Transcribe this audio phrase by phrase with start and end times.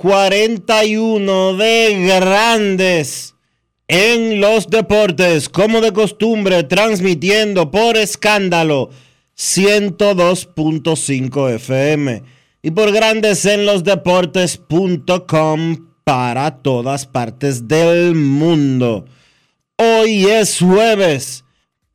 [0.00, 3.34] 3041 de Grandes
[3.86, 8.88] en los Deportes, como de costumbre, transmitiendo por escándalo
[9.36, 12.22] 102.5 FM
[12.62, 19.04] y por Grandes en los Deportes.com para todas partes del mundo.
[19.76, 21.44] Hoy es jueves,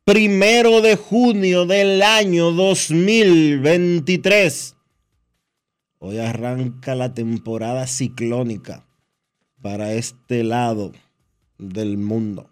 [0.04, 4.75] primero de junio del año 2023.
[6.08, 8.86] Hoy arranca la temporada ciclónica
[9.60, 10.92] para este lado
[11.58, 12.48] del mundo.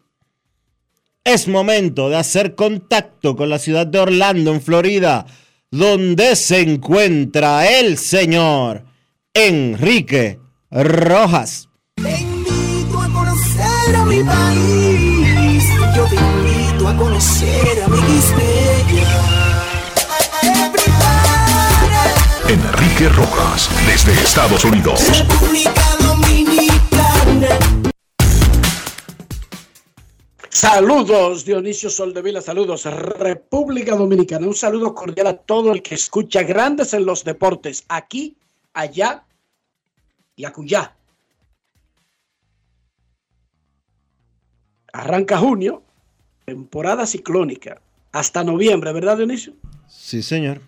[1.22, 5.24] Es momento de hacer contacto con la ciudad de Orlando, en Florida,
[5.70, 8.86] donde se encuentra el señor
[9.32, 10.40] Enrique
[10.72, 11.68] Rojas.
[11.94, 15.64] Te invito a conocer a mi país.
[15.94, 17.98] Yo te invito a conocer a mi
[22.48, 25.00] Enrique Rojas desde Estados Unidos.
[25.18, 27.48] República Dominicana.
[30.50, 34.46] Saludos, Dionisio Soldevila, saludos, República Dominicana.
[34.46, 38.36] Un saludo cordial a todo el que escucha Grandes en los Deportes, aquí,
[38.74, 39.24] allá
[40.36, 40.94] y acullá.
[44.92, 45.82] Arranca junio,
[46.44, 47.80] temporada ciclónica,
[48.12, 49.54] hasta noviembre, ¿verdad, Dionisio?
[49.88, 50.60] Sí, señor.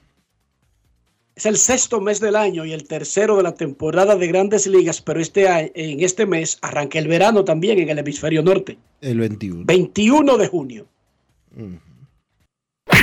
[1.36, 5.02] Es el sexto mes del año y el tercero de la temporada de grandes ligas,
[5.02, 8.78] pero este, en este mes arranca el verano también en el hemisferio norte.
[9.02, 9.66] El 21.
[9.66, 10.86] 21 de junio.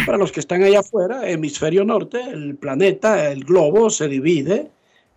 [0.07, 4.71] Para los que están allá afuera, hemisferio norte, el planeta, el globo se divide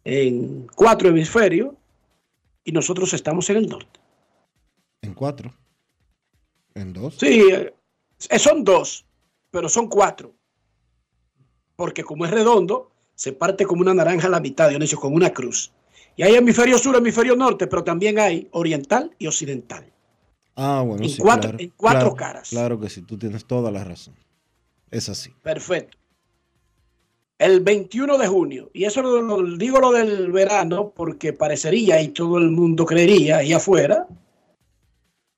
[0.04, 1.74] en cuatro hemisferios
[2.64, 3.98] y nosotros estamos en el norte.
[5.00, 5.54] En cuatro.
[6.74, 7.16] En dos.
[7.18, 7.72] Sí, eh,
[8.38, 9.06] son dos,
[9.50, 10.34] pero son cuatro.
[11.76, 15.30] Porque como es redondo, se parte como una naranja a la mitad, Dionisio, con una
[15.32, 15.72] cruz.
[16.14, 19.92] Y hay hemisferio sur, hemisferio norte, pero también hay oriental y occidental.
[20.54, 21.20] Ah, bueno, En sí.
[21.20, 22.50] cuatro- claro, en cuatro claro, caras.
[22.50, 24.14] Claro que sí, tú tienes toda la razón.
[24.90, 25.30] Es así.
[25.42, 25.98] Perfecto.
[27.38, 32.08] El 21 de junio, y eso lo, lo- digo lo del verano porque parecería y
[32.08, 34.06] todo el mundo creería ahí afuera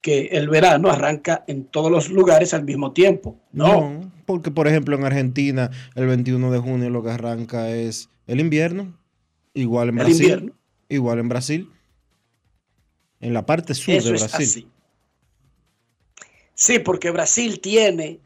[0.00, 3.36] que el verano arranca en todos los lugares al mismo tiempo.
[3.50, 8.40] No, porque por ejemplo en Argentina el 21 de junio lo que arranca es el
[8.40, 8.94] invierno,
[9.54, 10.52] igual en el Brasil, invierno.
[10.90, 11.72] igual en Brasil,
[13.20, 14.46] en la parte sur Eso de es Brasil.
[14.46, 14.68] así.
[16.52, 18.20] Sí, porque Brasil tiene.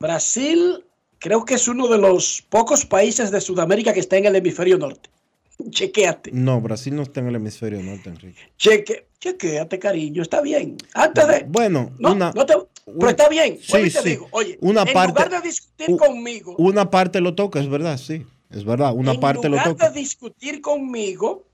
[0.00, 0.84] Brasil
[1.20, 4.76] creo que es uno de los pocos países de Sudamérica que está en el hemisferio
[4.76, 5.08] norte.
[5.70, 6.30] Chequéate.
[6.32, 8.40] No, Brasil no está en el hemisferio norte, Enrique.
[8.56, 10.76] Cheque, chequéate, cariño, está bien.
[10.94, 11.44] Antes de.
[11.48, 12.54] Bueno, No, una, no te-
[12.84, 13.58] pero está bien.
[13.62, 14.08] Sí, te sí.
[14.10, 17.68] digo, oye, Una en parte- lugar de discutir u- conmigo, una parte lo toca, es
[17.68, 19.90] verdad, sí, es verdad, una en parte lo lugar toca.
[19.90, 21.44] de discutir conmigo,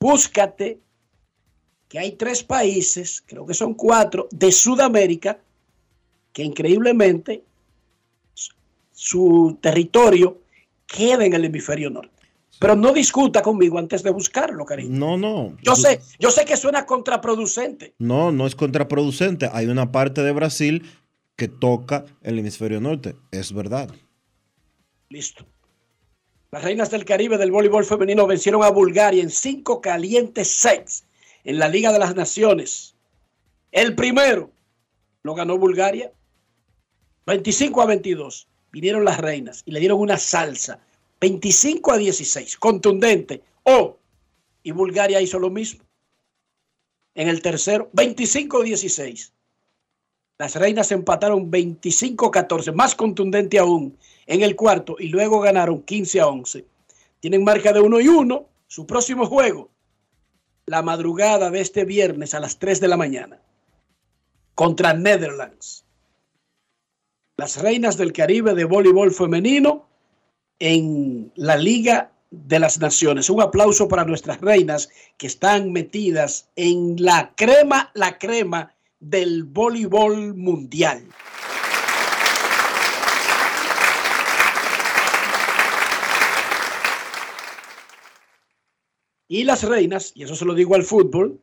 [0.00, 0.78] búscate
[1.88, 5.38] que hay tres países, creo que son cuatro, de Sudamérica,
[6.32, 7.44] que increíblemente
[8.92, 10.38] su territorio
[10.86, 12.11] queda en el hemisferio norte.
[12.62, 14.96] Pero no discuta conmigo antes de buscarlo, cariño.
[14.96, 15.56] No, no.
[15.62, 17.96] Yo sé, yo sé que suena contraproducente.
[17.98, 19.50] No, no es contraproducente.
[19.52, 20.88] Hay una parte de Brasil
[21.34, 23.16] que toca el hemisferio norte.
[23.32, 23.90] Es verdad.
[25.08, 25.44] Listo.
[26.52, 31.04] Las reinas del Caribe del voleibol femenino vencieron a Bulgaria en cinco calientes sets
[31.42, 32.94] en la Liga de las Naciones.
[33.72, 34.52] El primero
[35.24, 36.12] lo ganó Bulgaria,
[37.26, 38.46] 25 a 22.
[38.70, 40.78] Vinieron las reinas y le dieron una salsa,
[41.22, 43.44] 25 a 16, contundente.
[43.62, 43.96] Oh,
[44.64, 45.84] y Bulgaria hizo lo mismo.
[47.14, 49.32] En el tercero, 25 a 16.
[50.38, 53.96] Las reinas empataron 25 a 14, más contundente aún
[54.26, 56.66] en el cuarto y luego ganaron 15 a 11.
[57.20, 58.48] Tienen marca de 1 y 1.
[58.66, 59.70] Su próximo juego,
[60.66, 63.40] la madrugada de este viernes a las 3 de la mañana,
[64.56, 65.84] contra Netherlands.
[67.36, 69.81] Las reinas del Caribe de voleibol femenino
[70.64, 73.28] en la Liga de las Naciones.
[73.28, 74.88] Un aplauso para nuestras reinas
[75.18, 81.02] que están metidas en la crema, la crema del voleibol mundial.
[89.26, 91.40] Y las reinas, y eso se lo digo al fútbol,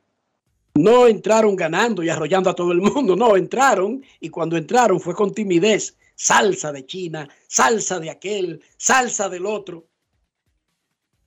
[0.75, 5.13] no entraron ganando y arrollando a todo el mundo, no, entraron y cuando entraron fue
[5.13, 9.87] con timidez, salsa de China, salsa de aquel, salsa del otro.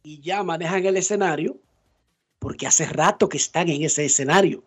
[0.02, 1.58] Y ya manejan el escenario
[2.38, 4.62] porque hace rato que están en ese escenario.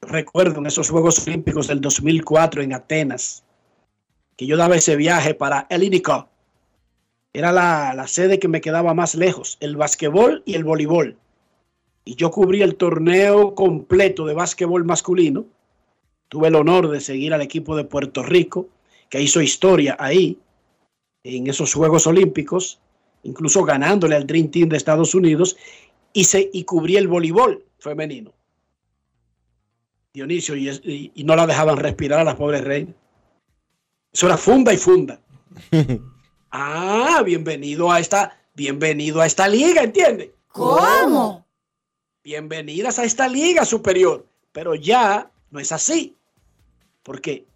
[0.00, 3.44] Recuerdo en esos Juegos Olímpicos del 2004 en Atenas,
[4.36, 6.28] que yo daba ese viaje para Elínico
[7.32, 11.16] era la, sede que me quedaba más lejos, el basquetbol y el voleibol.
[12.04, 15.46] Y yo cubrí el torneo completo de básquetbol masculino.
[16.28, 18.68] Tuve el honor de seguir al equipo de Puerto Rico,
[19.08, 20.38] que hizo historia ahí,
[21.24, 22.80] en esos Juegos Olímpicos,
[23.22, 25.56] incluso ganándole al Dream Team de Estados Unidos,
[26.12, 28.32] y, se, y cubrí el voleibol femenino.
[30.12, 32.94] Dionisio, y, y no la dejaban respirar a las pobres reinas.
[34.12, 35.20] Eso era funda y funda.
[36.50, 40.34] Ah, bienvenido a esta, bienvenido a esta liga, ¿entiende?
[40.48, 41.46] ¿Cómo?
[42.24, 46.16] Bienvenidas a esta liga superior, pero ya no es así.
[47.08, 47.46] Porque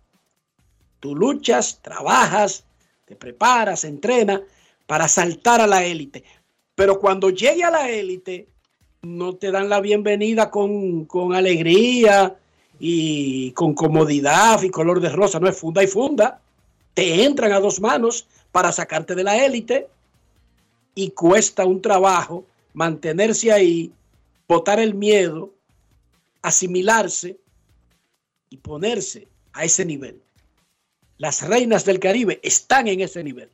[0.99, 2.65] tú luchas, trabajas,
[3.05, 4.41] te preparas, entrenas
[4.87, 6.25] para saltar a la élite.
[6.75, 8.49] Pero cuando llegue a la élite,
[9.03, 12.35] no te dan la bienvenida con, con alegría
[12.81, 16.41] y con comodidad y color de rosa, no es funda y funda.
[16.95, 19.87] Te entran a dos manos para sacarte de la élite
[20.95, 23.93] y cuesta un trabajo mantenerse ahí,
[24.49, 25.53] botar el miedo,
[26.41, 27.39] asimilarse
[28.49, 30.21] y ponerse a ese nivel.
[31.19, 33.51] Las reinas del Caribe están en ese nivel.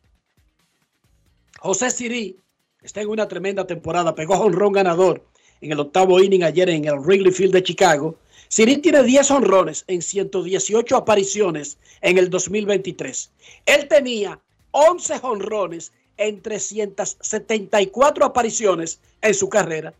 [1.58, 2.36] José Siri
[2.82, 5.24] está en una tremenda temporada, pegó honrón ganador
[5.60, 8.16] en el octavo inning ayer en el Wrigley Field de Chicago.
[8.48, 13.30] Siri tiene 10 honrones en 118 apariciones en el 2023.
[13.66, 14.40] Él tenía
[14.70, 19.92] 11 jonrones en 374 apariciones en su carrera.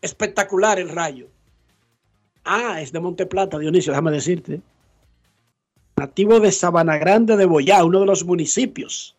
[0.00, 1.28] Espectacular el rayo.
[2.44, 4.60] Ah, es de Monte Plata, Dionisio, déjame decirte.
[5.96, 9.16] Nativo de Sabana Grande de Boyá, uno de los municipios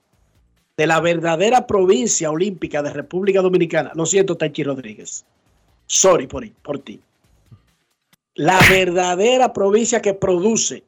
[0.78, 3.92] de la verdadera provincia olímpica de República Dominicana.
[3.96, 5.26] Lo siento, Tachi Rodríguez.
[5.88, 7.02] Sorry por, por ti.
[8.36, 10.84] La verdadera provincia que produce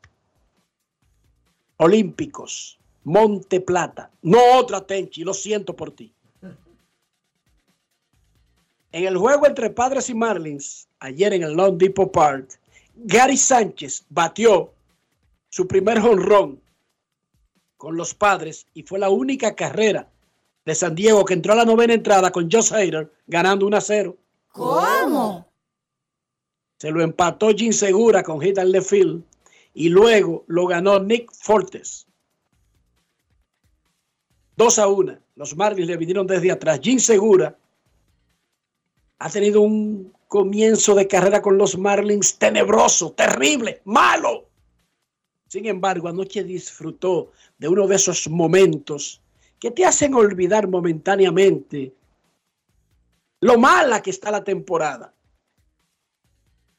[1.78, 6.14] olímpicos Monte Plata, no otra Tenchi, lo siento por ti.
[8.92, 12.60] En el juego entre Padres y Marlins, ayer en el Long Depot Park,
[12.96, 14.74] Gary Sánchez batió
[15.50, 16.62] su primer jonrón
[17.78, 20.10] con los Padres y fue la única carrera
[20.66, 23.82] de San Diego que entró a la novena entrada con Josh Hader ganando 1 a
[23.82, 24.18] 0.
[24.50, 25.48] ¿Cómo?
[26.78, 29.24] Se lo empató Jim Segura con hit al field
[29.74, 32.08] y luego lo ganó Nick Fortes
[34.60, 35.18] 2 a 1.
[35.36, 36.82] Los Marlins le vinieron desde atrás.
[36.84, 37.58] Jim Segura
[39.20, 44.49] ha tenido un comienzo de carrera con los Marlins tenebroso, terrible, malo.
[45.50, 49.20] Sin embargo, anoche disfrutó de uno de esos momentos
[49.60, 51.96] que te hacen olvidar momentáneamente
[53.42, 55.12] lo mala que está la temporada.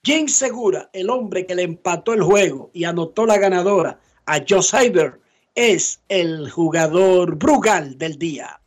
[0.05, 4.62] Jim Segura, el hombre que le empató el juego y anotó la ganadora a Joe
[4.62, 5.21] Hyder,
[5.57, 8.61] es el jugador Brugal del día.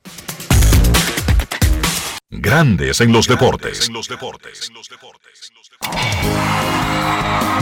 [2.30, 3.90] Grandes en los deportes.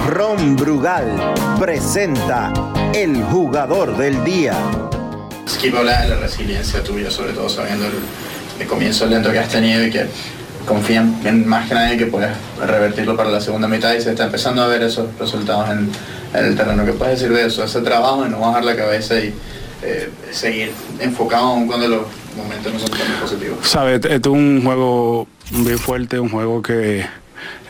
[0.07, 2.51] Ron Brugal presenta
[2.93, 4.53] el jugador del día.
[5.47, 9.85] Skip habla de la resiliencia tuya, sobre todo sabiendo el, comienzo lento que has tenido
[9.85, 10.05] y que
[10.67, 12.29] confían en más que nadie que puedes
[12.63, 15.89] revertirlo para la segunda mitad y se está empezando a ver esos resultados en,
[16.33, 16.85] en el terreno.
[16.85, 17.63] ¿Qué puedes decir de eso?
[17.63, 19.33] Ese trabajo de no bajar la cabeza y
[19.83, 22.01] eh, seguir enfocado aun cuando los
[22.37, 23.57] momentos no son tan positivos.
[23.67, 27.03] Sabes, este es un juego bien fuerte, un juego que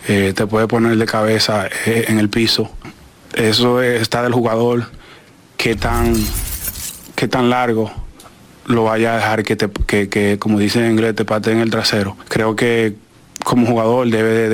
[0.08, 2.70] eh, te puede poner de cabeza eh, en el piso.
[3.34, 4.86] Eso es- está del jugador,
[5.58, 6.14] qué tan,
[7.16, 7.92] qué tan largo
[8.66, 11.60] lo vaya a dejar que, te, que, que, como dicen en inglés, te pate en
[11.60, 12.16] el trasero.
[12.30, 12.96] Creo que
[13.44, 14.50] como jugador debe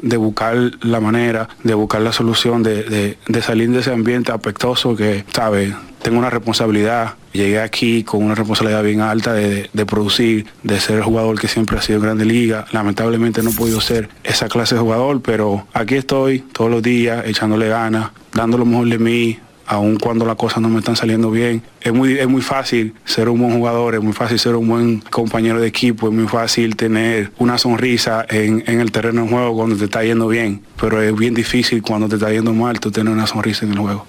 [0.00, 4.96] de, buscar la manera, de buscar la solución, de, de- salir de ese ambiente apectoso
[4.96, 5.72] que, ¿sabes?
[6.02, 7.14] Tengo una responsabilidad.
[7.32, 11.78] Llegué aquí con una responsabilidad bien alta de producir, de ser el jugador que siempre
[11.78, 12.66] ha sido en Grande Liga.
[12.72, 17.24] Lamentablemente no he podido ser esa clase de jugador, pero aquí estoy todos los días
[17.26, 21.30] echándole ganas, dando lo mejor de mí, aun cuando las cosas no me están saliendo
[21.30, 21.62] bien.
[21.80, 25.00] Es muy, es muy fácil ser un buen jugador, es muy fácil ser un buen
[25.00, 29.76] compañero de equipo, es muy fácil tener una sonrisa en, el terreno de juego cuando
[29.76, 33.12] te está yendo bien, pero es bien difícil cuando te está yendo mal tú tener
[33.12, 34.06] una sonrisa en el juego.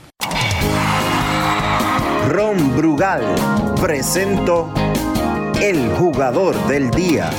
[2.29, 3.23] Ron Brugal
[3.79, 4.73] presento
[5.61, 7.29] el jugador del día.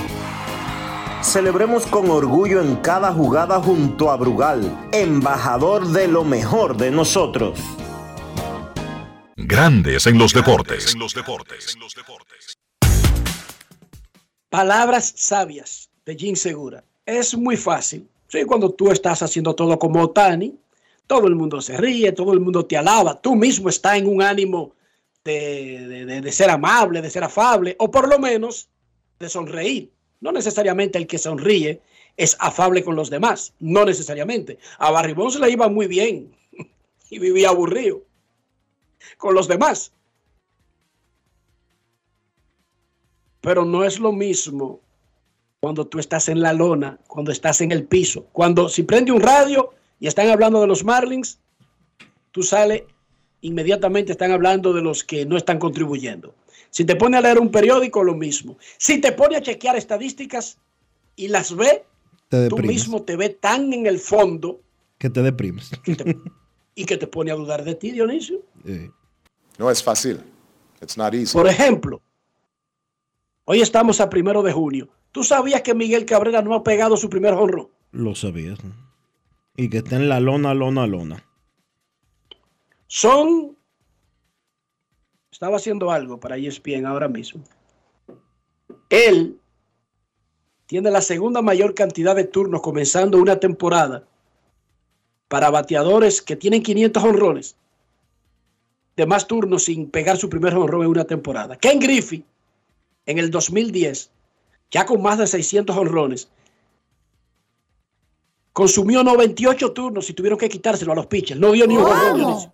[1.23, 7.59] Celebremos con orgullo en cada jugada junto a Brugal, embajador de lo mejor de nosotros.
[9.37, 10.95] Grandes en los deportes.
[14.49, 16.83] Palabras sabias de Jim Segura.
[17.05, 18.09] Es muy fácil.
[18.29, 20.55] Sí, cuando tú estás haciendo todo como Otani,
[21.07, 24.23] todo el mundo se ríe, todo el mundo te alaba, tú mismo estás en un
[24.23, 24.73] ánimo
[25.25, 28.69] de, de- de- de ser amable, de ser afable, o por lo menos
[29.19, 29.91] de sonreír.
[30.21, 31.81] No necesariamente el que sonríe
[32.17, 34.59] es afable con los demás, no necesariamente.
[34.79, 36.35] A Barribón se le iba muy bien
[37.11, 38.03] y vivía aburrido
[39.17, 39.93] con los demás.
[43.41, 44.81] Pero no es lo mismo
[45.61, 48.27] cuando tú estás en la lona, cuando estás en el piso.
[48.33, 51.39] Cuando si prende un radio y están hablando de los Marlins,
[52.33, 52.83] tú sales
[53.41, 56.35] inmediatamente están hablando de los que no están contribuyendo.
[56.71, 58.59] Si te pone a leer un periódico, lo mismo.
[58.77, 60.59] Si te pone a chequear estadísticas
[61.15, 61.85] y las ve,
[62.29, 64.61] tú mismo te ve tan en el fondo
[64.99, 65.71] Que te deprimes.
[66.77, 68.43] Y que te pone a dudar de ti, Dionisio.
[69.59, 70.21] No es fácil.
[70.81, 71.33] It's not easy.
[71.33, 72.03] Por ejemplo,
[73.47, 74.89] hoy estamos a primero de junio.
[75.11, 77.69] ¿Tú sabías que Miguel Cabrera no ha pegado su primer honrón?
[77.93, 78.63] lo sabías.
[78.63, 78.75] ¿no?
[79.57, 81.25] Y que está en la lona, lona, lona.
[82.87, 83.57] Son.
[85.33, 87.43] Estaba haciendo algo para ESPN ahora mismo.
[88.91, 89.41] Él
[90.67, 94.07] tiene la segunda mayor cantidad de turnos comenzando una temporada
[95.29, 97.57] para bateadores que tienen 500 honrones.
[98.97, 101.57] De más turnos sin pegar su primer honrón en una temporada.
[101.57, 102.25] Ken Griffey,
[103.05, 104.11] en el 2010,
[104.71, 106.29] ya con más de 600 honrones,
[108.53, 111.39] consumió 98 turnos y tuvieron que quitárselo a los pitchers.
[111.39, 112.17] No dio ni un honrón.
[112.17, 112.53] Dionisio.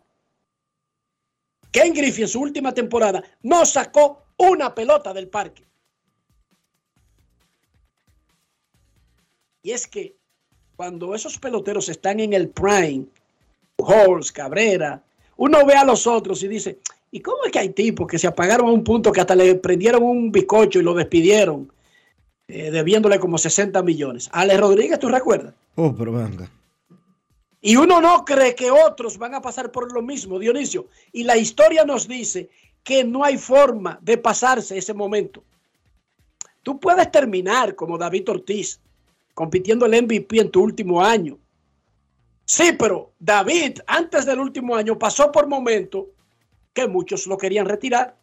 [1.70, 5.64] Ken Griffey en su última temporada no sacó una pelota del parque.
[9.62, 10.16] Y es que
[10.76, 13.06] cuando esos peloteros están en el prime,
[13.78, 15.02] Halls, Cabrera,
[15.36, 16.78] uno ve a los otros y dice,
[17.10, 19.54] ¿y cómo es que hay tipos que se apagaron a un punto que hasta le
[19.56, 21.72] prendieron un bizcocho y lo despidieron,
[22.48, 24.28] eh, debiéndole como 60 millones?
[24.32, 25.54] Ale Rodríguez, ¿tú recuerdas?
[25.74, 26.48] Oh, pero venga.
[27.60, 30.88] Y uno no cree que otros van a pasar por lo mismo, Dionisio.
[31.12, 32.50] Y la historia nos dice
[32.82, 35.44] que no hay forma de pasarse ese momento.
[36.64, 38.80] Tú puedes terminar como David Ortiz,
[39.34, 41.38] compitiendo el MVP en tu último año.
[42.44, 46.06] Sí, pero David, antes del último año, pasó por momentos
[46.72, 48.16] que muchos lo querían retirar.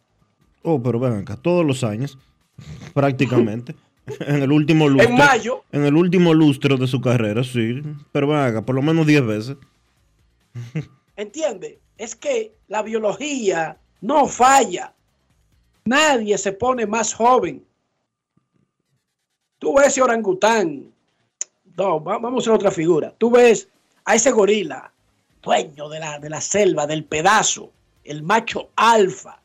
[0.62, 2.18] Oh, pero ven acá, todos los años,
[2.94, 3.74] prácticamente.
[4.20, 5.08] en el último lustro.
[5.08, 5.64] En mayo.
[5.72, 7.82] En el último lustro de su carrera, sí.
[8.12, 9.56] Pero ven acá, por lo menos 10 veces.
[11.16, 11.80] ¿Entiende?
[11.96, 14.94] Es que la biología no falla.
[15.84, 17.64] Nadie se pone más joven.
[19.58, 20.92] Tú ves ese orangután.
[21.76, 23.14] No, va- vamos a otra figura.
[23.18, 23.68] Tú ves
[24.04, 24.92] a ese gorila,
[25.42, 27.70] dueño de la, de la selva, del pedazo,
[28.04, 29.40] el macho alfa,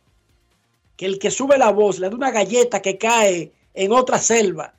[0.98, 4.74] que el que sube la voz le da una galleta que cae en otra selva.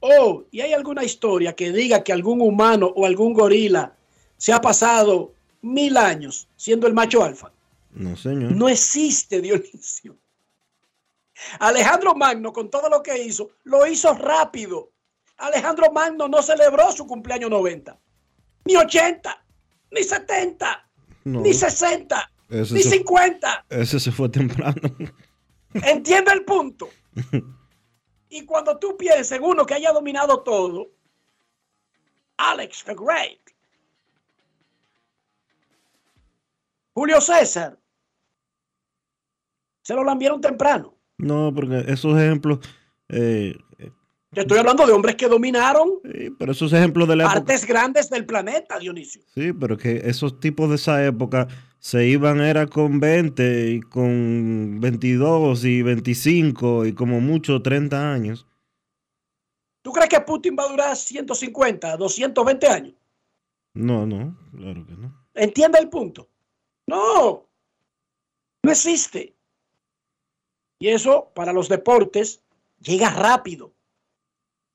[0.00, 3.92] Oh, y hay alguna historia que diga que algún humano o algún gorila
[4.36, 5.32] se ha pasado
[5.62, 7.50] mil años siendo el macho alfa.
[7.90, 8.52] No, señor.
[8.52, 10.16] No existe Dionisio.
[11.58, 14.90] Alejandro Magno, con todo lo que hizo, lo hizo rápido.
[15.38, 17.96] Alejandro Magno no celebró su cumpleaños 90,
[18.64, 19.44] ni 80,
[19.92, 20.88] ni 70,
[21.24, 21.40] No.
[21.40, 23.64] ni 60, Ese ni se- 50.
[23.70, 24.74] Ese se fue temprano.
[25.74, 26.88] ¿Entiende el punto?
[28.28, 30.88] Y cuando tú piensas en uno que haya dominado todo,
[32.36, 33.38] Alex the Great,
[36.94, 37.78] Julio César,
[39.82, 40.94] Se lo lambieron temprano.
[41.16, 42.58] No, porque esos ejemplos.
[43.08, 43.56] Eh,
[44.30, 47.36] Yo estoy hablando de hombres que dominaron sí, pero esos ejemplos de la época.
[47.36, 49.22] partes grandes del planeta, Dionisio.
[49.34, 54.80] Sí, pero que esos tipos de esa época se iban era con 20 y con
[54.80, 58.46] 22 y 25 y como mucho 30 años.
[59.82, 62.94] ¿Tú crees que Putin va a durar 150, 220 años?
[63.72, 65.26] No, no, claro que no.
[65.34, 66.28] ¿Entiende el punto?
[66.86, 67.48] No,
[68.62, 69.34] no existe.
[70.80, 72.42] Y eso para los deportes
[72.80, 73.72] llega rápido,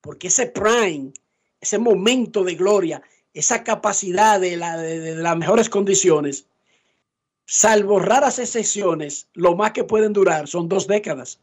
[0.04, 1.14] porque ese prime,
[1.62, 6.46] ese momento de gloria, esa capacidad de, la, de, de las mejores condiciones,
[7.46, 11.40] salvo raras excepciones, lo más que pueden durar son dos décadas.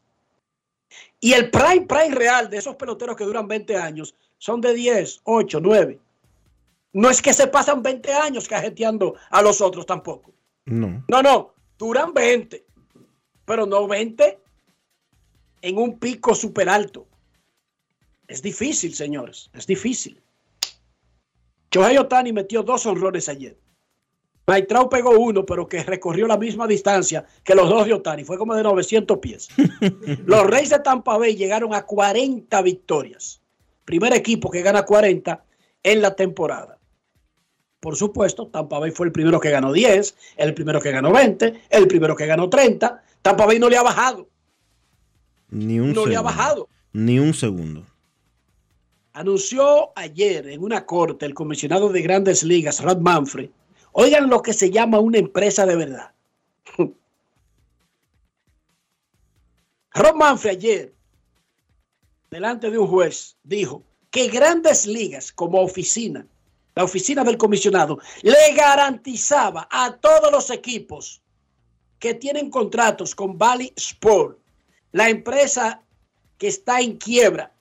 [1.20, 5.22] Y el prime, prime real de esos peloteros que duran 20 años son de 10,
[5.24, 6.00] 8, 9.
[6.94, 10.34] No es que se pasan 20 años cajeteando a los otros tampoco.
[10.66, 11.04] No.
[11.08, 12.64] No, no, duran 20,
[13.44, 14.40] pero no 20
[15.64, 17.08] en un pico súper alto.
[18.32, 20.22] Es difícil, señores, es difícil.
[21.70, 23.58] Shohei Otani metió dos honrones ayer.
[24.48, 28.24] Maitrao pegó uno, pero que recorrió la misma distancia que los dos de Otani.
[28.24, 29.50] Fue como de 900 pies.
[30.26, 33.42] los Reyes de Tampa Bay llegaron a 40 victorias.
[33.84, 35.44] Primer equipo que gana 40
[35.84, 36.80] en la temporada.
[37.82, 41.64] Por supuesto, Tampa Bay fue el primero que ganó 10, el primero que ganó 20,
[41.70, 43.04] el primero que ganó 30.
[43.22, 44.30] Tampa Bay no le ha bajado.
[45.50, 46.10] Ni un no segundo.
[46.10, 46.70] le ha bajado.
[46.94, 47.91] Ni un segundo.
[49.14, 53.50] Anunció ayer en una corte el comisionado de grandes ligas, Rod Manfred.
[53.92, 56.14] Oigan lo que se llama una empresa de verdad.
[59.94, 60.94] Rod Manfred ayer,
[62.30, 66.26] delante de un juez, dijo que grandes ligas como oficina,
[66.76, 71.22] la oficina del comisionado, le garantizaba a todos los equipos
[72.00, 74.40] que tienen contratos con Valley Sport,
[74.94, 75.84] la empresa
[76.38, 77.52] que está en quiebra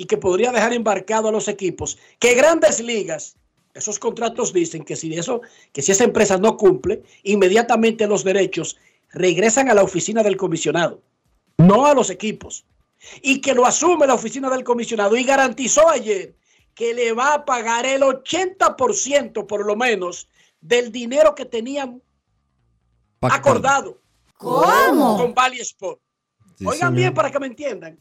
[0.00, 3.36] y que podría dejar embarcado a los equipos, que grandes ligas,
[3.74, 5.42] esos contratos dicen que si eso,
[5.74, 8.78] que si esa empresa no cumple, inmediatamente los derechos
[9.10, 11.02] regresan a la oficina del comisionado,
[11.58, 12.64] no a los equipos.
[13.20, 16.34] Y que lo asume la oficina del comisionado y garantizó ayer
[16.74, 20.30] que le va a pagar el 80% por lo menos
[20.62, 22.00] del dinero que tenían
[23.18, 23.38] Pactado.
[23.38, 23.98] acordado
[24.38, 25.18] ¿Cómo?
[25.18, 26.00] con Valley Sport.
[26.56, 26.94] Sí, Oigan señor.
[26.94, 28.00] bien para que me entiendan.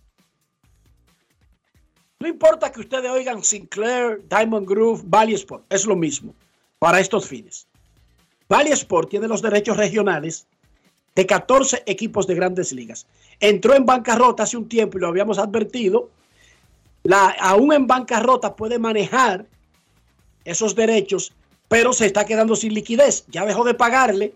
[2.21, 6.36] No importa que ustedes oigan Sinclair, Diamond Groove, Valley Sport, es lo mismo
[6.77, 7.65] para estos fines.
[8.49, 10.45] Valley Sport tiene los derechos regionales
[11.15, 13.08] de 14 equipos de grandes ligas.
[13.39, 16.10] Entró en bancarrota hace un tiempo y lo habíamos advertido.
[17.39, 19.45] Aún en bancarrota puede manejar
[20.43, 21.32] esos derechos,
[21.69, 23.23] pero se está quedando sin liquidez.
[23.29, 24.34] Ya dejó de pagarle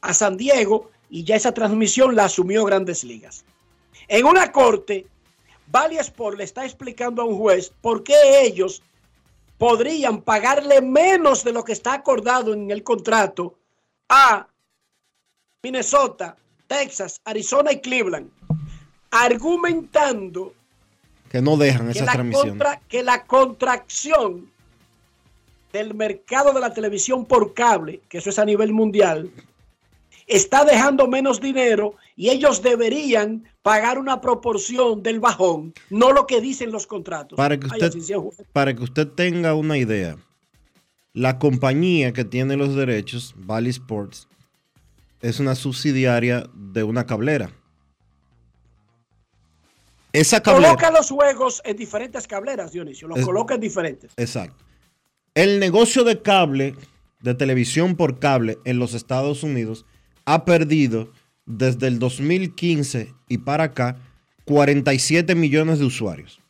[0.00, 3.44] a San Diego y ya esa transmisión la asumió Grandes Ligas.
[4.08, 5.06] En una corte,
[5.68, 8.82] Valley Sport le está explicando a un juez por qué ellos
[9.58, 13.54] podrían pagarle menos de lo que está acordado en el contrato
[14.08, 14.46] a
[15.62, 18.30] Minnesota, Texas, Arizona y Cleveland,
[19.10, 20.52] argumentando
[21.30, 22.62] Que no dejan esas transmisiones.
[22.88, 24.50] que la contracción
[25.72, 29.30] del mercado de la televisión por cable, que eso es a nivel mundial,
[30.26, 36.40] está dejando menos dinero y ellos deberían pagar una proporción del bajón, no lo que
[36.40, 37.36] dicen los contratos.
[37.36, 37.92] Para que usted,
[38.52, 40.16] para que usted tenga una idea,
[41.12, 44.28] la compañía que tiene los derechos, Valley Sports,
[45.20, 47.50] es una subsidiaria de una cablera.
[50.12, 50.74] Esa cablera.
[50.76, 54.12] Coloca los juegos en diferentes cableras, Dionisio, los Es- coloca en diferentes.
[54.16, 54.64] Exacto.
[55.34, 56.76] El negocio de cable,
[57.20, 59.84] de televisión por cable en los Estados Unidos,
[60.24, 61.10] ha perdido
[61.46, 63.96] desde el 2015 y para acá
[64.44, 66.40] 47 millones de usuarios.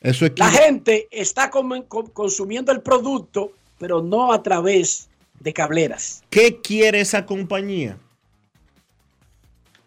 [0.00, 0.58] Eso La equivale.
[0.58, 5.08] gente está consumiendo el producto, pero no a través
[5.40, 6.22] de cableras.
[6.30, 7.98] ¿Qué quiere esa compañía?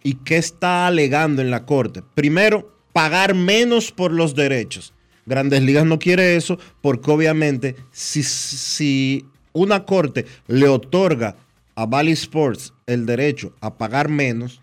[0.04, 2.02] ¿Y qué está alegando en la corte?
[2.15, 4.93] Primero, pagar menos por los derechos.
[5.26, 11.36] Grandes Ligas no quiere eso porque obviamente si, si una corte le otorga
[11.79, 14.61] a Valley Sports el derecho a pagar menos,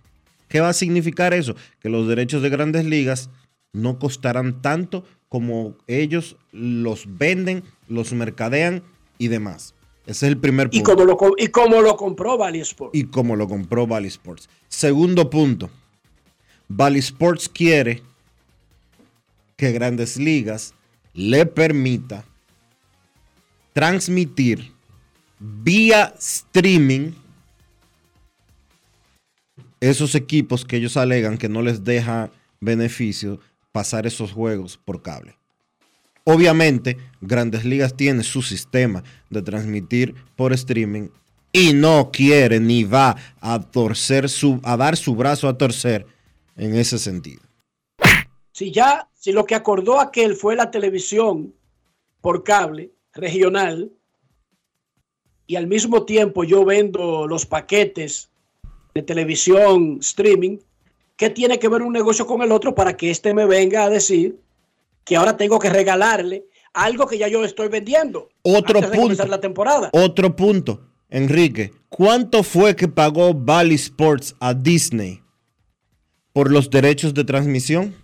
[0.48, 1.57] ¿qué va a significar eso?
[1.81, 3.31] Que los derechos de Grandes Ligas
[3.72, 8.83] no costarán tanto como ellos los venden, los mercadean
[9.16, 9.74] y demás.
[10.05, 12.94] Ese es el primer punto Y como lo, y como lo compró Valley Sport.
[12.94, 14.50] y como lo compró Valley Sports.
[14.68, 15.70] Segundo punto,
[16.68, 18.02] Valley Sports quiere
[19.57, 20.74] que Grandes Ligas
[21.14, 22.26] le permita
[23.72, 24.76] transmitir
[25.38, 27.12] vía streaming
[29.81, 33.38] esos equipos que ellos alegan que no les deja beneficio
[33.72, 35.37] pasar esos juegos por cable.
[36.25, 41.09] Obviamente, Grandes Ligas tiene su sistema de transmitir por streaming
[41.53, 46.07] y no quiere ni va a torcer su, a dar su brazo a torcer
[46.57, 47.42] en ese sentido.
[48.51, 51.55] Si ya, si lo que acordó aquel fue la televisión
[52.20, 53.92] por cable regional
[55.47, 58.31] y al mismo tiempo yo vendo los paquetes
[58.95, 60.59] de televisión streaming,
[61.17, 63.91] ¿qué tiene que ver un negocio con el otro para que éste me venga a
[63.91, 64.41] decir
[65.05, 68.29] que ahora tengo que regalarle algo que ya yo estoy vendiendo?
[68.43, 69.27] Otro antes de punto.
[69.27, 69.91] la temporada.
[69.93, 71.73] Otro punto, Enrique.
[71.89, 75.23] ¿Cuánto fue que pagó Bally Sports a Disney
[76.33, 77.95] por los derechos de transmisión?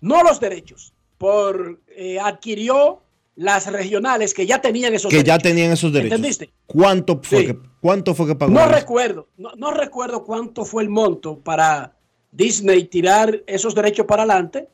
[0.00, 3.01] No los derechos, por eh, adquirió
[3.34, 5.42] las regionales que ya tenían esos Que ya derechos.
[5.42, 6.16] tenían esos derechos.
[6.16, 6.52] ¿Entendiste?
[6.66, 7.46] ¿Cuánto fue, Sí.
[7.46, 8.52] que, ¿cuánto fue que pagó?
[8.52, 11.96] No recuerdo, no, no recuerdo cuánto fue el monto para
[12.30, 14.68] Disney tirar esos derechos para adelante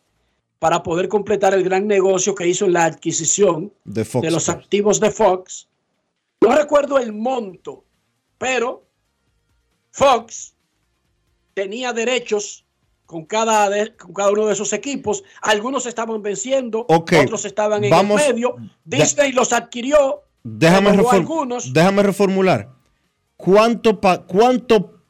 [0.59, 4.49] para poder completar el gran negocio que hizo en la adquisición de Fox de los
[4.49, 5.69] activos de Fox.
[6.41, 7.85] No recuerdo el monto,
[8.39, 8.85] pero
[9.93, 10.55] Fox
[11.55, 12.65] tenía derechos
[13.09, 15.25] con cada, de- con cada uno de esos equipos.
[15.41, 18.57] Algunos estaban venciendo, otros estaban en vamos- el medio.
[18.85, 20.25] Disney los adquirió.
[20.45, 21.73] Déjame, reform- algunos.
[21.73, 22.69] déjame reformular.
[23.39, 25.01] ¿Cuánto, pa- ¿Cuánto,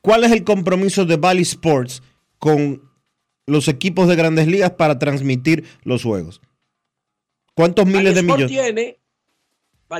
[0.00, 2.02] cuál es el compromiso de Bally Sports
[2.38, 2.82] con
[3.46, 6.40] los equipos de grandes ligas para transmitir los juegos?
[7.54, 8.48] ¿Cuántos miles de Sport millones?
[8.64, 8.98] Tiene,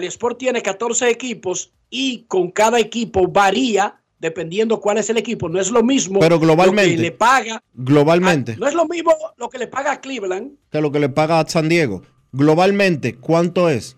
[0.07, 5.49] Sport tiene 14 equipos y con cada equipo varía dependiendo cuál es el equipo.
[5.49, 6.97] No es lo mismo Pero lo globalmente.
[6.97, 7.63] que le paga.
[7.75, 10.53] Globalmente, No es lo mismo lo que le paga a Cleveland.
[10.71, 12.03] que lo que le paga a San Diego.
[12.33, 13.97] Globalmente, ¿cuánto es?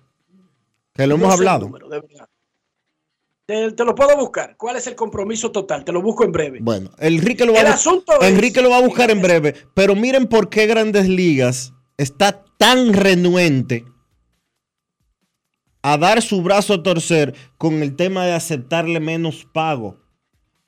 [0.94, 1.66] Que lo No hemos hablado.
[1.66, 2.28] número, de verdad.
[3.46, 4.56] Te, te lo puedo buscar.
[4.56, 5.85] ¿Cuál es el compromiso total?
[5.85, 6.59] Te lo busco en breve.
[6.62, 9.20] Bueno, Enrique lo va, El a, bu- asunto es- Enrique lo va a buscar en
[9.20, 13.85] breve, pero miren por qué Grandes Ligas está tan renuente
[15.83, 19.96] a dar su brazo a torcer con el tema de aceptarle menos pago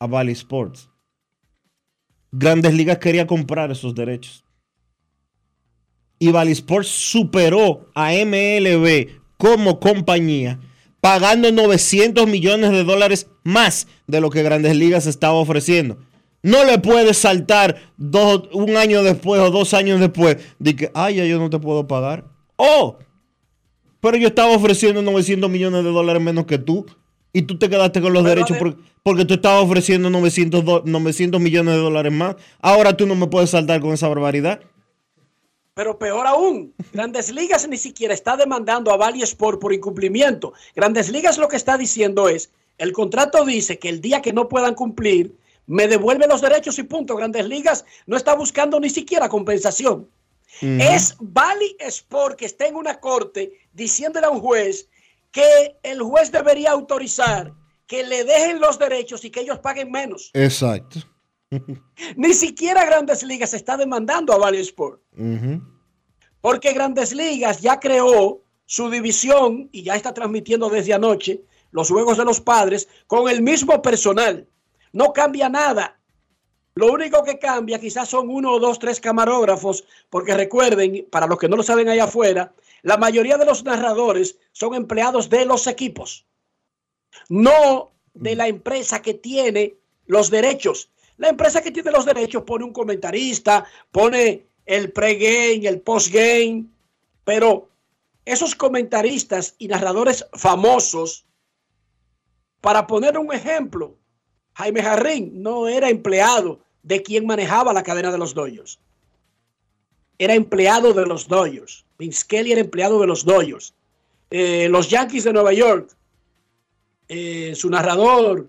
[0.02, 0.90] a Bally Sports.
[2.32, 4.44] Grandes Ligas quería comprar esos derechos.
[6.18, 10.58] Y Bally Sports superó a MLB como compañía
[11.00, 15.98] pagando 900 millones de dólares más de lo que Grandes Ligas estaba ofreciendo.
[16.42, 21.16] No le puedes saltar dos, un año después o dos años después de que, ay,
[21.16, 22.24] ya yo no te puedo pagar.
[22.56, 22.98] Oh,
[24.00, 26.86] pero yo estaba ofreciendo 900 millones de dólares menos que tú.
[27.32, 31.40] Y tú te quedaste con los Pero derechos porque tú estabas ofreciendo 900, do- 900
[31.40, 32.36] millones de dólares más.
[32.60, 34.60] Ahora tú no me puedes saltar con esa barbaridad.
[35.74, 40.52] Pero peor aún, Grandes Ligas ni siquiera está demandando a Bally Sport por incumplimiento.
[40.76, 44.48] Grandes Ligas lo que está diciendo es, el contrato dice que el día que no
[44.48, 45.34] puedan cumplir,
[45.66, 47.16] me devuelve los derechos y punto.
[47.16, 50.08] Grandes Ligas no está buscando ni siquiera compensación.
[50.60, 54.86] Es Bally Sport que está en una corte diciéndole a un juez
[55.32, 57.52] que el juez debería autorizar
[57.86, 60.30] que le dejen los derechos y que ellos paguen menos.
[60.34, 61.00] Exacto.
[62.16, 65.02] Ni siquiera Grandes Ligas está demandando a Bally Sport.
[66.40, 72.16] Porque Grandes Ligas ya creó su división y ya está transmitiendo desde anoche los juegos
[72.18, 74.48] de los padres con el mismo personal.
[74.92, 75.98] No cambia nada.
[76.74, 81.38] Lo único que cambia quizás son uno o dos, tres camarógrafos, porque recuerden, para los
[81.38, 85.66] que no lo saben allá afuera, la mayoría de los narradores son empleados de los
[85.66, 86.26] equipos,
[87.28, 90.90] no de la empresa que tiene los derechos.
[91.16, 96.66] La empresa que tiene los derechos pone un comentarista, pone el pregame, el postgame,
[97.24, 97.68] pero
[98.24, 101.24] esos comentaristas y narradores famosos,
[102.60, 103.96] para poner un ejemplo,
[104.54, 108.78] Jaime Jarrín no era empleado de quien manejaba la cadena de los Dodgers.
[110.22, 111.84] Era empleado de los Dodgers.
[111.98, 113.74] Vince Kelly era empleado de los Dodgers.
[114.30, 115.90] Eh, los Yankees de Nueva York,
[117.08, 118.48] eh, su narrador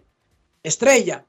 [0.62, 1.26] estrella,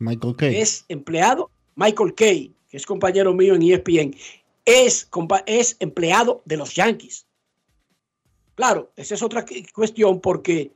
[0.00, 0.56] Michael Kay.
[0.56, 4.16] es empleado, Michael Kay, que es compañero mío en ESPN,
[4.64, 5.08] es,
[5.46, 7.24] es empleado de los Yankees.
[8.56, 10.72] Claro, esa es otra cu- cuestión porque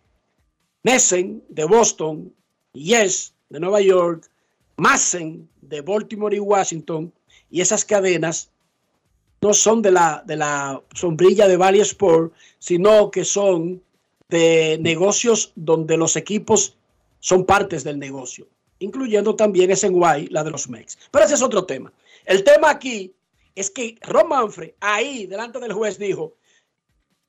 [0.85, 2.33] Nessen de Boston,
[2.73, 4.31] Yes de Nueva York,
[4.77, 7.13] Massen de Baltimore y Washington,
[7.51, 8.52] y esas cadenas
[9.43, 13.83] no son de la, de la sombrilla de Valley Sport, sino que son
[14.29, 16.77] de negocios donde los equipos
[17.19, 18.47] son partes del negocio,
[18.79, 20.97] incluyendo también SNY, la de los Mex.
[21.11, 21.93] Pero ese es otro tema.
[22.25, 23.13] El tema aquí
[23.55, 26.35] es que Ron Manfred, ahí delante del juez, dijo,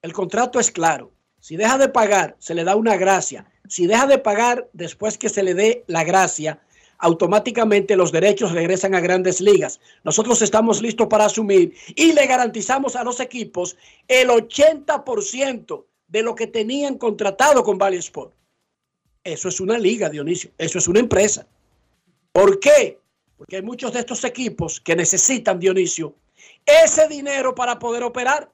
[0.04, 1.12] el contrato es claro.
[1.40, 3.52] Si deja de pagar, se le da una gracia.
[3.68, 6.62] Si deja de pagar después que se le dé la gracia,
[6.98, 9.80] automáticamente los derechos regresan a grandes ligas.
[10.04, 13.78] Nosotros estamos listos para asumir y le garantizamos a los equipos
[14.08, 18.34] el 80% de lo que tenían contratado con Valley Sport.
[19.24, 20.52] Eso es una liga, Dionisio.
[20.58, 21.48] Eso es una empresa.
[22.32, 23.00] ¿Por qué?
[23.38, 26.16] Porque hay muchos de estos equipos que necesitan, Dionisio,
[26.66, 28.52] ese dinero para poder operar.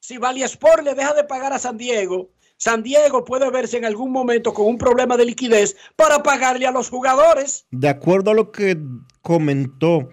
[0.00, 2.30] Si Valley Sport le deja de pagar a San Diego,
[2.62, 6.70] San Diego puede verse en algún momento con un problema de liquidez para pagarle a
[6.70, 7.66] los jugadores.
[7.72, 8.78] De acuerdo a lo que
[9.20, 10.08] comentó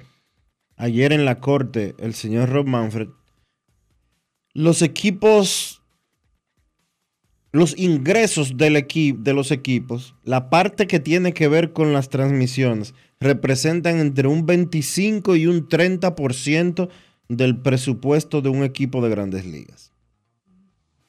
[0.75, 3.09] ayer en la corte el señor Rob Manfred,
[4.55, 5.83] los equipos,
[7.51, 8.83] los ingresos del
[9.19, 14.47] de los equipos, la parte que tiene que ver con las transmisiones, representan entre un
[14.47, 16.89] 25 y un 30%
[17.27, 19.88] del presupuesto de un equipo de grandes ligas.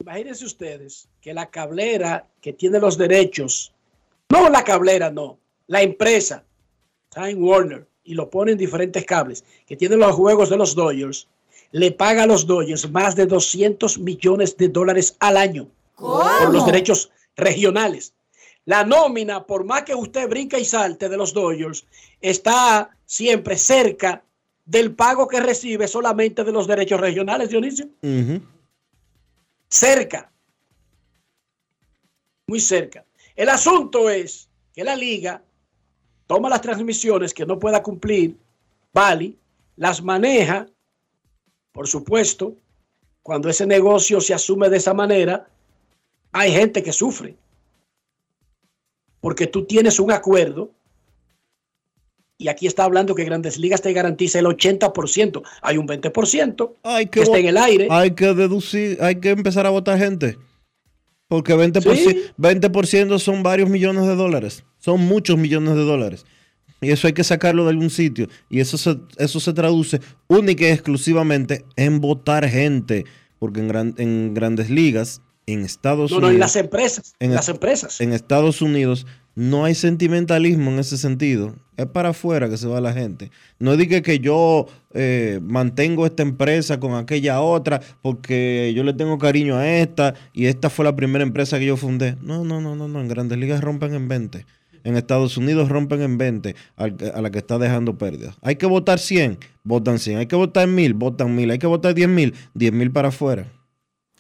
[0.01, 3.73] Imagínense ustedes que la cablera que tiene los derechos,
[4.31, 6.43] no la cablera, no, la empresa,
[7.11, 11.29] Time Warner, y lo pone en diferentes cables, que tiene los juegos de los Dodgers,
[11.73, 16.65] le paga a los Dodgers más de 200 millones de dólares al año por los
[16.65, 18.15] derechos regionales.
[18.65, 21.85] La nómina, por más que usted brinca y salte de los Dodgers,
[22.23, 24.25] está siempre cerca
[24.65, 27.89] del pago que recibe solamente de los derechos regionales, Dionisio.
[29.71, 30.31] Cerca.
[32.47, 33.05] Muy cerca.
[33.37, 35.43] El asunto es que la liga
[36.27, 38.37] toma las transmisiones que no pueda cumplir,
[38.93, 39.35] vale,
[39.77, 40.67] las maneja,
[41.73, 42.57] por supuesto,
[43.23, 45.49] cuando ese negocio se asume de esa manera,
[46.33, 47.37] hay gente que sufre.
[49.21, 50.71] Porque tú tienes un acuerdo
[52.41, 55.43] y aquí está hablando que Grandes Ligas te garantiza el 80%.
[55.61, 57.87] Hay un 20% Hay que está en el aire.
[57.91, 60.39] Hay que deducir, hay que empezar a votar gente.
[61.29, 62.23] Porque 20%, Sí.
[62.39, 64.65] 20% son varios millones de dólares.
[64.79, 66.25] Son muchos millones de dólares.
[66.81, 68.27] Y eso hay que sacarlo de algún sitio.
[68.49, 73.05] Y eso se, eso se traduce única y exclusivamente en votar gente.
[73.39, 76.31] Porque en, gran- en grandes ligas, en Estados No, Unidos.
[76.31, 77.15] no, en las empresas.
[77.21, 78.01] en las es- empresas.
[78.01, 79.07] En Estados Unidos
[79.41, 81.55] no hay sentimentalismo en ese sentido.
[81.79, 83.31] Es para afuera que se va la gente.
[83.59, 89.17] No diga que yo eh, mantengo esta empresa con aquella otra porque yo le tengo
[89.19, 92.17] cariño a esta y esta fue la primera empresa que yo fundé.
[92.21, 93.01] No, no, no, no, no.
[93.01, 94.45] En grandes ligas rompen en 20.
[94.85, 98.37] En Estados Unidos rompen en 20 al que- a la que está dejando pérdidas.
[98.43, 100.19] Hay que votar 100, votan 100.
[100.19, 101.51] Hay que votar 1000, votan 1000.
[101.51, 103.47] Hay que votar 10 mil, 10 mil para afuera.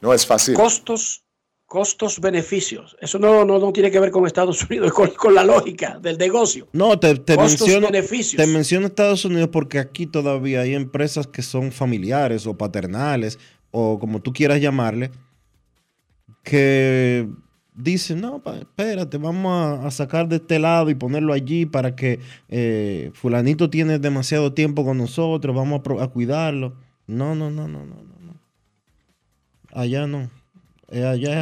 [0.00, 0.54] No es fácil.
[0.54, 1.24] Costos,
[1.70, 2.96] costos, beneficios.
[3.00, 6.18] Eso no, no, no tiene que ver con Estados Unidos, con, con la lógica del
[6.18, 6.66] negocio.
[6.72, 8.44] No, te, te menciono, beneficios.
[8.44, 13.38] te menciono Estados Unidos porque aquí todavía hay empresas que son familiares o paternales
[13.70, 15.12] o como tú quieras llamarle,
[16.42, 17.28] que
[17.72, 23.12] dicen, no, espérate, vamos a, sacar de este lado y ponerlo allí para que eh,
[23.14, 26.74] fulanito tiene demasiado tiempo con nosotros, vamos a, a cuidarlo.
[27.06, 27.94] No, no, no, no, no.
[27.94, 28.34] no.
[29.72, 30.28] Allá no.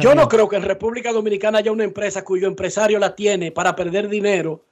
[0.01, 3.75] Yo no creo que en República Dominicana haya una empresa cuyo empresario la tiene para
[3.75, 4.63] perder dinero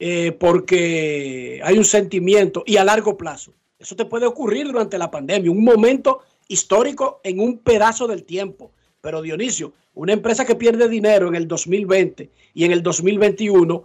[0.00, 3.52] eh, porque hay un sentimiento y a largo plazo.
[3.78, 8.72] Eso te puede ocurrir durante la pandemia, un momento histórico en un pedazo del tiempo.
[9.00, 13.84] Pero Dionisio, una empresa que pierde dinero en el 2020 y en el 2021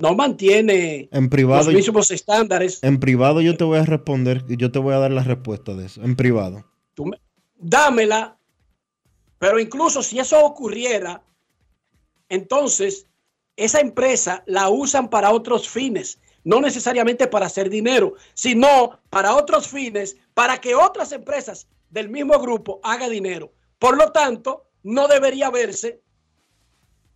[0.00, 2.82] no mantiene En privado, los mismos estándares.
[2.82, 5.86] en privado yo te voy a responder yo te voy a dar la respuesta de
[5.86, 6.02] eso.
[6.02, 6.64] En privado.
[6.94, 7.20] Tú me-
[7.58, 8.38] dámela.
[9.44, 11.22] Pero incluso si eso ocurriera,
[12.30, 13.06] entonces
[13.56, 19.68] esa empresa la usan para otros fines, no necesariamente para hacer dinero, sino para otros
[19.68, 23.52] fines, para que otras empresas del mismo grupo hagan dinero.
[23.78, 26.00] Por lo tanto, no debería verse,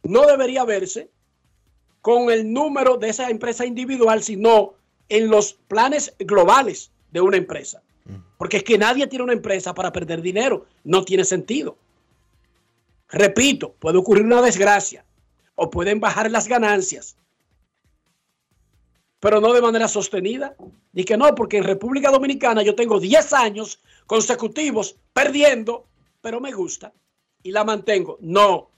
[0.03, 1.11] no debería verse
[2.03, 4.75] con el número de esa empresa individual, sino
[5.09, 7.83] en los planes globales de una empresa.
[8.37, 10.67] Porque es que nadie tiene una empresa para perder dinero.
[10.85, 11.79] No tiene sentido.
[13.09, 15.05] Repito, puede ocurrir una desgracia
[15.55, 17.16] o pueden bajar las ganancias,
[19.21, 20.55] pero no de manera sostenida.
[20.92, 25.87] Y que no, porque en República Dominicana yo tengo 10 años consecutivos perdiendo,
[26.21, 26.92] pero me gusta
[27.42, 28.18] y la mantengo.
[28.21, 28.71] No.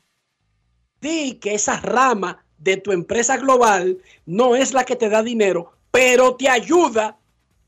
[1.01, 5.73] Di que esa rama de tu empresa global no es la que te da dinero,
[5.91, 7.19] pero te ayuda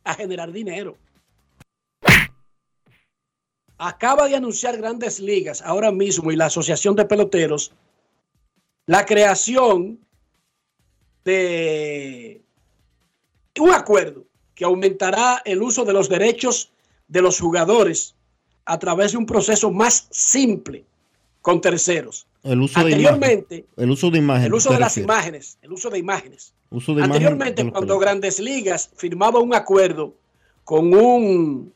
[0.05, 0.97] a generar dinero.
[3.85, 7.73] Acaba de anunciar Grandes Ligas ahora mismo y la Asociación de Peloteros
[8.87, 9.99] la creación
[11.25, 12.43] de
[13.59, 16.71] un acuerdo que aumentará el uso de los derechos
[17.09, 18.15] de los jugadores
[18.67, 20.85] a través de un proceso más simple
[21.41, 22.29] con terceros.
[22.45, 23.85] El uso Anteriormente, de imagen.
[23.85, 24.47] El uso de imágenes.
[24.47, 26.55] el uso ¿te de las imágenes, el uso de imágenes.
[26.71, 27.99] Uso de imagen Anteriormente, de cuando.
[27.99, 30.15] Grandes Ligas firmaba un acuerdo
[30.63, 31.73] con un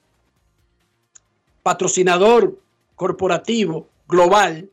[1.66, 2.62] patrocinador
[2.94, 4.70] corporativo global,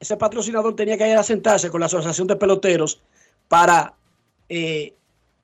[0.00, 3.00] ese patrocinador tenía que ir a sentarse con la Asociación de Peloteros
[3.46, 3.94] para
[4.48, 4.96] eh,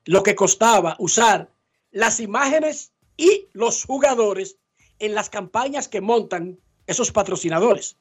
[0.03, 1.47] lo que costaba usar
[1.91, 4.57] las imágenes y los jugadores
[4.99, 7.95] en las campañas que montan esos patrocinadores.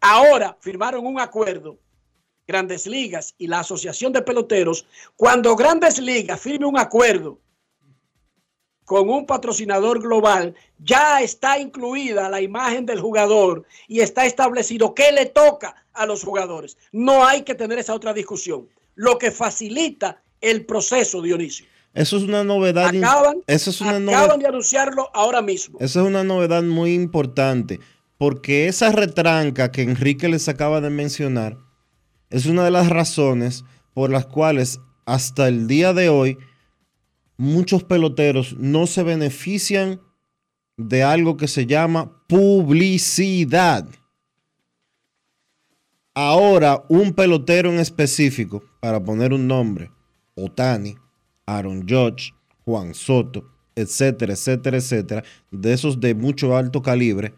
[0.00, 1.78] Ahora firmaron un acuerdo
[2.48, 7.38] Grandes Ligas y la Asociación de Peloteros, cuando Grandes Ligas firme un acuerdo
[8.88, 15.12] con un patrocinador global, ya está incluida la imagen del jugador y está establecido qué
[15.12, 16.78] le toca a los jugadores.
[16.90, 21.66] No hay que tener esa otra discusión, lo que facilita el proceso, Dionisio.
[21.92, 22.86] Eso es una novedad.
[22.86, 24.38] Acaban, Eso es una acaban novedad.
[24.38, 25.76] de anunciarlo ahora mismo.
[25.82, 27.80] Esa es una novedad muy importante,
[28.16, 31.58] porque esa retranca que Enrique les acaba de mencionar
[32.30, 36.38] es una de las razones por las cuales hasta el día de hoy
[37.38, 40.00] muchos peloteros no se benefician
[40.76, 43.88] de algo que se llama publicidad.
[46.14, 49.90] Ahora, un pelotero en específico, para poner un nombre,
[50.34, 50.96] Otani,
[51.46, 57.34] Aaron Judge, Juan Soto, etcétera, etcétera, etcétera, de esos de mucho alto calibre,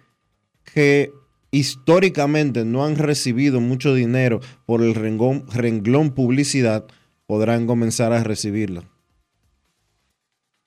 [0.64, 1.12] que
[1.50, 6.86] históricamente no han recibido mucho dinero por el renglón, renglón publicidad,
[7.26, 8.84] podrán comenzar a recibirlo.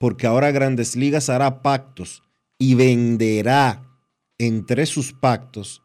[0.04, 2.24] Porque ahora Grandes Ligas hará pactos
[2.58, 3.86] y venderá
[4.38, 5.82] entre sus pactos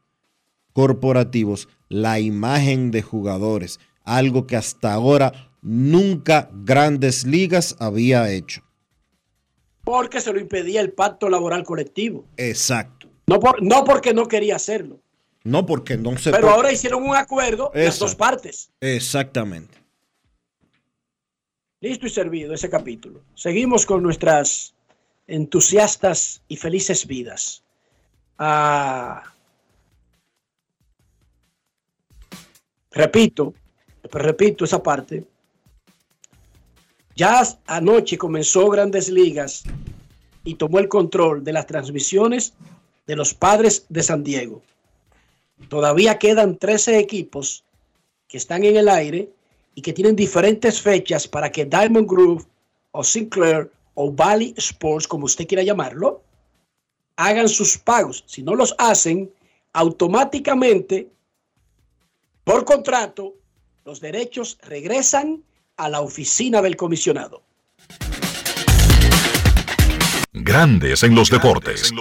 [0.72, 8.62] corporativos la imagen de jugadores, algo que hasta ahora nunca Grandes Ligas había hecho.
[9.84, 12.24] Porque se lo impedía el pacto laboral colectivo.
[12.38, 13.08] Exacto.
[13.28, 14.98] No, por- no porque no quería hacerlo.
[15.44, 18.04] No porque no se Pero ahora hicieron un acuerdo las Exacto.
[18.06, 18.70] dos partes.
[18.80, 19.77] Exactamente.
[21.80, 23.22] Listo y servido ese capítulo.
[23.34, 24.74] Seguimos con nuestras
[25.28, 27.62] entusiastas y felices vidas.
[28.36, 29.22] Ah,
[32.90, 33.54] repito,
[34.10, 35.24] repito esa parte.
[37.14, 39.62] Ya anoche comenzó Grandes Ligas
[40.44, 42.54] y tomó el control de las transmisiones
[43.06, 44.62] de los padres de San Diego.
[45.68, 47.64] Todavía quedan 13 equipos
[48.26, 49.30] que están en el aire
[49.78, 52.44] y que tienen diferentes fechas para que Diamond Groove
[52.90, 56.20] o Sinclair o Valley Sports, como usted quiera llamarlo,
[57.14, 58.24] hagan sus pagos.
[58.26, 59.32] Si no los hacen,
[59.72, 61.08] automáticamente,
[62.42, 63.36] por contrato,
[63.84, 65.44] los derechos regresan
[65.76, 67.44] a la oficina del comisionado.
[70.32, 71.92] Grandes en los deportes.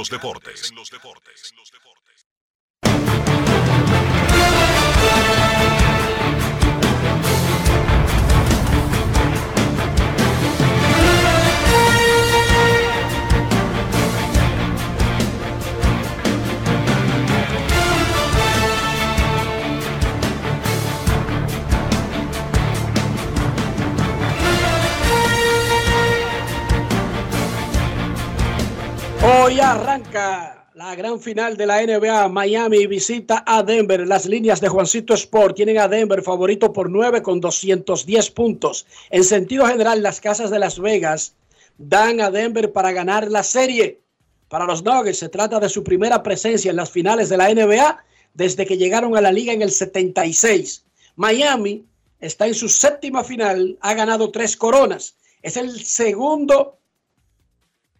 [29.29, 32.29] Hoy arranca la gran final de la NBA.
[32.29, 34.07] Miami visita a Denver.
[34.07, 38.85] Las líneas de Juancito Sport tienen a Denver favorito por 9 con 210 puntos.
[39.09, 41.33] En sentido general, las casas de Las Vegas
[41.77, 43.99] dan a Denver para ganar la serie.
[44.47, 47.97] Para los Nuggets se trata de su primera presencia en las finales de la NBA
[48.33, 50.85] desde que llegaron a la liga en el 76.
[51.17, 51.83] Miami
[52.21, 55.17] está en su séptima final, ha ganado tres coronas.
[55.41, 56.76] Es el segundo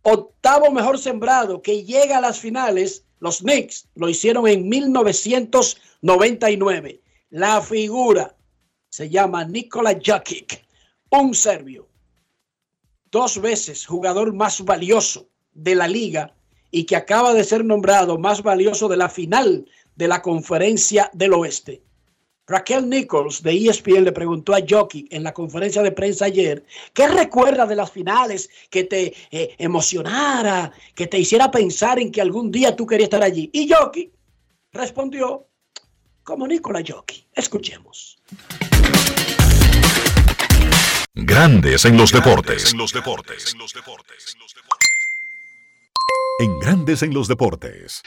[0.10, 7.02] octavo mejor sembrado que llega a las finales, los Knicks lo hicieron en 1999.
[7.30, 8.34] La figura
[8.89, 10.65] se llama Nikola Jokic,
[11.10, 11.89] un serbio,
[13.12, 16.34] dos veces jugador más valioso de la liga
[16.72, 21.34] y que acaba de ser nombrado más valioso de la final de la conferencia del
[21.34, 21.84] oeste.
[22.48, 27.10] Raquel Nichols de ESPN le preguntó a Jokic en la conferencia de prensa ayer, ¿qué
[27.10, 32.50] recuerda de las finales que te eh, emocionara, que te hiciera pensar en que algún
[32.50, 33.50] día tú querías estar allí?
[33.52, 34.12] Y Jokic
[34.71, 35.45] respondió
[36.23, 37.25] como Nikola Jokic.
[37.33, 38.17] Escuchemos.
[41.13, 42.71] Grandes en los deportes.
[42.71, 42.77] En
[46.62, 48.04] Grandes en los deportes.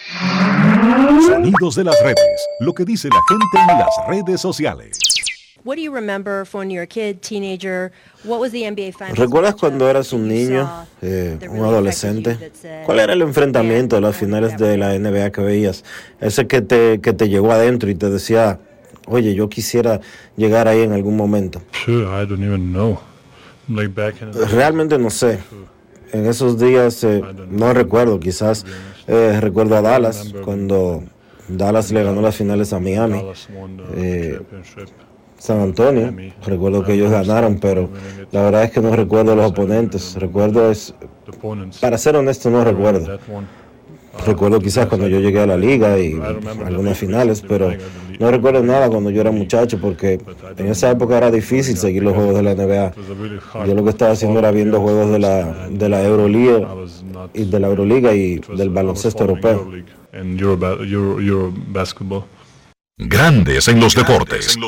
[1.26, 2.46] Sonidos de las redes.
[2.60, 4.96] Lo que dice la gente en las redes sociales.
[5.64, 7.90] What do you remember from when you were a kid, teenager?
[8.22, 9.18] What was the NBA Finals?
[9.18, 12.38] ¿Recuerdas cuando eras un niño, eh, un adolescente?
[12.86, 15.84] ¿Cuál era el enfrentamiento de "Yeah, las finales de la NBA que veías?
[16.20, 18.60] Ese que te, que te llegó adentro y te decía,
[19.06, 20.00] oye, yo quisiera
[20.36, 21.60] llegar ahí en algún momento.
[21.84, 23.00] Sure, I don't even know.
[23.68, 25.40] Like back in the Realmente no sé.
[26.12, 28.64] En esos días eh, no recuerdo, quizás
[29.06, 31.02] eh, recuerdo a Dallas cuando
[31.48, 33.22] Dallas le ganó las finales a Miami.
[33.94, 34.40] Eh.
[35.38, 37.88] San Antonio, recuerdo que ellos ganaron, pero
[38.30, 40.14] la verdad es que no recuerdo los oponentes.
[40.16, 40.94] Recuerdo es,
[41.80, 43.18] para ser honesto, no recuerdo.
[44.26, 46.20] Recuerdo quizás cuando yo llegué a la liga y
[46.64, 47.72] algunas finales, pero
[48.18, 50.20] no recuerdo nada cuando yo era muchacho porque
[50.56, 53.66] en esa época era difícil seguir los juegos de la NBA.
[53.66, 56.68] Yo lo que estaba haciendo era viendo juegos de la, de la Euroliga
[57.32, 59.70] y de la Euroliga y del baloncesto europeo.
[62.98, 64.58] Grandes en los deportes.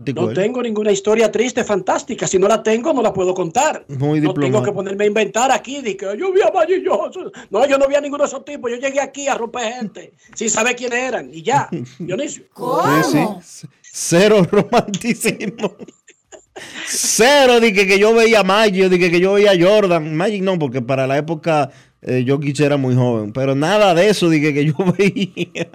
[0.00, 2.28] No tengo ninguna historia triste, fantástica.
[2.28, 3.84] Si no la tengo, no la puedo contar.
[3.88, 5.82] Muy no tengo que ponerme a inventar aquí.
[5.82, 7.32] De que yo vi a Magic Johnson.
[7.50, 8.70] No, yo no vi a ninguno de esos tipos.
[8.70, 11.34] Yo llegué aquí a romper gente sin saber quiénes eran.
[11.34, 11.68] Y ya.
[11.98, 12.44] Dionisio.
[13.10, 13.66] Sí, sí.
[13.82, 15.74] Cero romanticismo.
[16.86, 20.16] Cero de que, que yo veía a Magic, de que, que yo veía a Jordan.
[20.16, 21.70] Magic no, porque para la época
[22.02, 23.32] eh, Jokic era muy joven.
[23.32, 25.70] Pero nada de eso, de que, yo veía.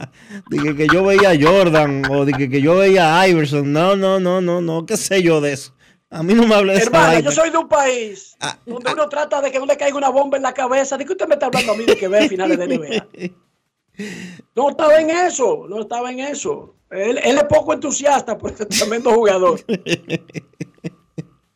[0.49, 3.71] De que, yo veía a Jordan o de que, yo veía a Iverson.
[3.71, 4.85] No, no, no, no, no.
[4.85, 5.73] ¿Qué sé yo de eso?
[6.09, 8.93] A mí no me hable de esa Hermana, yo soy de un país Ah, donde
[8.93, 10.95] uno trata de que no le caiga una bomba en la cabeza.
[10.95, 13.33] ¿De qué usted me está hablando a mí de que ve finales de NBA?
[14.55, 16.73] No estaba en eso, no estaba en eso.
[16.89, 19.59] Él, él es poco entusiasta por este tremendo jugador.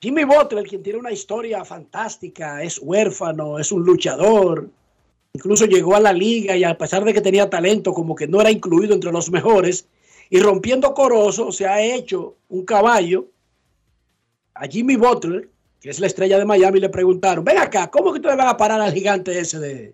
[0.08, 4.70] Jimmy Butler, quien tiene una historia fantástica, es huérfano, es un luchador.
[5.34, 8.40] Incluso llegó a la liga y a pesar de que tenía talento, como que no
[8.40, 9.86] era incluido entre los mejores.
[10.30, 13.28] Y rompiendo corozo, se ha hecho un caballo.
[14.54, 15.50] A Jimmy Butler,
[15.82, 18.56] que es la estrella de Miami, le preguntaron, ven acá, ¿cómo que ustedes van a
[18.56, 19.94] parar al gigante ese de,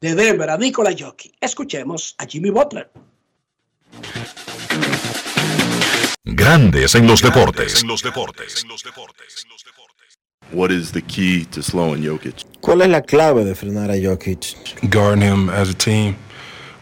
[0.00, 1.34] de Denver, a Nikola Jokic?
[1.40, 2.88] Escuchemos a Jimmy Butler.
[6.26, 7.84] Grandes en los deportes.
[10.52, 12.46] What is the key to slowing Jokic?
[12.62, 14.56] ¿Cuál es la clave de frenar a Jokic?
[14.90, 16.16] Guarding him as a team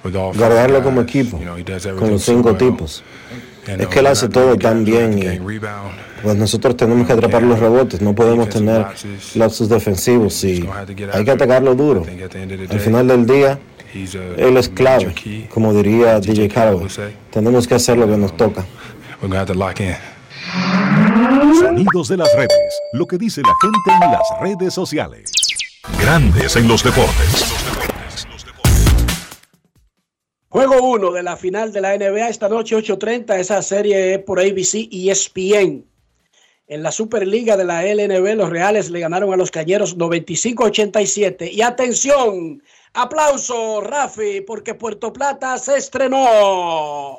[0.04, 3.02] with all five Guardarlo como equipo, You know, he does con los cinco tipos.
[3.66, 5.40] Es uh, que él hace todo tan bien y
[6.22, 8.86] pues nosotros tenemos que atrapar los rebotes, no podemos tener
[9.34, 10.64] lapsus defensivos y
[11.12, 12.06] hay que atacarlo duro.
[12.70, 13.58] Al final del día,
[14.36, 16.86] él es clave, como diría DJ Calloway.
[17.32, 18.64] Tenemos que hacer lo que nos toca.
[19.22, 19.94] We're gonna have to lock in.
[21.60, 22.80] Sonidos de las redes.
[22.92, 25.30] Lo que dice la gente en las redes sociales.
[26.00, 27.44] Grandes en los deportes.
[30.48, 33.38] Juego 1 de la final de la NBA esta noche 8.30.
[33.38, 35.86] Esa serie es por ABC y ESPN.
[36.66, 41.48] En la Superliga de la LNB, los Reales le ganaron a los Cañeros 95-87.
[41.52, 42.60] Y atención,
[42.92, 47.18] aplauso, Rafi, porque Puerto Plata se estrenó.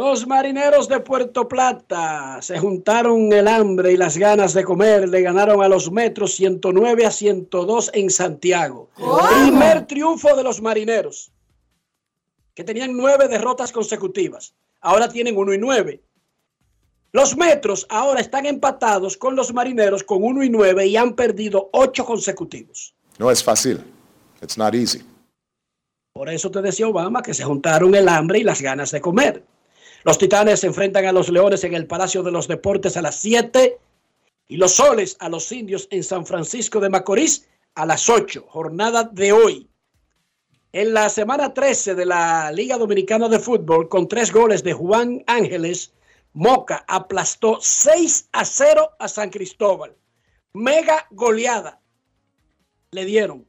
[0.00, 5.06] Los marineros de Puerto Plata se juntaron el hambre y las ganas de comer.
[5.06, 8.88] Le ganaron a los metros 109 a 102 en Santiago.
[8.96, 11.30] Primer triunfo de los marineros,
[12.54, 14.54] que tenían nueve derrotas consecutivas.
[14.80, 16.00] Ahora tienen uno y nueve.
[17.12, 21.68] Los metros ahora están empatados con los marineros con uno y nueve y han perdido
[21.74, 22.94] ocho consecutivos.
[23.18, 23.84] No es fácil.
[24.40, 25.02] It's not easy.
[26.14, 29.44] Por eso te decía Obama que se juntaron el hambre y las ganas de comer.
[30.02, 33.16] Los Titanes se enfrentan a los Leones en el Palacio de los Deportes a las
[33.16, 33.78] 7
[34.48, 39.04] y los Soles a los Indios en San Francisco de Macorís a las 8, jornada
[39.04, 39.68] de hoy.
[40.72, 45.22] En la semana 13 de la Liga Dominicana de Fútbol, con tres goles de Juan
[45.26, 45.92] Ángeles,
[46.32, 49.94] Moca aplastó 6 a 0 a San Cristóbal.
[50.54, 51.80] Mega goleada
[52.92, 53.46] le dieron.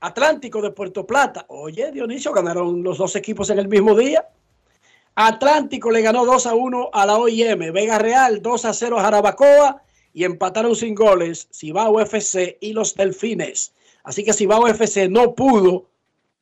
[0.00, 1.46] Atlántico de Puerto Plata.
[1.48, 4.28] Oye, Dionisio, ganaron los dos equipos en el mismo día.
[5.14, 7.72] Atlántico le ganó 2 a 1 a la OIM.
[7.72, 9.82] Vega Real 2 a 0 a Jarabacoa
[10.12, 13.72] y empataron sin goles Cibao FC y los Delfines.
[14.04, 15.86] Así que Cibao FC no pudo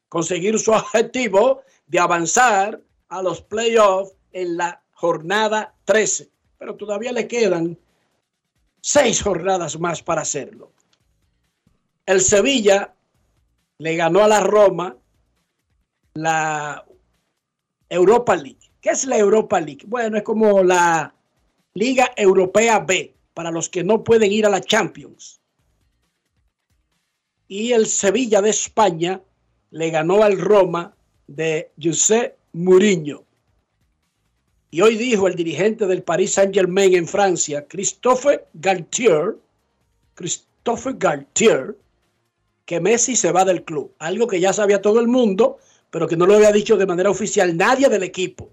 [0.08, 6.28] conseguir su objetivo de avanzar a los playoffs en la jornada 13.
[6.58, 7.78] Pero todavía le quedan
[8.80, 10.72] seis jornadas más para hacerlo.
[12.06, 12.94] El Sevilla
[13.78, 14.96] le ganó a la Roma
[16.14, 16.84] la
[17.88, 18.58] Europa League.
[18.80, 19.84] ¿Qué es la Europa League?
[19.86, 21.14] Bueno, es como la
[21.74, 25.40] Liga Europea B para los que no pueden ir a la Champions.
[27.48, 29.22] y el Sevilla de España
[29.70, 30.94] le ganó al Roma
[31.26, 33.24] de José Mourinho.
[34.70, 39.36] Y hoy dijo el dirigente del Paris Saint-Germain en Francia, Christophe Galtier,
[40.14, 41.74] Christophe Galtier,
[42.66, 43.94] que Messi se va del club.
[43.98, 45.56] Algo que ya sabía todo el mundo,
[45.90, 48.50] pero que no lo había dicho de manera oficial nadie del equipo.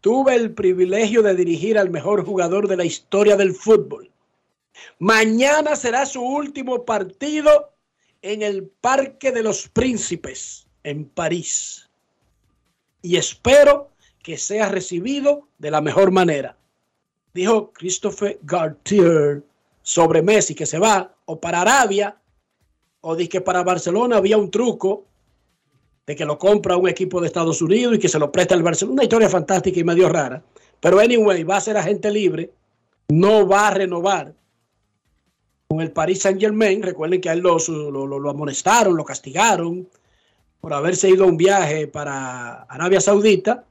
[0.00, 4.10] Tuve el privilegio de dirigir al mejor jugador de la historia del fútbol.
[4.98, 7.72] Mañana será su último partido
[8.20, 11.88] en el Parque de los Príncipes, en París.
[13.02, 13.90] Y espero
[14.22, 16.56] que sea recibido de la mejor manera.
[17.32, 19.42] Dijo Christopher Gartier
[19.82, 22.16] sobre Messi, que se va o para Arabia,
[23.02, 25.04] o de que para Barcelona había un truco
[26.06, 28.62] de que lo compra un equipo de Estados Unidos y que se lo presta al
[28.62, 28.94] Barcelona.
[28.94, 30.42] Una historia fantástica y medio rara.
[30.80, 32.50] Pero anyway, va a ser agente libre,
[33.08, 34.34] no va a renovar
[35.66, 36.82] con el Paris Saint Germain.
[36.82, 39.88] Recuerden que a él lo, lo, lo, lo amonestaron, lo castigaron
[40.60, 43.64] por haberse ido a un viaje para Arabia Saudita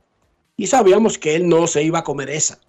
[0.57, 2.59] y sabíamos que él no se iba a comer esa.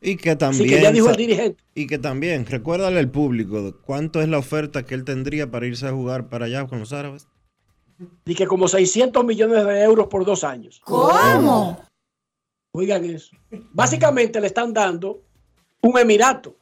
[0.00, 0.64] Y que también.
[0.64, 1.62] Así que ya dijo el dirigente.
[1.74, 5.86] Y que también, recuérdale al público cuánto es la oferta que él tendría para irse
[5.86, 7.28] a jugar para allá con los árabes.
[8.24, 10.80] Y que como 600 millones de euros por dos años.
[10.84, 11.80] ¿Cómo?
[12.72, 13.36] Oigan eso.
[13.72, 15.22] Básicamente le están dando
[15.82, 16.56] un emirato.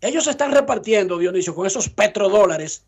[0.00, 2.84] Ellos se están repartiendo, Dionisio, con esos petrodólares,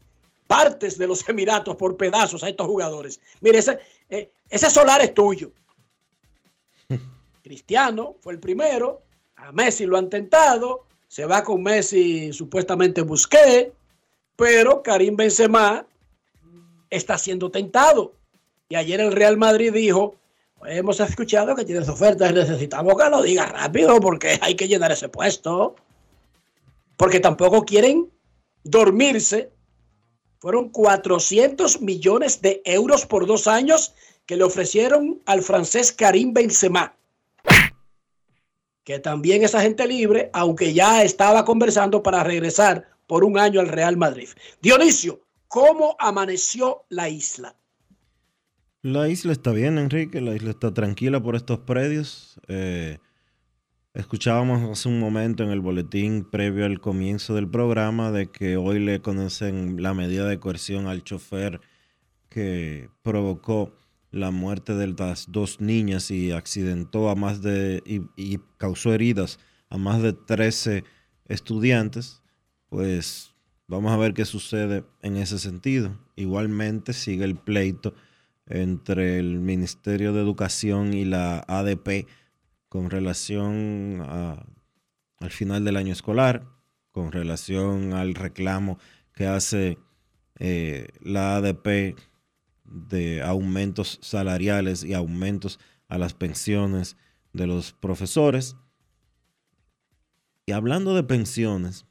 [0.46, 3.20] partes de los emiratos por pedazos a estos jugadores.
[3.40, 3.78] Mire, ese,
[4.10, 5.52] eh, ese solar es tuyo.
[7.42, 9.02] Cristiano fue el primero.
[9.36, 10.86] A Messi lo han tentado.
[11.06, 13.72] Se va con Messi supuestamente Busqué.
[14.36, 15.86] Pero Karim Benzema
[16.90, 18.14] está siendo tentado.
[18.68, 20.16] Y ayer el Real Madrid dijo,
[20.66, 25.08] hemos escuchado que tienes ofertas, necesitamos que lo diga rápido porque hay que llenar ese
[25.08, 25.76] puesto.
[26.96, 28.10] Porque tampoco quieren
[28.64, 29.50] dormirse.
[30.40, 33.94] Fueron 400 millones de euros por dos años
[34.26, 36.94] que le ofrecieron al francés Karim Benzema.
[38.84, 43.68] Que también es agente libre, aunque ya estaba conversando para regresar por un año al
[43.68, 44.28] Real Madrid.
[44.60, 47.56] Dionisio, ¿Cómo amaneció la isla?
[48.82, 50.20] La isla está bien, Enrique.
[50.20, 52.38] La isla está tranquila por estos predios.
[52.48, 52.98] Eh,
[53.94, 58.78] escuchábamos hace un momento en el boletín previo al comienzo del programa de que hoy
[58.78, 61.62] le conocen la medida de coerción al chofer
[62.28, 63.72] que provocó
[64.10, 69.38] la muerte de las dos niñas y accidentó a más de y, y causó heridas
[69.70, 70.84] a más de 13
[71.26, 72.22] estudiantes.
[72.68, 73.34] Pues
[73.70, 75.94] Vamos a ver qué sucede en ese sentido.
[76.16, 77.92] Igualmente sigue el pleito
[78.46, 82.06] entre el Ministerio de Educación y la ADP
[82.70, 86.46] con relación al final del año escolar,
[86.92, 88.78] con relación al reclamo
[89.12, 89.76] que hace
[90.38, 91.94] eh, la ADP
[92.64, 96.96] de aumentos salariales y aumentos a las pensiones
[97.34, 98.56] de los profesores.
[100.46, 101.84] Y hablando de pensiones,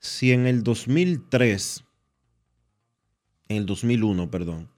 [0.00, 1.84] si en el 2003,
[3.48, 4.70] en el 2001, perdón,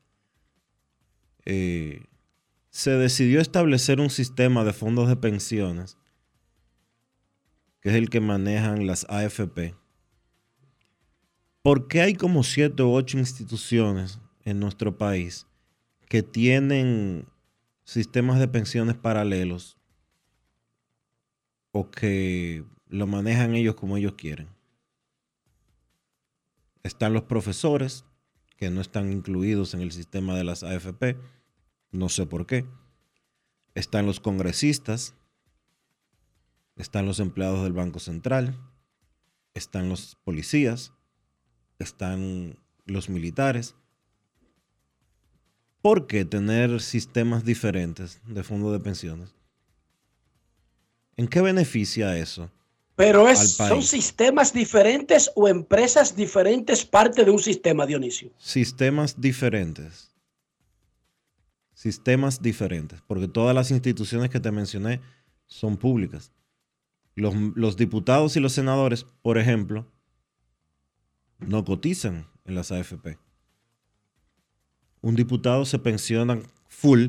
[1.44, 2.06] eh,
[2.70, 5.96] se decidió establecer un sistema de fondos de pensiones,
[7.80, 9.76] que es el que manejan las AFP,
[11.62, 15.46] ¿por qué hay como siete u ocho instituciones en nuestro país
[16.08, 17.26] que tienen
[17.84, 19.78] sistemas de pensiones paralelos
[21.70, 24.51] o que lo manejan ellos como ellos quieren?
[26.82, 28.04] Están los profesores
[28.56, 31.18] que no están incluidos en el sistema de las AFP,
[31.90, 32.66] no sé por qué.
[33.74, 35.14] Están los congresistas,
[36.76, 38.58] están los empleados del Banco Central,
[39.54, 40.92] están los policías,
[41.78, 43.74] están los militares.
[45.80, 49.34] ¿Por qué tener sistemas diferentes de fondo de pensiones?
[51.16, 52.50] ¿En qué beneficia eso?
[53.02, 58.30] Pero es, son sistemas diferentes o empresas diferentes parte de un sistema, Dionisio.
[58.38, 60.14] Sistemas diferentes.
[61.74, 63.02] Sistemas diferentes.
[63.08, 65.00] Porque todas las instituciones que te mencioné
[65.46, 66.30] son públicas.
[67.16, 69.84] Los, los diputados y los senadores, por ejemplo,
[71.40, 73.18] no cotizan en las AFP.
[75.00, 76.38] Un diputado se pensiona
[76.68, 77.08] full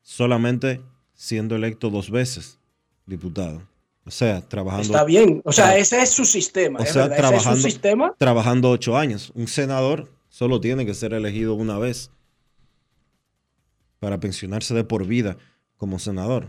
[0.00, 0.80] solamente
[1.12, 2.58] siendo electo dos veces
[3.04, 3.69] diputado.
[4.04, 4.84] O sea, trabajando.
[4.84, 5.42] Está bien.
[5.44, 6.80] O sea, ese es su sistema.
[6.80, 7.16] O sea, verdad?
[7.16, 8.14] trabajando, ¿Ese es su sistema.
[8.18, 9.32] trabajando ocho años.
[9.34, 12.10] Un senador solo tiene que ser elegido una vez
[13.98, 15.36] para pensionarse de por vida
[15.76, 16.48] como senador.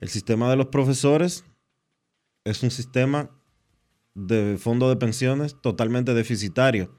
[0.00, 1.44] El sistema de los profesores
[2.44, 3.30] es un sistema
[4.14, 6.94] de fondo de pensiones totalmente deficitario.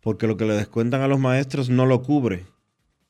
[0.00, 2.46] Porque lo que le descuentan a los maestros no lo cubre.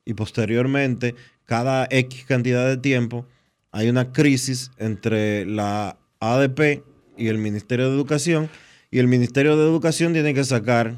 [0.04, 3.26] Y posteriormente, cada X cantidad de tiempo,
[3.72, 6.82] hay una crisis entre la ADP
[7.16, 8.48] y el Ministerio de Educación.
[8.90, 10.96] Y el Ministerio de Educación tiene que sacar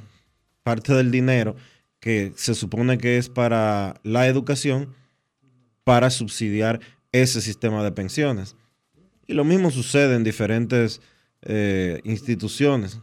[0.62, 1.56] parte del dinero
[2.00, 4.94] que se supone que es para la educación
[5.84, 6.80] para subsidiar
[7.12, 8.56] ese sistema de pensiones.
[9.26, 11.00] Y lo mismo sucede en diferentes
[11.42, 12.98] eh, instituciones.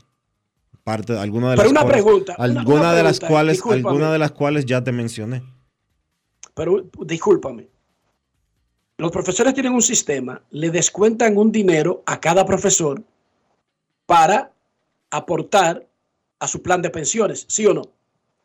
[0.83, 4.11] Parte, alguna de Pero las una cuales, pregunta, una- alguna una de las cuales, alguna
[4.11, 5.43] de las cuales ya te mencioné.
[6.59, 7.69] Pero discúlpame.
[8.97, 13.01] Los profesores tienen un sistema, le descuentan un dinero a cada profesor
[14.05, 14.51] para
[15.09, 15.87] aportar
[16.37, 17.83] a su plan de pensiones, ¿sí o no?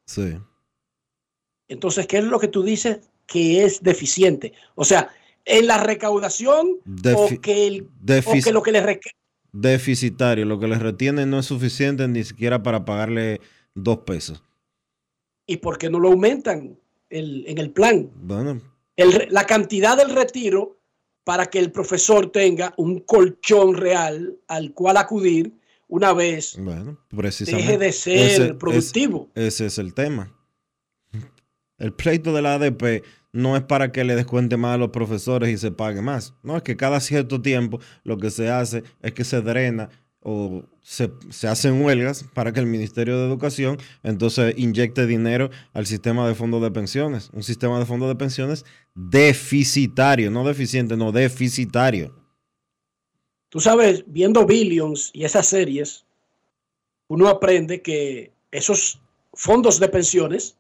[0.06, 0.38] Sí.
[1.66, 4.52] Entonces, ¿qué es lo que tú dices que es deficiente?
[4.76, 5.10] O sea,
[5.44, 7.88] en la recaudación Defi- o, que el,
[8.26, 9.10] o que lo que le reca-
[9.52, 10.44] Deficitario.
[10.44, 13.40] Lo que les retienen no es suficiente ni siquiera para pagarle
[13.74, 14.40] dos pesos.
[15.46, 16.78] y por qué no lo aumentan
[17.14, 18.10] el- en el plan.
[18.16, 18.60] Bueno,
[18.96, 20.78] El la cantidad del retiro
[21.24, 25.52] para que el profesor tenga un colchón real al cual acudir
[25.88, 27.66] una vez bueno, precisamente.
[27.66, 29.30] deje de ser ese es- productivo.
[29.34, 30.32] ese es el tema.
[31.78, 33.02] El pleito de la ADP
[33.32, 36.34] no es para que le descuente más a los profesores y se pague más.
[36.44, 39.90] No, es que cada cierto tiempo lo que se hace es que se drena
[40.24, 41.10] o se,
[41.46, 46.62] hacen huelgas para que el Ministerio de Educación entonces inyecte dinero al sistema de fondos
[46.62, 47.30] de pensiones.
[47.34, 48.64] Un sistema de fondos de pensiones
[48.94, 52.14] deficitario, no deficiente, no deficitario.
[53.50, 56.06] Tú sabes, viendo Billions y esas series,
[57.06, 59.00] uno aprende que esos
[59.34, 60.56] fondos de pensiones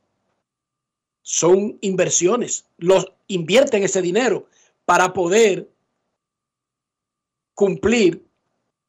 [1.22, 2.66] son inversiones.
[2.76, 4.46] Los invierten ese dinero
[4.84, 5.70] para poder
[7.54, 8.24] cumplir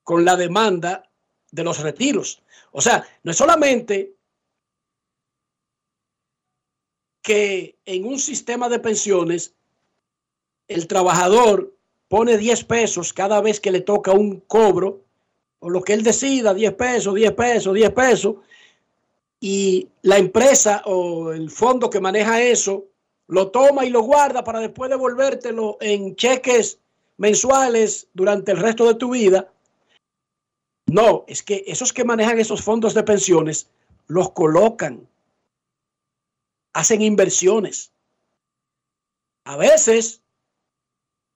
[0.06, 1.10] con la demanda
[1.52, 2.42] de los retiros.
[2.72, 4.14] O sea, no es solamente
[7.22, 9.56] que en un sistema de pensiones
[10.68, 11.74] el trabajador
[12.08, 15.02] pone 10 pesos cada vez que le toca un cobro,
[15.60, 18.36] o lo que él decida, 10 pesos, 10 pesos, 10 pesos,
[19.40, 22.86] y la empresa o el fondo que maneja eso
[23.28, 26.78] lo toma y lo guarda para después devolvértelo en cheques
[27.18, 29.52] mensuales durante el resto de tu vida.
[30.88, 33.70] No, es que esos que manejan esos fondos de pensiones
[34.08, 35.08] los colocan,
[36.74, 37.92] hacen inversiones.
[39.46, 40.22] A veces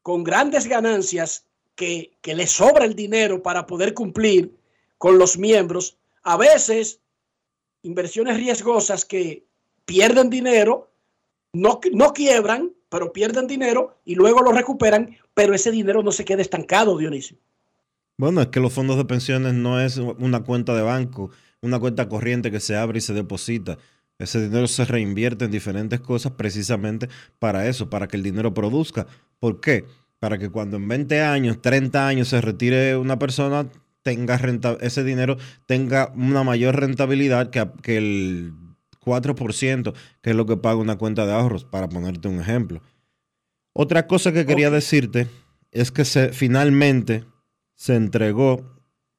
[0.01, 1.45] con grandes ganancias
[1.75, 4.55] que, que les sobra el dinero para poder cumplir
[4.97, 6.99] con los miembros, a veces
[7.83, 9.45] inversiones riesgosas que
[9.85, 10.91] pierden dinero,
[11.53, 16.25] no, no quiebran, pero pierden dinero y luego lo recuperan, pero ese dinero no se
[16.25, 17.37] queda estancado, Dionisio.
[18.19, 22.09] Bueno, es que los fondos de pensiones no es una cuenta de banco, una cuenta
[22.09, 23.77] corriente que se abre y se deposita.
[24.17, 27.07] Ese dinero se reinvierte en diferentes cosas precisamente
[27.39, 29.07] para eso, para que el dinero produzca.
[29.39, 29.85] ¿Por qué?
[30.19, 33.69] Para que cuando en 20 años, 30 años se retire una persona,
[34.01, 38.51] tenga renta, ese dinero tenga una mayor rentabilidad que, que el
[38.99, 42.81] 4%, que es lo que paga una cuenta de ahorros, para ponerte un ejemplo.
[43.71, 45.29] Otra cosa que quería decirte
[45.71, 47.23] es que se, finalmente
[47.79, 48.75] se entregó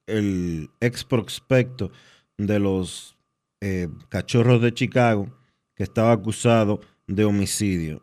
[0.06, 1.90] el ex prospecto
[2.36, 3.16] de los
[3.62, 5.34] eh, cachorros de Chicago
[5.74, 8.02] que estaba acusado de homicidio.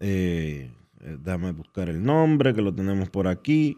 [0.00, 3.76] Eh, eh, déjame buscar el nombre, que lo tenemos por aquí.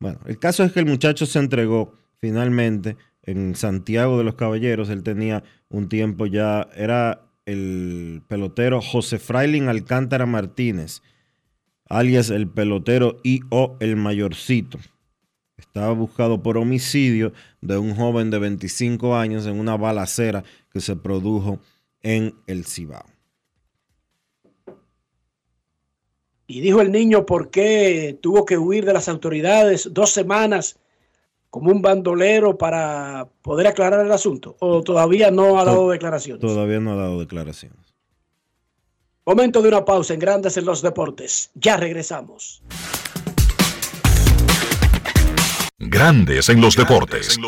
[0.00, 4.88] Bueno, el caso es que el muchacho se entregó finalmente en Santiago de los Caballeros.
[4.88, 11.00] Él tenía un tiempo ya, era el pelotero José Frailin Alcántara Martínez,
[11.90, 13.76] alias el pelotero I.O.
[13.80, 14.78] el Mayorcito.
[15.58, 20.96] Estaba buscado por homicidio de un joven de 25 años en una balacera que se
[20.96, 21.58] produjo
[22.00, 23.04] en el Cibao.
[26.46, 30.78] Y dijo el niño por qué tuvo que huir de las autoridades dos semanas
[31.50, 34.56] como un bandolero para poder aclarar el asunto.
[34.60, 36.40] ¿O todavía no ha dado declaraciones?
[36.40, 37.89] Todavía no ha dado declaraciones.
[39.26, 41.50] Momento de una pausa en Grandes en los Deportes.
[41.54, 42.62] Ya regresamos.
[45.78, 47.38] Grandes en los deportes.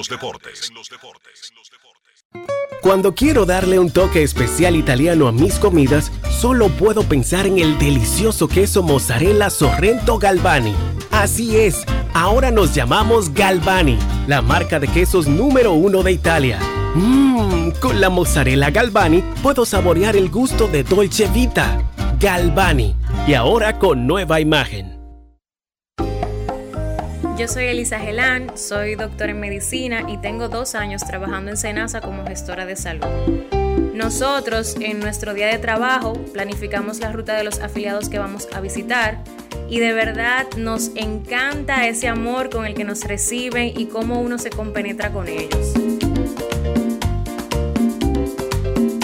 [2.82, 7.78] Cuando quiero darle un toque especial italiano a mis comidas, solo puedo pensar en el
[7.78, 10.74] delicioso queso mozzarella Sorrento Galvani.
[11.10, 16.58] Así es, ahora nos llamamos Galvani, la marca de quesos número uno de Italia.
[17.42, 21.82] Mmm, con la mozzarella Galvani puedo saborear el gusto de Dolce Vita.
[22.20, 22.94] Galvani,
[23.26, 24.96] y ahora con nueva imagen.
[27.36, 32.00] Yo soy Elisa Gelán, soy doctora en medicina y tengo dos años trabajando en Senasa
[32.00, 33.06] como gestora de salud.
[33.92, 38.60] Nosotros en nuestro día de trabajo planificamos la ruta de los afiliados que vamos a
[38.60, 39.18] visitar
[39.68, 44.38] y de verdad nos encanta ese amor con el que nos reciben y cómo uno
[44.38, 45.72] se compenetra con ellos.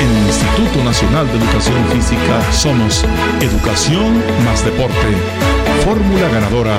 [0.00, 3.04] En el Instituto Nacional de Educación Física somos
[3.40, 4.94] Educación más Deporte.
[5.84, 6.78] Fórmula ganadora.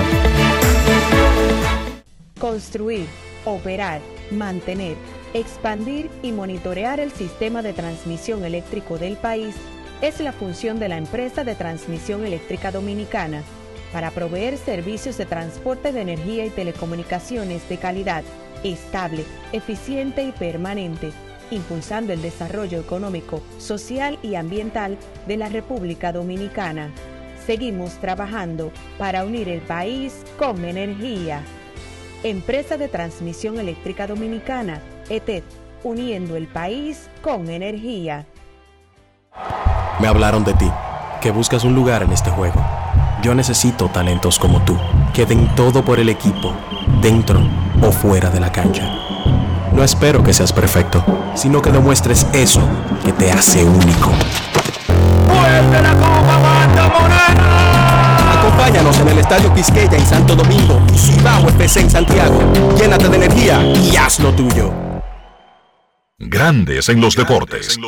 [2.40, 3.08] Construir,
[3.44, 4.00] operar,
[4.32, 4.96] mantener,
[5.34, 9.56] expandir y monitorear el sistema de transmisión eléctrico del país
[10.02, 13.44] es la función de la empresa de transmisión eléctrica dominicana
[13.92, 18.24] para proveer servicios de transporte de energía y telecomunicaciones de calidad,
[18.64, 21.12] estable, eficiente y permanente,
[21.52, 24.98] impulsando el desarrollo económico, social y ambiental
[25.28, 26.92] de la República Dominicana.
[27.46, 31.42] Seguimos trabajando para unir el país con energía.
[32.24, 35.44] Empresa de Transmisión Eléctrica Dominicana, ETED,
[35.84, 38.26] uniendo el país con energía.
[40.00, 40.70] Me hablaron de ti,
[41.22, 42.64] que buscas un lugar en este juego.
[43.22, 44.78] Yo necesito talentos como tú,
[45.14, 46.54] que den todo por el equipo,
[47.02, 47.42] dentro
[47.82, 49.09] o fuera de la cancha.
[49.80, 51.06] No espero que seas perfecto,
[51.36, 52.62] sino que demuestres eso
[53.06, 54.12] que te hace único.
[58.38, 62.52] Acompáñanos en el Estadio Quisqueya en Santo Domingo y Cibao FC en Santiago.
[62.78, 64.74] Llénate de energía y haz lo tuyo.
[66.18, 67.80] Grandes en los deportes.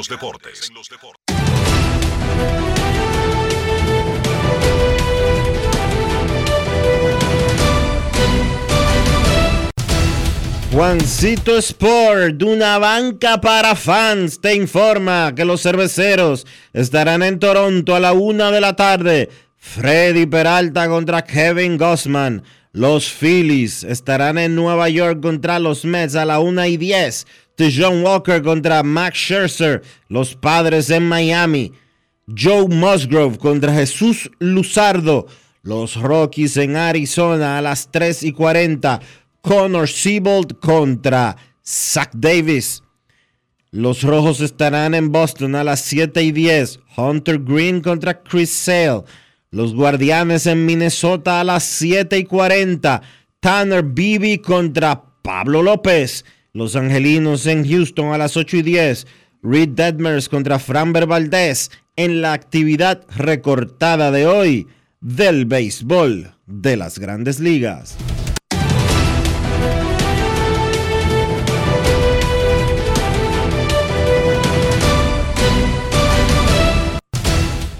[10.71, 17.93] Juancito Sport, de una banca para fans, te informa que los cerveceros estarán en Toronto
[17.93, 19.29] a la una de la tarde.
[19.57, 22.43] Freddy Peralta contra Kevin Gossman.
[22.71, 27.27] Los Phillies estarán en Nueva York contra los Mets a la una y diez.
[27.57, 29.81] John Walker contra Max Scherzer.
[30.07, 31.73] Los Padres en Miami.
[32.27, 35.27] Joe Musgrove contra Jesús Luzardo.
[35.63, 38.99] Los Rockies en Arizona a las 3 y 40.
[39.41, 41.35] Connor Siebold contra
[41.65, 42.83] Zach Davis.
[43.71, 46.79] Los Rojos estarán en Boston a las 7 y 10.
[46.97, 49.03] Hunter Green contra Chris Sale.
[49.49, 53.01] Los Guardianes en Minnesota a las 7 y 40.
[53.39, 56.25] Tanner Beebe contra Pablo López.
[56.53, 59.07] Los Angelinos en Houston a las 8 y 10.
[59.41, 64.67] Reed Detmers contra Framber Valdez en la actividad recortada de hoy
[64.99, 67.97] del béisbol de las grandes ligas.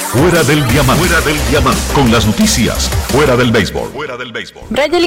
[0.11, 1.05] Fuera del diamante.
[1.05, 1.79] Fuera del diamante.
[1.93, 2.89] Con las noticias.
[3.13, 3.91] Fuera del béisbol.
[3.93, 4.63] Fuera del béisbol.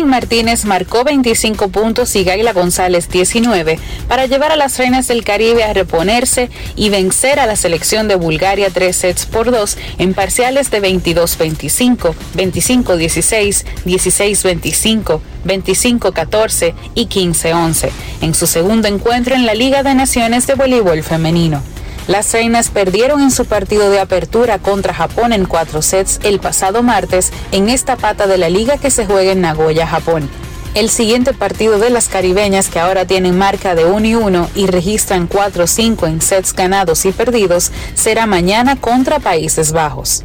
[0.06, 3.78] Martínez marcó 25 puntos y Gaila González 19
[4.08, 8.14] para llevar a las Reinas del Caribe a reponerse y vencer a la selección de
[8.14, 17.90] Bulgaria 3 sets por 2 en parciales de 22-25, 25-16, 16-25, 25-14 y 15-11
[18.22, 21.62] en su segundo encuentro en la Liga de Naciones de Voleibol Femenino.
[22.06, 26.82] Las reinas perdieron en su partido de apertura contra Japón en cuatro sets el pasado
[26.82, 30.28] martes en esta pata de la liga que se juega en Nagoya, Japón.
[30.74, 34.66] El siguiente partido de las caribeñas que ahora tienen marca de 1 y 1 y
[34.66, 40.24] registran 4-5 en sets ganados y perdidos será mañana contra Países Bajos.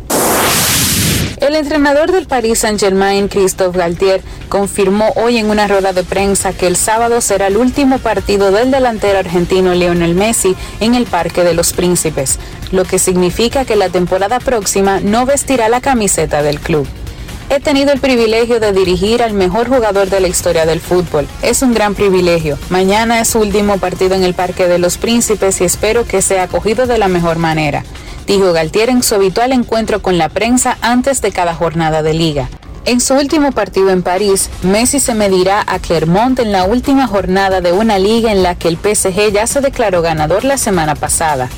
[1.42, 6.68] El entrenador del Paris Saint-Germain, Christophe Galtier, confirmó hoy en una rueda de prensa que
[6.68, 11.54] el sábado será el último partido del delantero argentino Lionel Messi en el Parque de
[11.54, 12.40] los Príncipes,
[12.72, 16.86] lo que significa que la temporada próxima no vestirá la camiseta del club.
[17.50, 21.28] He tenido el privilegio de dirigir al mejor jugador de la historia del fútbol.
[21.41, 22.58] Es un gran privilegio.
[22.70, 26.43] Mañana es su último partido en el Parque de los Príncipes y espero que sea
[26.43, 27.84] acogido de la mejor manera
[28.30, 32.47] dijo Galtier en su habitual encuentro con la prensa antes de cada jornada de liga.
[32.86, 37.60] En su último partido en París, Messi se medirá a Clermont en la última jornada
[37.60, 41.50] de una liga en la que el PSG ya se declaró ganador la semana pasada.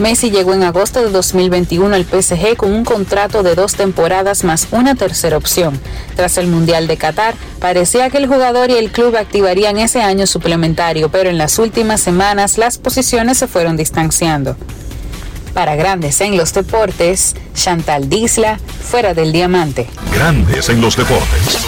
[0.00, 4.68] Messi llegó en agosto de 2021 al PSG con un contrato de dos temporadas más
[4.70, 5.78] una tercera opción.
[6.16, 10.26] Tras el Mundial de Qatar, parecía que el jugador y el club activarían ese año
[10.26, 14.56] suplementario, pero en las últimas semanas las posiciones se fueron distanciando.
[15.52, 19.86] Para grandes en los deportes, Chantal Disla, fuera del diamante.
[20.14, 21.58] Grandes en los deportes.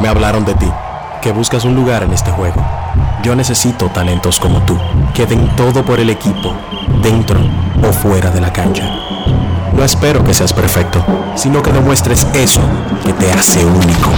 [0.00, 0.70] Me hablaron de ti,
[1.20, 2.64] que buscas un lugar en este juego.
[3.22, 4.78] Yo necesito talentos como tú,
[5.14, 6.54] que den todo por el equipo,
[7.02, 7.38] dentro
[7.86, 8.88] o fuera de la cancha.
[9.72, 11.04] No espero que seas perfecto,
[11.36, 12.62] sino que demuestres eso
[13.04, 14.10] que te hace único.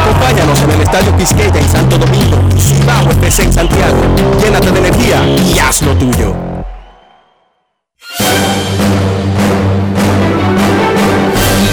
[0.00, 3.96] Acompáñanos en el Estadio Quisqueya en Santo Domingo, Cibao FC en Santiago.
[4.42, 6.34] Llénate de energía y haz lo tuyo.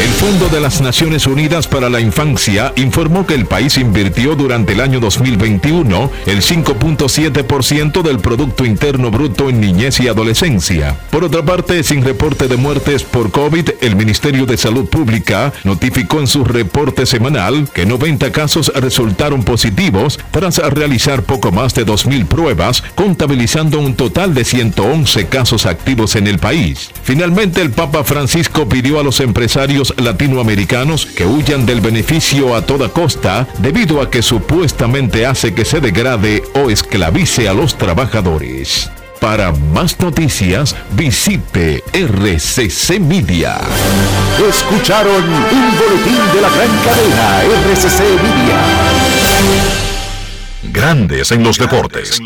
[0.00, 4.72] El Fondo de las Naciones Unidas para la Infancia informó que el país invirtió durante
[4.72, 10.98] el año 2021 el 5.7% del Producto Interno Bruto en niñez y adolescencia.
[11.10, 16.20] Por otra parte, sin reporte de muertes por COVID, el Ministerio de Salud Pública notificó
[16.20, 22.24] en su reporte semanal que 90 casos resultaron positivos tras realizar poco más de 2.000
[22.24, 26.90] pruebas, contabilizando un total de 111 casos activos en el país.
[27.02, 32.88] Finalmente, el Papa Francisco pidió a los empresarios latinoamericanos que huyan del beneficio a toda
[32.88, 38.90] costa debido a que supuestamente hace que se degrade o esclavice a los trabajadores.
[39.20, 43.60] Para más noticias, visite RCC Media.
[44.48, 48.60] Escucharon un boletín de la gran cadena RCC Media.
[50.72, 52.20] Grandes en los deportes.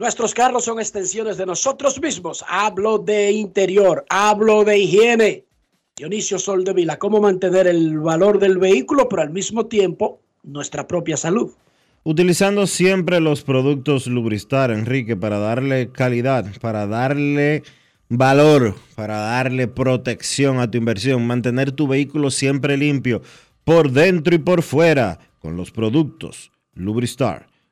[0.00, 2.42] Nuestros carros son extensiones de nosotros mismos.
[2.48, 5.44] Hablo de interior, hablo de higiene.
[5.94, 11.50] Dionisio Soldevila, cómo mantener el valor del vehículo, pero al mismo tiempo nuestra propia salud.
[12.02, 17.62] Utilizando siempre los productos Lubristar, Enrique, para darle calidad, para darle
[18.08, 23.20] valor, para darle protección a tu inversión, mantener tu vehículo siempre limpio
[23.64, 27.49] por dentro y por fuera con los productos Lubristar.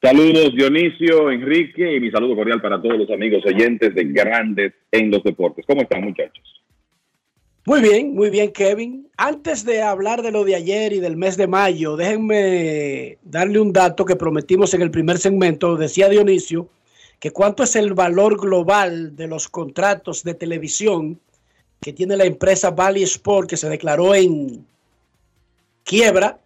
[0.00, 5.10] Saludos Dionisio, Enrique y mi saludo cordial para todos los amigos oyentes de Grandes en
[5.10, 5.64] los Deportes.
[5.66, 6.62] ¿Cómo están muchachos?
[7.66, 9.08] Muy bien, muy bien Kevin.
[9.16, 13.72] Antes de hablar de lo de ayer y del mes de mayo, déjenme darle un
[13.72, 15.76] dato que prometimos en el primer segmento.
[15.76, 16.68] Decía Dionisio
[17.18, 21.18] que cuánto es el valor global de los contratos de televisión
[21.80, 24.64] que tiene la empresa Valley Sport que se declaró en
[25.82, 26.38] quiebra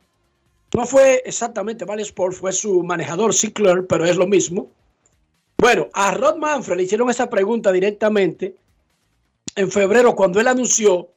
[0.75, 4.70] no fue exactamente Valley Sport, fue su manejador Cicler, pero es lo mismo.
[5.59, 8.57] Bueno, a Rod Manfred le hicieron esa pregunta directamente
[9.55, 11.11] en febrero cuando él anunció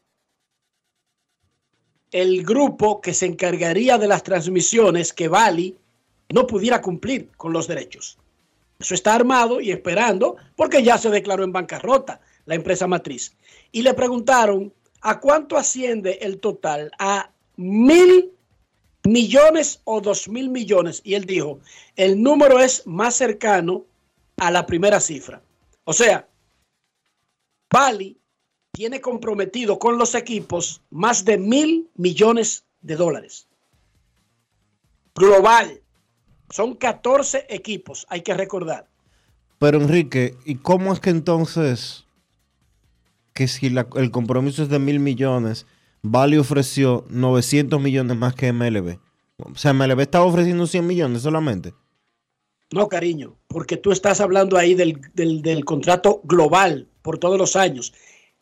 [2.11, 5.77] el grupo que se encargaría de las transmisiones que Valley
[6.29, 8.17] no pudiera cumplir con los derechos.
[8.79, 13.35] Eso está armado y esperando porque ya se declaró en bancarrota la empresa matriz.
[13.71, 18.34] Y le preguntaron a cuánto asciende el total, a mil
[19.05, 21.01] millones o dos mil millones.
[21.03, 21.59] Y él dijo,
[21.95, 23.85] el número es más cercano
[24.37, 25.41] a la primera cifra.
[25.83, 26.27] O sea,
[27.71, 28.17] Bali
[28.71, 33.47] tiene comprometido con los equipos más de mil millones de dólares.
[35.15, 35.81] Global.
[36.49, 38.87] Son 14 equipos, hay que recordar.
[39.57, 42.05] Pero Enrique, ¿y cómo es que entonces,
[43.33, 45.65] que si la- el compromiso es de mil millones,
[46.07, 48.99] Vale ofreció 900 millones más que MLB?
[49.39, 51.73] O sea, MLB estaba ofreciendo 100 millones solamente.
[52.71, 57.55] No, cariño, porque tú estás hablando ahí del, del- del contrato global por todos los
[57.55, 57.91] años.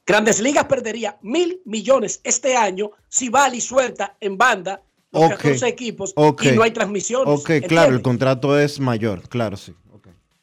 [0.06, 5.68] Grandes Ligas perdería mil millones este año si Bali suelta en banda los Ok, 14
[5.68, 7.40] equipos y no hay transmisiones.
[7.40, 9.74] Ok, claro, el contrato es mayor, claro, sí.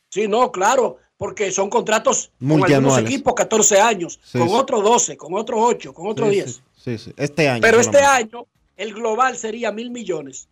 [0.09, 4.55] Sí, no, claro, porque son contratos con algunos equipos 14 años, Sí, con sí.
[4.57, 6.63] otros 12, con otros 8, con otros Sí, 10.
[6.83, 7.13] Sí, sí.
[7.17, 7.61] Este año.
[7.61, 10.49] Pero este año el global sería mil millones.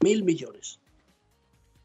[0.00, 0.78] Mil millones.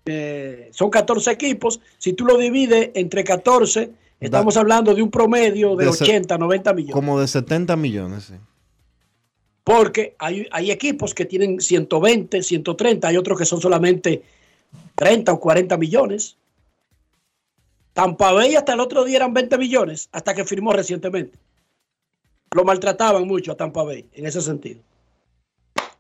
[0.06, 1.80] Eh, son 14 equipos.
[1.98, 6.38] Si tú lo divides entre 14, estamos hablando de un promedio de De se- 80,
[6.38, 6.94] 90 millones.
[6.94, 8.34] Como de 70 millones, sí.
[9.64, 14.24] Porque hay, hay equipos que tienen 120, 130, hay otros que son solamente
[14.96, 16.36] 30 o 40 millones.
[17.94, 21.38] Tampa Bay hasta el otro día eran 20 millones, hasta que firmó recientemente.
[22.54, 24.82] Lo maltrataban mucho a Tampa Bay en ese sentido.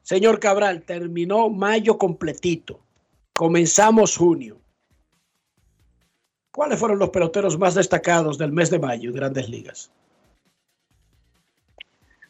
[0.01, 2.79] Señor Cabral, terminó mayo completito.
[3.33, 4.57] Comenzamos junio.
[6.51, 9.89] ¿Cuáles fueron los peloteros más destacados del mes de mayo en Grandes Ligas?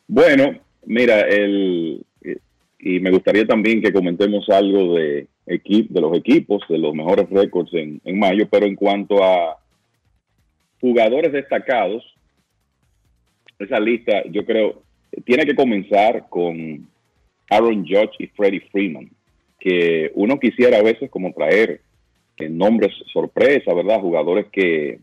[0.07, 2.05] Bueno, mira, el,
[2.78, 7.28] y me gustaría también que comentemos algo de, equi- de los equipos, de los mejores
[7.32, 9.57] récords en, en mayo, pero en cuanto a
[10.80, 12.03] jugadores destacados,
[13.64, 14.84] esa lista yo creo
[15.26, 16.88] tiene que comenzar con
[17.49, 19.09] Aaron Judge y Freddie Freeman,
[19.59, 21.82] que uno quisiera a veces como traer
[22.38, 23.99] eh, nombres sorpresa, ¿verdad?
[23.99, 24.99] Jugadores que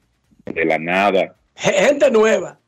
[0.47, 2.59] de la nada Gente nueva.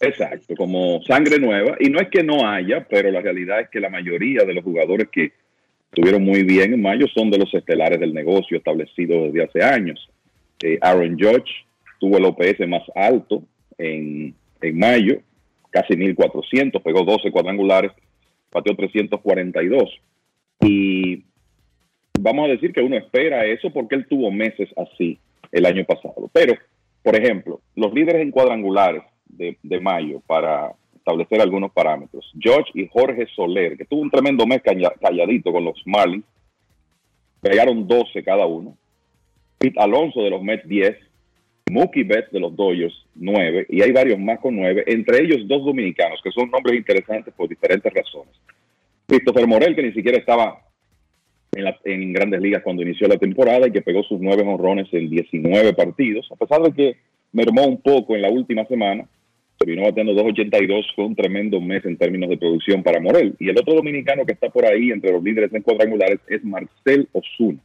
[0.00, 1.76] Exacto, como sangre nueva.
[1.80, 4.62] Y no es que no haya, pero la realidad es que la mayoría de los
[4.62, 5.32] jugadores que
[5.90, 10.08] estuvieron muy bien en mayo son de los estelares del negocio establecido desde hace años.
[10.62, 11.66] Eh, Aaron Judge
[11.98, 13.42] tuvo el OPS más alto
[13.78, 14.34] en,
[14.68, 15.18] en mayo,
[15.70, 17.92] casi 1400, pegó 12 cuadrangulares,
[18.50, 19.90] pateó 342.
[20.60, 21.24] Y
[22.18, 25.18] vamos a decir que uno espera eso porque él tuvo meses así
[25.52, 26.30] el año pasado.
[26.32, 26.54] Pero,
[27.02, 32.32] por ejemplo, los líderes en cuadrangulares de, de mayo para establecer algunos parámetros.
[32.38, 36.24] George y Jorge Soler, que tuvo un tremendo mes calla- calladito con los Marlins,
[37.40, 38.76] pegaron 12 cada uno.
[39.58, 40.96] Pete Alonso de los Mets 10,
[41.70, 45.64] Mookie Betts de los Dodgers 9, y hay varios más con 9, entre ellos dos
[45.64, 48.34] dominicanos, que son nombres interesantes por diferentes razones.
[49.06, 50.60] Christopher Morel, que ni siquiera estaba
[51.52, 54.88] en, la- en grandes ligas cuando inició la temporada y que pegó sus nueve honrones
[54.92, 56.96] en 19 partidos, a pesar de que
[57.32, 59.06] mermó un poco en la última semana,
[59.58, 63.34] terminó bateando 2.82, fue un tremendo mes en términos de producción para Morel.
[63.38, 67.08] Y el otro dominicano que está por ahí entre los líderes en cuadrangulares es Marcel
[67.12, 67.58] Osuna,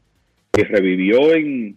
[0.54, 1.76] que revivió en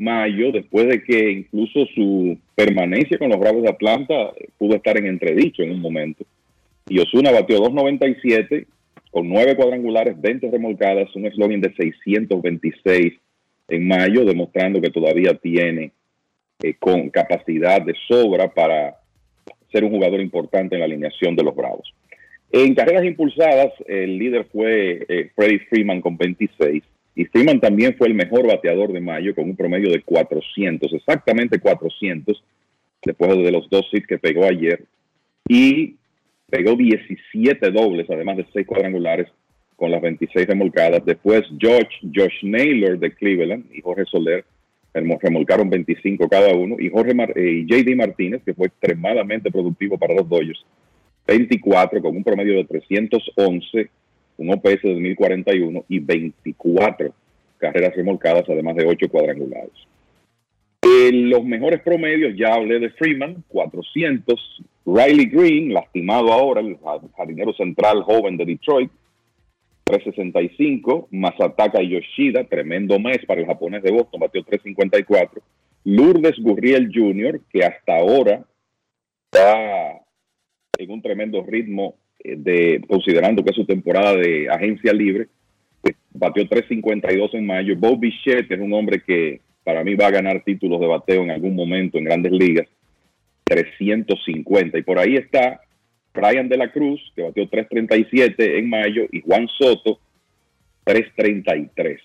[0.00, 4.96] mayo después de que incluso su permanencia con los Bravos de Atlanta eh, pudo estar
[4.98, 6.24] en entredicho en un momento.
[6.88, 8.66] Y Osuna batió 2.97
[9.10, 13.14] con nueve cuadrangulares, 20 remolcadas, un eslogan de 626
[13.68, 15.92] en mayo, demostrando que todavía tiene
[16.62, 18.96] eh, con capacidad de sobra para
[19.72, 21.92] ser un jugador importante en la alineación de los Bravos.
[22.52, 26.82] En carreras impulsadas, el líder fue eh, Freddie Freeman con 26.
[27.16, 31.58] Y Freeman también fue el mejor bateador de mayo con un promedio de 400, exactamente
[31.58, 32.44] 400,
[33.02, 34.84] después de los dos hits que pegó ayer.
[35.48, 35.96] Y
[36.50, 39.28] pegó 17 dobles, además de 6 cuadrangulares
[39.76, 41.04] con las 26 remolcadas.
[41.04, 44.44] Después George, Josh Naylor de Cleveland y Jorge Soler
[44.92, 46.76] remo- remolcaron 25 cada uno.
[46.78, 50.64] Y Jorge eh, JD Martínez, que fue extremadamente productivo para los Dodgers,
[51.26, 53.88] 24 con un promedio de 311,
[54.38, 57.12] un OPS de 1041 y 24
[57.58, 59.72] carreras remolcadas, además de 8 cuadrangulares.
[60.82, 64.62] En los mejores promedios, ya hablé de Freeman, 400.
[64.86, 66.78] Riley Green, lastimado ahora, el
[67.16, 68.90] jardinero central joven de Detroit,
[69.84, 71.08] 365.
[71.10, 75.42] Masataka Yoshida, tremendo mes para el japonés de Boston, batió 354.
[75.84, 78.44] Lourdes Gurriel Jr., que hasta ahora
[79.30, 80.00] está
[80.78, 82.05] en un tremendo ritmo, eh,
[82.36, 85.28] de considerando que es su temporada de agencia libre,
[85.84, 87.76] eh, batió 352 en mayo.
[87.76, 91.30] Bob Bichette es un hombre que para mí va a ganar títulos de bateo en
[91.30, 92.68] algún momento en grandes ligas,
[93.44, 94.78] 350.
[94.78, 95.60] Y por ahí está
[96.14, 100.00] Brian de la Cruz, que batió 337 en mayo, y Juan Soto,
[100.84, 102.00] 333.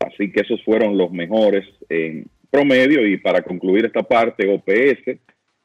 [0.00, 3.06] Así que esos fueron los mejores en promedio.
[3.06, 5.18] Y para concluir esta parte, OPS,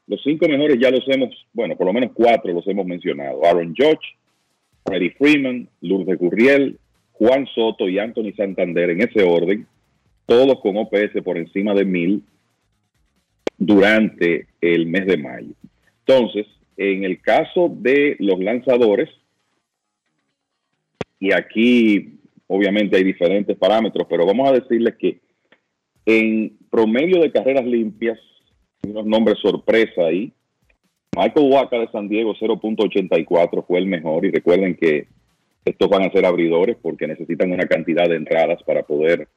[0.06, 3.44] los cinco mejores ya los hemos, bueno, por lo menos cuatro los hemos mencionado.
[3.44, 4.16] Aaron Judge,
[4.84, 6.78] Freddie Freeman, Lourdes Gurriel,
[7.12, 9.66] Juan Soto y Anthony Santander en ese orden,
[10.26, 12.22] todos con OPS por encima de mil
[13.56, 15.52] durante el mes de mayo.
[16.06, 19.08] Entonces, en el caso de los lanzadores,
[21.20, 25.20] y aquí obviamente hay diferentes parámetros, pero vamos a decirles que
[26.04, 28.18] en promedio de carreras limpias,
[28.88, 30.32] unos nombres sorpresa ahí.
[31.16, 35.06] Michael Waka de San Diego 0.84 fue el mejor y recuerden que
[35.64, 39.28] estos van a ser abridores porque necesitan una cantidad de entradas para poder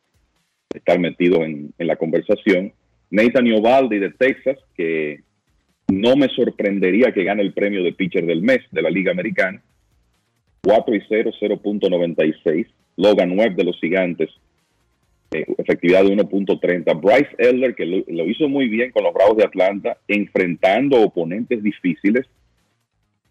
[0.74, 2.74] estar metidos en, la conversación.
[3.10, 5.22] Nathan Ovaldi de Texas, que
[5.88, 9.62] no me sorprendería que gane el premio de pitcher del mes de la Liga Americana.
[10.64, 12.68] 4 y 0, 0.96.
[12.98, 14.30] Logan Webb de los Gigantes,
[15.32, 17.02] efectividad de 1.30.
[17.02, 21.62] Bryce Elder, que lo, lo hizo muy bien con los Bravos de Atlanta, enfrentando oponentes
[21.62, 22.26] difíciles,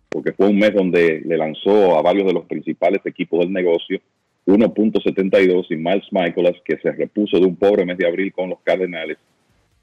[0.09, 4.01] porque fue un mes donde le lanzó a varios de los principales equipos del negocio
[4.47, 8.61] 1.72 y Miles Michaelas, que se repuso de un pobre mes de abril con los
[8.61, 9.19] Cardenales,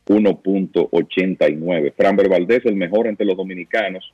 [0.07, 1.93] 1.89.
[1.95, 4.13] Framber Valdez, el mejor entre los dominicanos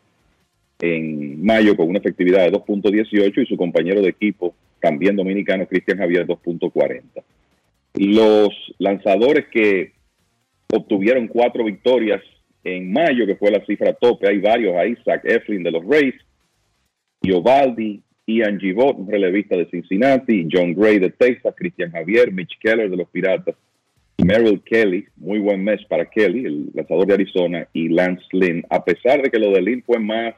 [0.82, 5.98] en mayo con una efectividad de 2.18 y su compañero de equipo, también dominicano, Cristian
[5.98, 7.02] Javier, 2.40.
[7.95, 9.94] Los lanzadores que
[10.72, 12.22] obtuvieron cuatro victorias
[12.64, 16.16] en mayo, que fue la cifra tope, hay varios ahí, Zach Eflin de los Rays,
[17.22, 22.90] Giovaldi, Ian Givot, un relevista de Cincinnati, John Gray de Texas, Cristian Javier, Mitch Keller
[22.90, 23.56] de los Piratas,
[24.24, 28.84] Merrill Kelly, muy buen mes para Kelly, el lanzador de Arizona, y Lance Lynn, a
[28.84, 30.36] pesar de que lo de Lynn fue más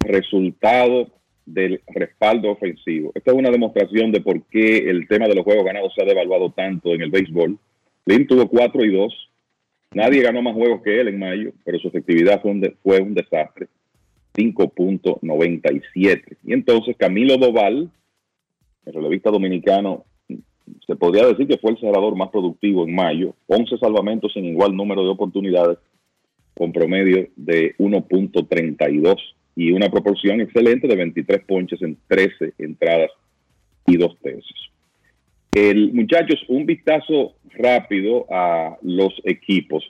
[0.00, 1.08] resultado
[1.46, 3.12] del respaldo ofensivo.
[3.14, 6.06] Esta es una demostración de por qué el tema de los juegos ganados se ha
[6.06, 7.58] devaluado tanto en el béisbol.
[8.06, 9.30] Lynn tuvo 4 y 2.
[9.92, 13.00] Nadie ganó más juegos que él en mayo, pero su efectividad fue un, de- fue
[13.00, 13.68] un desastre.
[14.36, 16.36] 5.97.
[16.44, 17.90] Y entonces Camilo Doval,
[18.86, 20.04] el relevista dominicano,
[20.86, 23.34] se podría decir que fue el cerrador más productivo en mayo.
[23.46, 25.78] 11 salvamentos en igual número de oportunidades,
[26.54, 29.16] con promedio de 1.32
[29.56, 33.10] y una proporción excelente de 23 ponches en 13 entradas
[33.86, 34.70] y dos tercios.
[35.52, 39.84] El, muchachos, un vistazo rápido a los equipos.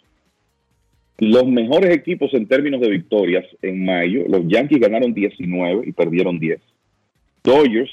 [1.18, 6.38] Los mejores equipos en términos de victorias en mayo, los Yankees ganaron 19 y perdieron
[6.38, 6.60] 10.
[7.42, 7.90] Dodgers,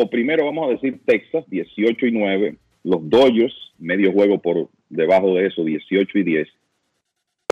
[0.00, 2.56] o primero vamos a decir Texas, 18 y 9.
[2.84, 6.48] Los Dodgers, medio juego por debajo de eso, 18 y 10.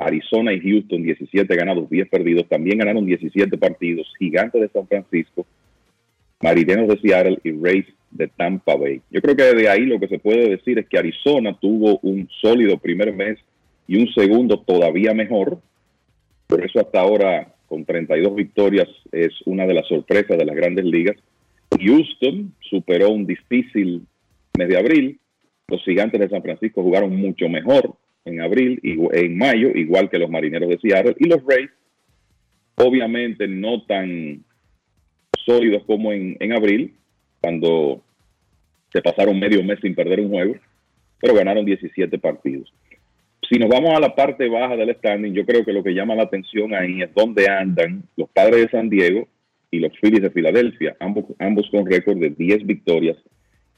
[0.06, 2.48] Arizona y Houston, 17 ganados, 10 perdidos.
[2.48, 4.12] También ganaron 17 partidos.
[4.18, 5.46] Gigantes de San Francisco,
[6.42, 9.00] Marineros de Seattle y Rays de Tampa Bay.
[9.10, 12.28] Yo creo que de ahí lo que se puede decir es que Arizona tuvo un
[12.40, 13.38] sólido primer mes
[13.86, 15.58] y un segundo todavía mejor.
[16.46, 20.84] Por eso hasta ahora, con 32 victorias, es una de las sorpresas de las grandes
[20.84, 21.16] ligas.
[21.80, 24.06] Houston superó un difícil
[24.58, 25.18] mes de abril.
[25.68, 30.19] Los gigantes de San Francisco jugaron mucho mejor en abril y en mayo, igual que
[30.19, 31.16] los marineros de Seattle.
[31.19, 31.70] Y los Rays,
[32.77, 34.44] obviamente no tan
[35.44, 36.94] sólidos como en, en abril,
[37.40, 38.03] cuando
[38.93, 40.55] se pasaron medio mes sin perder un juego,
[41.20, 42.73] pero ganaron 17 partidos.
[43.49, 46.15] Si nos vamos a la parte baja del standing, yo creo que lo que llama
[46.15, 49.28] la atención ahí es dónde andan los padres de San Diego
[49.70, 53.16] y los Phillies de Filadelfia, ambos, ambos con récord de 10 victorias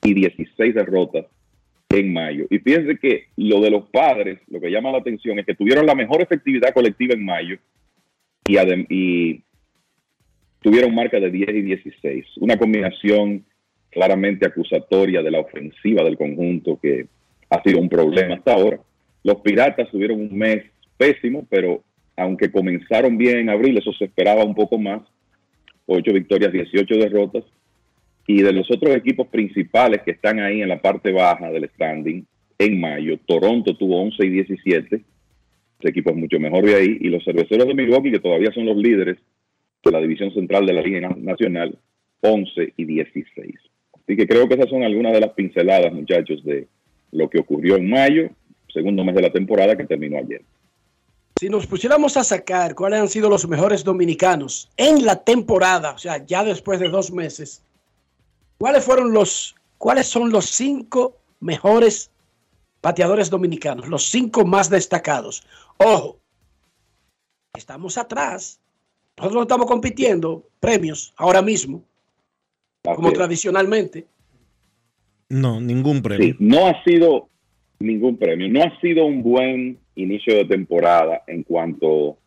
[0.03, 1.27] y 16 derrotas
[1.99, 2.47] en mayo.
[2.51, 5.87] Y fíjense que lo de los padres, lo que llama la atención es que tuvieron
[5.87, 7.57] la mejor efectividad colectiva en mayo
[8.47, 8.57] y,
[8.89, 9.43] y
[10.61, 12.27] tuvieron marca de 10 y 16.
[12.39, 13.45] Una combinación
[13.91, 17.07] claramente acusatoria de la ofensiva del conjunto que
[17.51, 18.81] ha sido un problema hasta ahora.
[19.23, 20.65] Los Piratas tuvieron un mes
[20.97, 21.83] pésimo, pero
[22.17, 25.03] aunque comenzaron bien en abril, eso se esperaba un poco más.
[25.87, 27.45] 8 victorias, 18 derrotas.
[28.27, 32.25] Y de los otros equipos principales que están ahí en la parte baja del standing,
[32.59, 34.97] en mayo, Toronto tuvo 11 y 17.
[34.97, 36.99] Ese equipo es mucho mejor de ahí.
[37.01, 39.19] Y los cerveceros de Milwaukee, que todavía son los líderes
[39.85, 41.77] de la división central de la Liga Nacional,
[42.21, 43.55] 11 y 16.
[43.93, 46.69] Así que creo que esas son algunas de las pinceladas, muchachos, de
[47.13, 48.31] lo que ocurrió en mayo,
[48.73, 50.43] segundo mes de la temporada que terminó ayer.
[51.39, 55.99] Si nos pusiéramos a sacar cuáles han sido los mejores dominicanos en la temporada, o
[55.99, 57.63] sea, ya después de dos meses,
[58.59, 62.11] ¿cuáles fueron los, cuáles son los cinco mejores
[62.83, 65.47] bateadores dominicanos, los cinco más destacados?
[65.79, 66.19] Ojo,
[67.55, 68.61] estamos atrás.
[69.17, 71.85] Nosotros no estamos compitiendo premios ahora mismo,
[72.83, 73.15] como es.
[73.15, 74.07] tradicionalmente.
[75.29, 76.27] No, ningún premio.
[76.27, 77.29] Sí, no ha sido
[77.79, 78.49] ningún premio.
[78.49, 82.19] No ha sido un buen inicio de temporada en cuanto,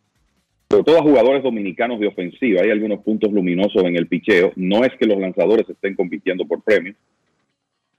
[0.70, 2.62] sobre todo a jugadores dominicanos de ofensiva.
[2.62, 4.52] Hay algunos puntos luminosos en el picheo.
[4.56, 6.96] No es que los lanzadores estén compitiendo por premios,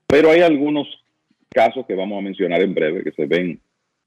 [0.05, 0.87] pero hay algunos
[1.49, 3.59] casos que vamos a mencionar en breve que se ven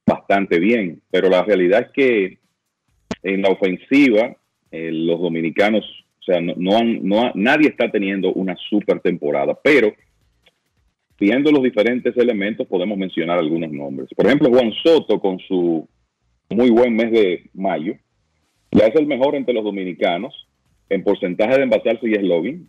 [0.06, 1.00] bastante bien.
[1.10, 2.38] Pero la realidad es que
[3.22, 4.36] en la ofensiva,
[4.70, 5.84] eh, los dominicanos,
[6.20, 9.92] o sea, no, han, no nadie está teniendo una super temporada, pero
[11.18, 14.08] viendo los diferentes elementos podemos mencionar algunos nombres.
[14.14, 15.88] Por ejemplo, Juan Soto con su
[16.50, 17.96] muy buen mes de mayo,
[18.72, 20.46] ya es el mejor entre los dominicanos
[20.88, 22.66] en porcentaje de envasarse y eslogan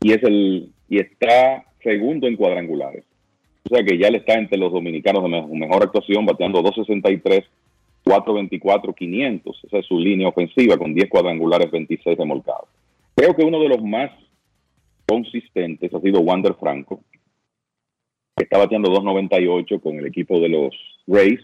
[0.00, 3.04] y es el y está segundo en cuadrangulares.
[3.68, 7.44] O sea que ya le está entre los dominicanos de me- mejor actuación, bateando 263,
[8.04, 9.64] 424, 500.
[9.64, 12.68] Esa es su línea ofensiva con 10 cuadrangulares, 26 remolcados.
[13.16, 14.10] Creo que uno de los más
[15.06, 17.00] consistentes ha sido Wander Franco,
[18.36, 20.74] que está bateando 298 con el equipo de los
[21.08, 21.40] Rays,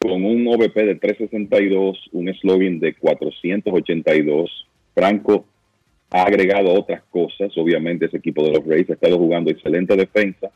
[0.00, 4.66] con un OVP de 362, un slogan de 482.
[4.94, 5.44] Franco
[6.10, 10.50] ha agregado otras cosas, obviamente ese equipo de los Rays ha estado jugando excelente defensa,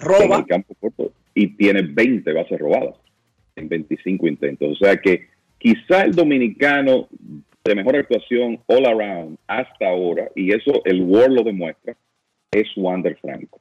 [0.00, 2.94] en el campo corto y tiene 20 bases robadas
[3.54, 4.72] en 25 intentos.
[4.72, 5.28] O sea que
[5.58, 7.08] quizá el dominicano
[7.64, 11.94] de mejor actuación all around hasta ahora, y eso el World lo demuestra,
[12.50, 13.60] es Wander Franco.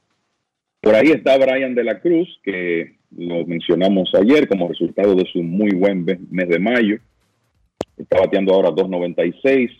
[0.86, 5.42] Por ahí está Brian de la Cruz, que lo mencionamos ayer como resultado de su
[5.42, 7.00] muy buen mes de mayo.
[7.98, 9.72] Está bateando ahora 2.96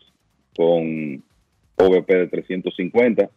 [0.58, 1.24] con
[1.76, 3.30] OVP de 350,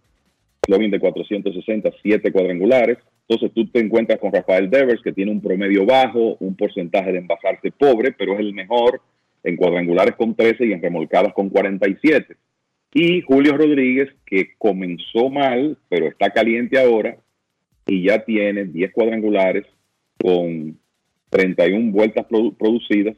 [0.64, 2.96] slogan de 460, 7 cuadrangulares.
[3.28, 7.18] Entonces tú te encuentras con Rafael Devers, que tiene un promedio bajo, un porcentaje de
[7.18, 9.02] embajarse pobre, pero es el mejor
[9.44, 12.34] en cuadrangulares con 13 y en remolcadas con 47.
[12.94, 17.18] Y Julio Rodríguez, que comenzó mal, pero está caliente ahora
[17.88, 19.64] y ya tiene 10 cuadrangulares
[20.22, 20.78] con
[21.30, 23.16] 31 vueltas produ- producidas.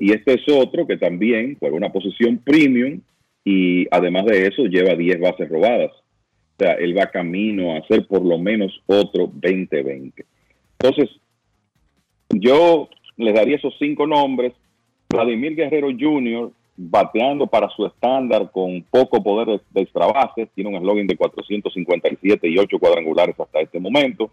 [0.00, 3.00] Y este es otro que también juega una posición premium
[3.44, 5.90] y además de eso lleva 10 bases robadas.
[5.92, 10.24] O sea, él va camino a hacer por lo menos otro 20-20.
[10.78, 11.10] Entonces,
[12.30, 14.52] yo les daría esos cinco nombres.
[15.08, 20.70] Vladimir Guerrero Jr., bateando para su estándar con poco poder de, de extra bases, tiene
[20.70, 24.30] un eslogan de 457 y 8 cuadrangulares hasta este momento.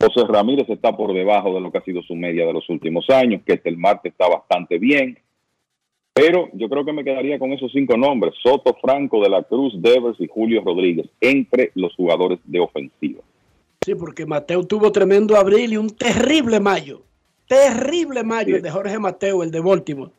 [0.00, 3.08] José Ramírez está por debajo de lo que ha sido su media de los últimos
[3.10, 5.18] años, que el martes está bastante bien.
[6.12, 9.74] Pero yo creo que me quedaría con esos cinco nombres: Soto, Franco, De la Cruz,
[9.80, 13.20] Devers y Julio Rodríguez, entre los jugadores de ofensiva.
[13.82, 17.02] Sí, porque Mateo tuvo tremendo abril y un terrible mayo.
[17.46, 20.12] Terrible mayo el de Jorge Mateo, el de Baltimore.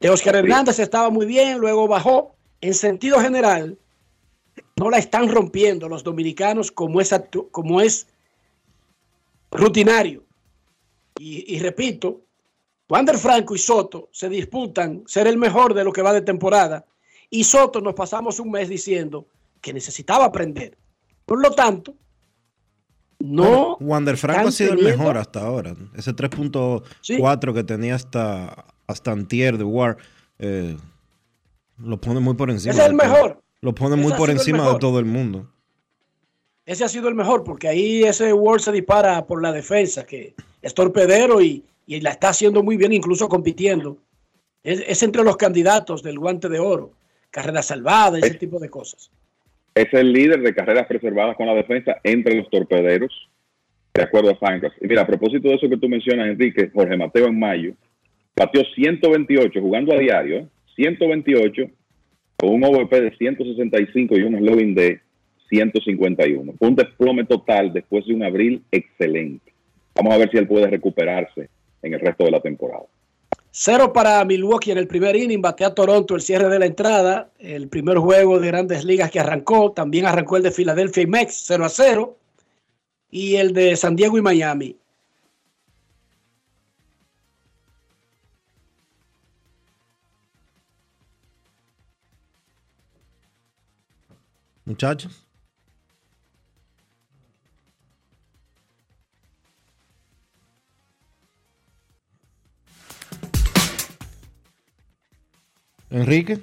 [0.00, 2.34] De Oscar Hernández estaba muy bien, luego bajó.
[2.62, 3.78] En sentido general,
[4.76, 8.06] no la están rompiendo los dominicanos como es, actu- como es
[9.50, 10.24] rutinario.
[11.18, 12.22] Y, y repito,
[12.88, 16.84] Wander Franco y Soto se disputan ser el mejor de lo que va de temporada.
[17.28, 19.26] Y Soto nos pasamos un mes diciendo
[19.60, 20.76] que necesitaba aprender.
[21.26, 21.94] Por lo tanto,
[23.18, 23.76] no.
[23.80, 25.76] Wander Franco ha sido el mejor hasta ahora.
[25.94, 29.96] Ese 3.4 que tenía hasta, hasta antier de War,
[30.38, 30.76] eh,
[31.78, 32.72] lo pone muy por encima.
[32.72, 33.40] Ese es el mejor.
[33.60, 35.46] Lo pone muy Ese por encima de todo el mundo.
[36.66, 40.34] Ese ha sido el mejor, porque ahí ese Ward se dispara por la defensa, que
[40.62, 43.98] es torpedero y, y la está haciendo muy bien, incluso compitiendo.
[44.62, 46.92] Es, es entre los candidatos del guante de oro,
[47.30, 49.10] carrera salvada, ese tipo de cosas.
[49.74, 53.12] Es el líder de carreras preservadas con la defensa entre los torpederos,
[53.94, 54.76] de acuerdo a Fangraphs.
[54.80, 57.72] Y mira, a propósito de eso que tú mencionas, Enrique, Jorge Mateo en mayo,
[58.40, 60.46] batió 128 jugando a diario, ¿eh?
[60.74, 61.62] 128
[62.38, 65.00] con un OVP de 165 y un slogan de
[65.50, 66.54] 151.
[66.58, 69.52] Fue un desplome total después de un abril excelente.
[69.94, 71.50] Vamos a ver si él puede recuperarse
[71.82, 72.84] en el resto de la temporada.
[73.50, 77.68] Cero para Milwaukee en el primer inning, batea Toronto el cierre de la entrada, el
[77.68, 81.66] primer juego de grandes ligas que arrancó, también arrancó el de Filadelfia y Mex 0
[81.66, 82.16] a 0,
[83.10, 84.76] y el de San Diego y Miami.
[94.70, 95.26] Muchachos.
[105.90, 106.40] Enrique.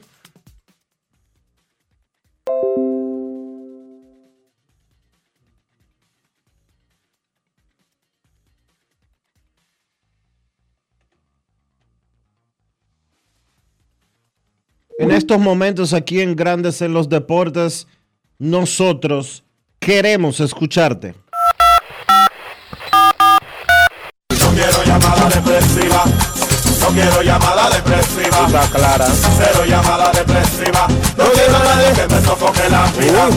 [15.00, 17.88] En estos momentos aquí en Grandes en los Deportes,
[18.40, 19.44] nosotros
[19.80, 21.16] queremos escucharte.
[24.30, 26.04] No quiero llamada depresiva.
[26.80, 28.46] No quiero llamada depresiva.
[28.46, 29.06] Está clara.
[29.08, 30.88] Cero llamada depresiva.
[31.18, 33.30] No quiero a nadie que me sofoque la vida.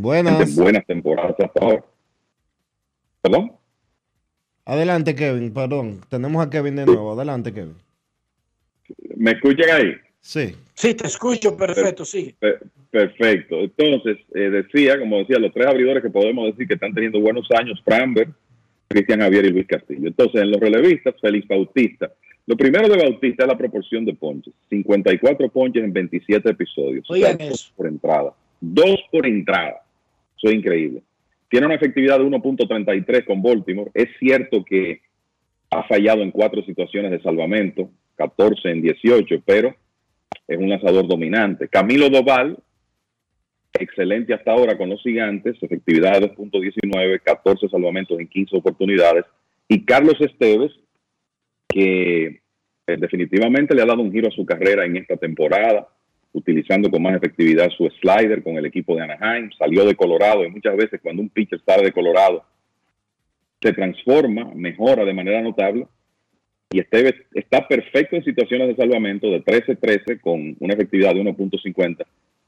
[0.00, 0.56] Buenas.
[0.56, 1.84] Buenas temporadas hasta ahora.
[3.22, 3.52] ¿Perdón?
[4.64, 6.00] Adelante, Kevin, perdón.
[6.08, 7.12] Tenemos a Kevin de nuevo.
[7.12, 7.74] Adelante, Kevin.
[9.16, 9.92] ¿Me escuchan ahí?
[10.20, 10.54] Sí.
[10.74, 12.34] Sí, te escucho, perfecto, sí.
[12.38, 12.60] Per-
[12.90, 13.60] Perfecto.
[13.60, 17.46] Entonces, eh, decía, como decía, los tres abridores que podemos decir que están teniendo buenos
[17.56, 18.28] años, Framber,
[18.88, 20.08] Cristian Javier y Luis Castillo.
[20.08, 22.10] Entonces, en los relevistas, Félix Bautista.
[22.46, 24.52] Lo primero de Bautista es la proporción de ponches.
[24.70, 27.08] 54 ponches en 27 episodios.
[27.08, 27.72] O sea, Oigan dos eso.
[27.76, 28.32] por entrada.
[28.60, 29.82] Dos por entrada.
[30.40, 31.02] Eso es increíble.
[31.48, 33.90] Tiene una efectividad de 1.33 con Baltimore.
[33.92, 35.02] Es cierto que
[35.70, 39.74] ha fallado en cuatro situaciones de salvamento, 14 en 18, pero
[40.48, 41.68] es un lanzador dominante.
[41.68, 42.56] Camilo Doval
[43.78, 49.24] excelente hasta ahora con los gigantes, efectividad de 2.19, 14 salvamentos en 15 oportunidades.
[49.68, 50.72] Y Carlos Esteves,
[51.68, 52.24] que
[52.86, 55.88] eh, definitivamente le ha dado un giro a su carrera en esta temporada,
[56.32, 60.50] utilizando con más efectividad su slider con el equipo de Anaheim, salió de Colorado y
[60.50, 62.44] muchas veces cuando un pitcher sale de Colorado
[63.60, 65.86] se transforma, mejora de manera notable
[66.72, 72.04] y Esteves está perfecto en situaciones de salvamento de 13-13 con una efectividad de 1.50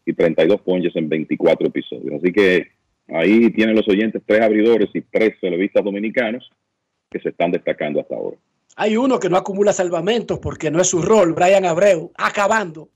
[0.06, 2.22] y 32 ponches en 24 episodios.
[2.22, 2.68] Así que
[3.08, 6.48] ahí tienen los oyentes tres abridores y tres televistas dominicanos
[7.10, 8.36] que se están destacando hasta ahora.
[8.76, 12.88] Hay uno que no acumula salvamentos porque no es su rol, Brian Abreu, acabando.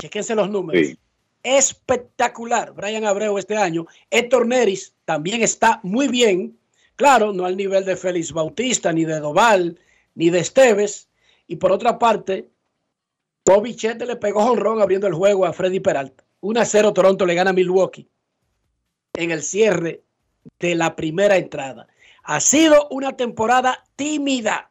[0.00, 0.96] Chequense los números.
[1.42, 3.86] Espectacular, Brian Abreu este año.
[4.10, 6.56] Héctor Neris también está muy bien.
[6.94, 9.78] Claro, no al nivel de Félix Bautista, ni de Doval,
[10.14, 11.08] ni de Esteves.
[11.46, 12.48] Y por otra parte,
[13.44, 16.24] Bobby Chete le pegó honrón abriendo el juego a Freddy Peralta.
[16.40, 18.08] 1 a 0 Toronto le gana a Milwaukee
[19.14, 20.02] en el cierre
[20.60, 21.88] de la primera entrada.
[22.22, 24.70] Ha sido una temporada tímida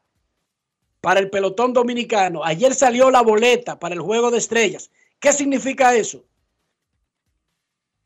[1.02, 2.46] para el pelotón dominicano.
[2.46, 4.90] Ayer salió la boleta para el juego de estrellas.
[5.20, 6.26] ¿Qué significa eso?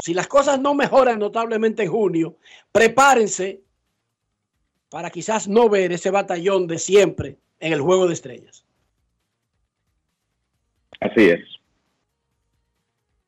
[0.04, 2.38] Si las cosas no mejoran notablemente en junio,
[2.72, 3.62] prepárense
[4.90, 8.66] para quizás no ver ese batallón de siempre en el juego de estrellas.
[11.00, 11.42] Así es.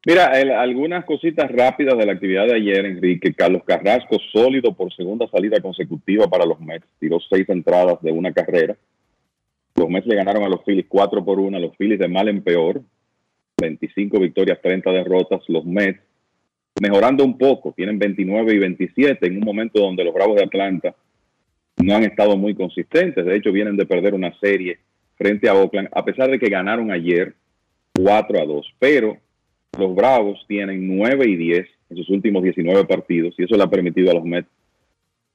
[0.05, 0.31] Mira,
[0.61, 3.33] algunas cositas rápidas de la actividad de ayer, Enrique.
[3.33, 6.85] Carlos Carrasco, sólido por segunda salida consecutiva para los Mets.
[6.99, 8.75] Tiró seis entradas de una carrera.
[9.75, 12.27] Los Mets le ganaron a los Phillies 4 por 1, a los Phillies de mal
[12.27, 12.81] en peor.
[13.59, 15.41] 25 victorias, 30 derrotas.
[15.47, 16.01] Los Mets
[16.81, 20.95] mejorando un poco, tienen 29 y 27 en un momento donde los Bravos de Atlanta
[21.77, 23.25] no han estado muy consistentes.
[23.25, 24.79] De hecho, vienen de perder una serie
[25.15, 27.33] frente a Oakland, a pesar de que ganaron ayer
[27.95, 28.73] 4 a 2.
[28.79, 29.17] Pero
[29.77, 33.69] los Bravos tienen 9 y 10 en sus últimos 19 partidos y eso le ha
[33.69, 34.49] permitido a los Mets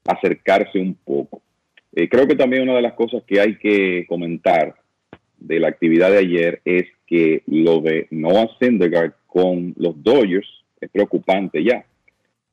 [0.05, 1.41] acercarse un poco.
[1.93, 4.75] Eh, creo que también una de las cosas que hay que comentar
[5.39, 10.47] de la actividad de ayer es que lo de Noah Syndergaard con los Dodgers
[10.79, 11.85] es preocupante ya.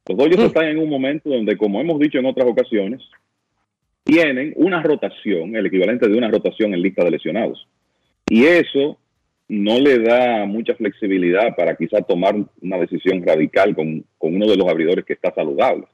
[0.08, 0.46] Los Dodgers mm.
[0.46, 3.02] están en un momento donde, como hemos dicho en otras ocasiones,
[4.04, 7.66] tienen una rotación, el equivalente de una rotación en lista de lesionados.
[8.28, 8.98] Y eso
[9.48, 14.68] no le da mucha flexibilidad para quizá tomar una decisión radical con, uno de los
[14.68, 15.86] abridores que está saludable.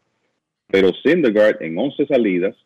[0.69, 2.57] Pero Syndergaard en 11 salidas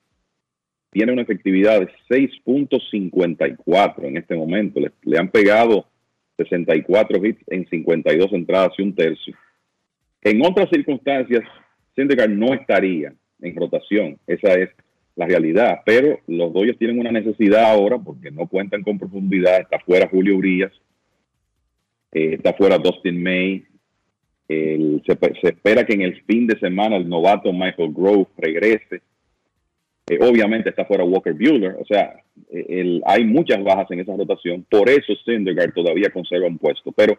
[0.97, 4.81] tiene una efectividad de 6.54 en este momento.
[4.81, 5.85] Le, han pegado
[6.39, 9.37] 64 hits en 52 entradas y un tercio.
[10.23, 11.43] En otras circunstancias,
[11.95, 13.13] Syndergaard no estaría
[13.43, 14.19] en rotación.
[14.27, 14.71] Esa es
[15.17, 15.83] la realidad.
[15.85, 19.61] Pero los Dodgers tienen una necesidad ahora porque no cuentan con profundidad.
[19.61, 20.73] Está fuera Julio Urias,
[22.13, 23.67] eh, está fuera Dustin May.
[24.49, 29.03] se, espera que en el fin de semana el novato Michael Grove regrese.
[30.09, 31.77] Eh, obviamente está fuera Walker Bueller.
[31.81, 34.65] O sea, eh, hay muchas bajas en esa rotación.
[34.71, 36.93] Por eso Syndergaard todavía conserva un puesto.
[36.93, 37.19] Pero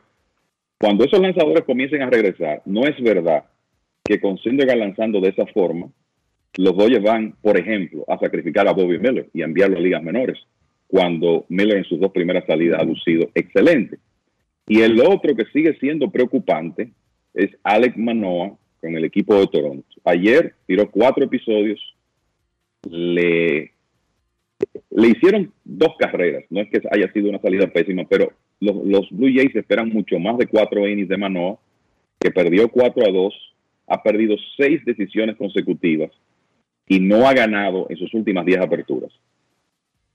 [0.79, 3.45] cuando esos lanzadores comiencen a regresar, no es verdad
[4.03, 5.89] que con Syndergaard lanzando de esa forma,
[6.57, 10.01] los Dodgers van, por ejemplo, a sacrificar a Bobby Miller y a enviarlo a ligas
[10.01, 10.39] menores,
[10.87, 13.97] cuando Miller en sus dos primeras salidas ha lucido excelente.
[14.67, 16.91] Y el otro que sigue siendo preocupante
[17.33, 19.87] es Alex Manoa con el equipo de Toronto.
[20.03, 21.79] Ayer tiró cuatro episodios,
[22.89, 23.71] le,
[24.91, 29.09] le hicieron dos carreras, no es que haya sido una salida pésima, pero los, los
[29.11, 31.59] Blue Jays esperan mucho más de cuatro innings de Manoa,
[32.19, 33.33] que perdió 4 a 2,
[33.87, 36.11] ha perdido seis decisiones consecutivas
[36.87, 39.11] y no ha ganado en sus últimas 10 aperturas.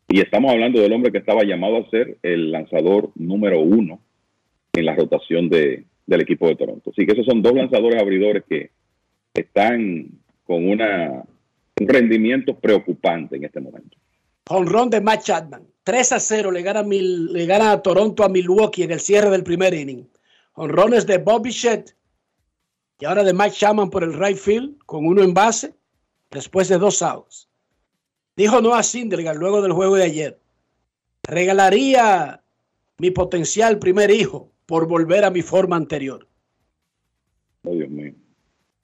[0.09, 4.01] Y estamos hablando del hombre que estaba llamado a ser el lanzador número uno
[4.75, 6.91] en la rotación de, del equipo de Toronto.
[6.91, 8.71] Así que esos son dos lanzadores abridores que
[9.33, 10.09] están
[10.45, 11.25] con una,
[11.83, 13.97] un rendimiento preocupante en este momento.
[14.49, 15.67] Honrón de Matt Chapman.
[15.85, 19.43] 3 a 0 le gana, le gana a Toronto a Milwaukee en el cierre del
[19.43, 20.09] primer inning.
[20.55, 21.95] Honrones de Bobby Shett
[23.01, 25.75] y ahora de Mike Chapman por el right field con uno en base
[26.31, 27.49] después de dos outs.
[28.37, 30.39] Dijo Noah Syndergaard luego del juego de ayer.
[31.25, 32.43] Regalaría
[32.99, 36.29] mi potencial primer hijo por volver a mi forma anterior.
[37.65, 38.02] Oh, Dios mío.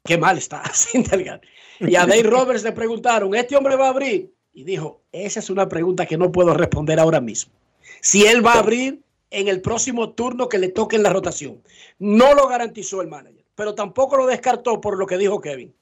[0.09, 1.43] Qué mal está Syndergaard.
[1.81, 4.33] Y a Dave Roberts le preguntaron, ¿este hombre va a abrir?
[4.55, 7.53] Y dijo, esa es una pregunta que no puedo responder ahora mismo.
[8.01, 11.63] Si él va a abrir en el próximo turno que le toque en la rotación.
[11.99, 15.75] No lo garantizó el manager, pero tampoco lo descartó por lo que dijo Kevin.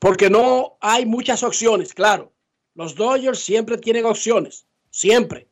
[0.00, 2.32] Porque no hay muchas opciones, claro.
[2.74, 5.46] Los Dodgers siempre tienen opciones, siempre.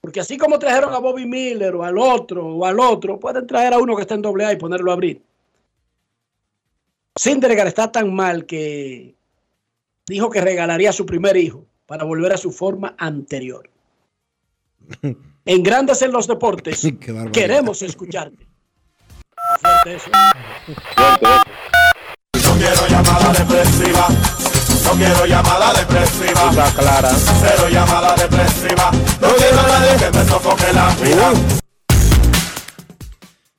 [0.00, 3.74] Porque así como trajeron a Bobby Miller o al otro o al otro, pueden traer
[3.74, 5.22] a uno que está en doble A y ponerlo a abrir.
[7.16, 9.14] Sindergaard está tan mal que
[10.06, 13.68] dijo que regalaría a su primer hijo para volver a su forma anterior.
[15.46, 16.86] En Grandes en los Deportes,
[17.32, 18.46] queremos escucharte.
[19.60, 20.10] Fuerte eso.
[22.46, 24.08] No quiero llamada depresiva.
[24.90, 26.50] No quiero llamada depresiva.
[26.50, 27.08] Está clara.
[27.10, 28.90] Cero llamada depresiva.
[29.20, 31.32] No quiero a nadie que me sofoque la vida.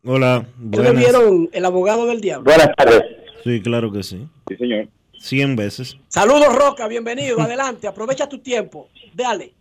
[0.06, 1.02] Hola, ¿Ustedes buenas.
[1.04, 2.44] vieron El Abogado del Diablo?
[2.44, 3.02] Buenas tardes.
[3.42, 4.26] Sí, claro que sí.
[4.48, 4.86] Sí, señor.
[5.18, 5.96] 100 veces.
[6.08, 7.40] Saludos, Roca, bienvenido.
[7.40, 8.88] Adelante, aprovecha tu tiempo.
[9.14, 9.52] Dale.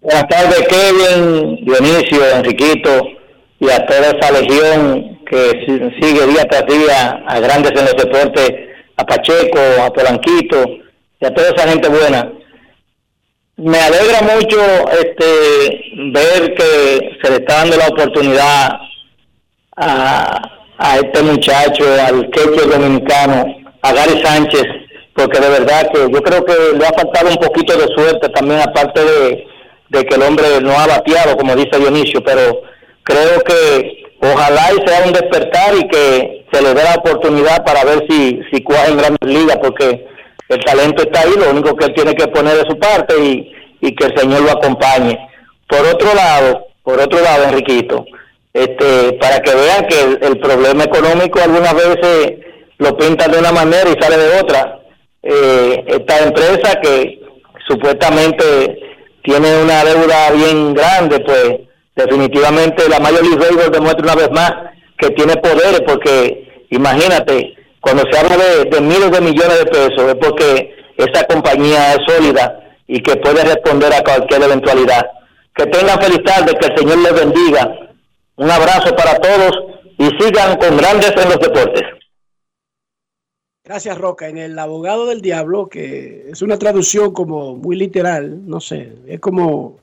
[0.00, 2.90] Buenas tardes, Kevin, Dionisio, Enriquito
[3.58, 7.96] y a toda esa legión que si- sigue día tras día a grandes en los
[7.96, 8.50] deportes,
[8.96, 10.64] a Pacheco, a Polanquito
[11.20, 12.32] y a toda esa gente buena.
[13.56, 14.60] Me alegra mucho
[14.92, 15.80] este
[16.12, 18.78] ver que se le está dando la oportunidad
[19.78, 20.40] a,
[20.78, 23.44] a este muchacho, al queche dominicano,
[23.82, 24.64] a Gary Sánchez,
[25.14, 28.60] porque de verdad que yo creo que le ha faltado un poquito de suerte también,
[28.60, 29.46] aparte de,
[29.88, 32.62] de que el hombre no ha bateado, como dice Dionisio, pero
[33.02, 37.84] creo que ojalá y sea un despertar y que se le dé la oportunidad para
[37.84, 40.06] ver si, si cuaja en grandes ligas, porque
[40.48, 43.52] el talento está ahí, lo único que él tiene que poner de su parte y,
[43.80, 45.18] y que el Señor lo acompañe.
[45.68, 48.04] Por otro lado, por otro lado, Enriquito,
[48.52, 52.34] este, para que vean que el, problema económico algunas veces
[52.78, 54.80] lo pintan de una manera y sale de otra.
[55.22, 57.20] Eh, esta empresa que
[57.68, 58.78] supuestamente
[59.22, 61.60] tiene una deuda bien grande, pues
[61.96, 64.52] definitivamente la Major League Baseball demuestra una vez más
[64.98, 70.02] que tiene poderes, porque imagínate, cuando se habla de, de miles de millones de pesos
[70.08, 75.02] es porque esa compañía es sólida y que puede responder a cualquier eventualidad.
[75.54, 77.87] Que tengan feliz tarde, que el Señor les bendiga.
[78.38, 79.50] Un abrazo para todos
[79.98, 81.82] y sigan con grandes en los deportes.
[83.64, 84.28] Gracias, Roca.
[84.28, 89.18] En El Abogado del Diablo, que es una traducción como muy literal, no sé, es
[89.18, 89.80] como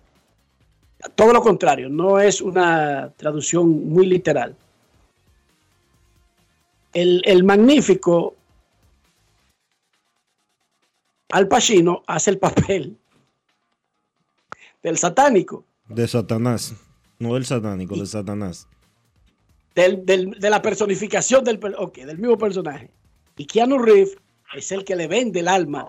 [1.16, 4.56] todo lo contrario, no es una traducción muy literal.
[6.94, 8.36] El, el magnífico
[11.30, 12.98] Al Pacino hace el papel
[14.82, 16.74] del satánico, De Satanás.
[17.20, 18.68] No del satánico, de Satanás.
[19.76, 22.90] del- del- de la personificación del, per- ok, del mismo personaje.
[23.38, 24.16] Y Keanu Reeves
[24.56, 25.86] es el que le vende el alma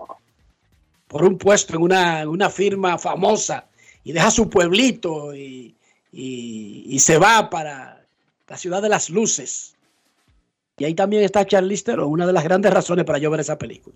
[1.07, 3.67] por un puesto en una, una firma famosa
[4.03, 5.73] y deja su pueblito y,
[6.11, 8.05] y- y se va para
[8.49, 9.75] la ciudad de las luces.
[10.77, 13.57] Y ahí también está Charlize Theron, una de las grandes razones para yo ver esa
[13.57, 13.95] película.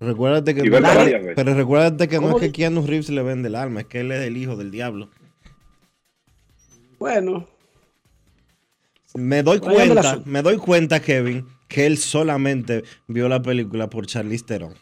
[0.00, 3.54] Recuérdate que, Y pero recuérdate que no ¿Cómo es que Keanu Reeves le vende el
[3.54, 5.08] alma, es que él es el hijo del diablo.
[7.00, 7.48] Bueno,
[9.14, 14.44] Me doy cuenta, me doy cuenta, Kevin, que él solamente vio la película por Charlize
[14.44, 14.74] Theron.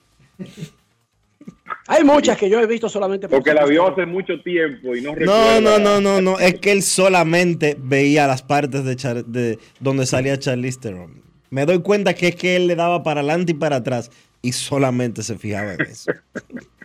[1.86, 5.00] hay muchas que yo he visto solamente por Porque la vio hace mucho tiempo y
[5.00, 5.60] no No, recuerda.
[5.60, 10.04] no, no, no, no, es que él solamente veía las partes de, Char- de donde
[10.04, 11.22] salía Charlize Theron.
[11.50, 14.10] Me doy cuenta que es que él le daba para adelante y para atrás
[14.42, 16.10] y solamente se fijaba en eso.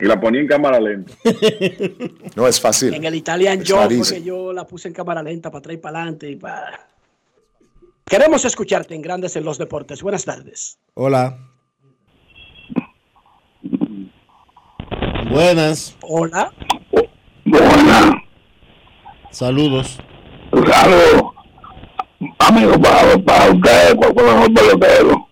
[0.00, 1.12] Y la ponía en cámara lenta.
[2.36, 2.92] No es fácil.
[2.94, 4.14] En el Italian It's Job not fue easy.
[4.16, 6.88] que yo la puse en cámara lenta para atrás y para adelante y para...
[8.04, 10.02] Queremos escucharte en Grandes en los Deportes.
[10.02, 10.78] Buenas tardes.
[10.94, 11.38] Hola.
[15.30, 15.96] Buenas.
[16.02, 16.52] Hola.
[17.44, 18.10] Buenas.
[19.30, 19.98] Saludos.
[20.52, 21.32] Saludos.
[22.38, 25.28] Amigo, para, para usted, por mejor pelotero.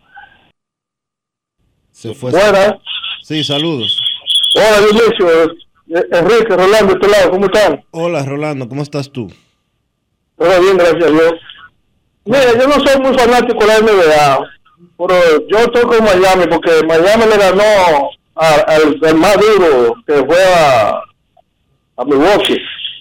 [1.91, 2.31] Se fue.
[2.31, 2.77] Buenas.
[3.23, 4.01] Sí, saludos.
[4.55, 5.55] Hola, Dionisio.
[6.11, 7.85] Enrique, Rolando, de este lado, ¿cómo están?
[7.91, 9.31] Hola, Rolando, ¿cómo estás tú?
[10.39, 11.35] Todo bien, gracias a Dios.
[12.25, 14.51] Mira, yo no soy muy fanático de la NBA.
[14.97, 21.03] pero yo estoy con Miami porque Miami le ganó al, más duro que fue a,
[21.97, 22.59] a Milwaukee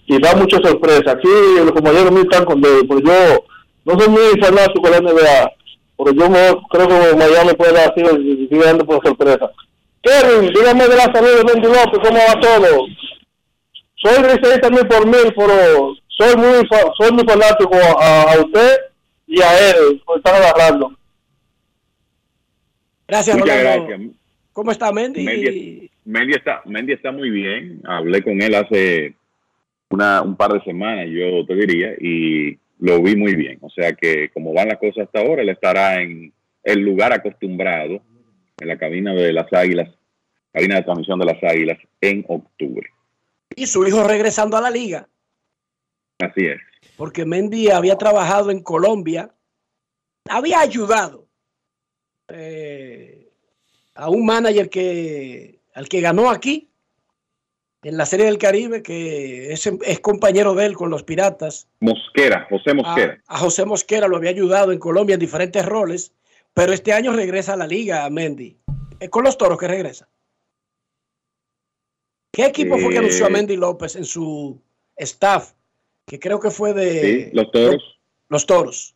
[0.08, 1.12] y da mucha sorpresa.
[1.12, 3.46] Aquí los compañeros míos están con David, pero yo
[3.86, 5.52] no soy muy fanático de la NBA,
[5.98, 9.50] pero yo creo que Miami puede dar así y sigue dando por sorpresa.
[10.02, 12.88] Kevin, dígame de la salud de Mendy López, ¿cómo va todo?
[13.96, 16.68] Soy liceísta mil por mil, pero soy muy
[16.98, 18.78] soy muy fanático a, a usted
[19.28, 20.92] y a él, por estar agarrando.
[23.08, 23.88] Gracias, Muchas Rolando.
[23.88, 24.12] gracias.
[24.54, 25.24] ¿Cómo está Mendy?
[25.24, 27.82] Mendy, Mendy está, Mendy está muy bien.
[27.86, 29.14] Hablé con él hace
[29.90, 33.60] una, un par de semanas, yo te diría, y lo vi muy bien.
[33.62, 36.34] O sea que como van las cosas hasta ahora, él estará en
[36.64, 38.02] el lugar acostumbrado,
[38.62, 39.90] en la cabina de las Águilas,
[40.54, 42.88] cabina de transmisión de las Águilas, en octubre.
[43.56, 45.10] Y su hijo regresando a la liga,
[46.20, 46.60] Así es.
[46.96, 49.34] porque Mendy había trabajado en Colombia,
[50.30, 51.28] había ayudado
[52.30, 53.30] eh,
[53.96, 56.70] a un manager que al que ganó aquí
[57.84, 61.68] en la Serie del Caribe, que es, es compañero de él con los Piratas.
[61.80, 63.22] Mosquera, José A, Mosquera.
[63.26, 66.14] a José Mosquera lo había ayudado en Colombia en diferentes roles,
[66.54, 68.58] pero este año regresa a la liga, Mendy.
[69.00, 70.08] Es con los toros que regresa.
[72.32, 74.62] ¿Qué equipo fue que Eh, anunció a Mendy López en su
[74.96, 75.52] staff?
[76.06, 78.00] Que creo que fue de Sí, los toros.
[78.30, 78.96] los toros.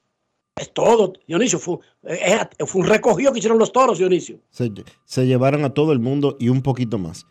[0.56, 1.60] Es todo, Dionisio.
[1.60, 4.40] Fue, eh, fue un recogido que hicieron los toros, Dionisio.
[4.52, 4.72] Se,
[5.04, 7.26] se llevaron a todo el mundo y un poquito más.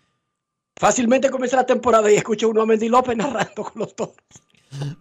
[0.77, 4.17] Fácilmente comienza la temporada y escucha uno a Mendy López narrando con los toros.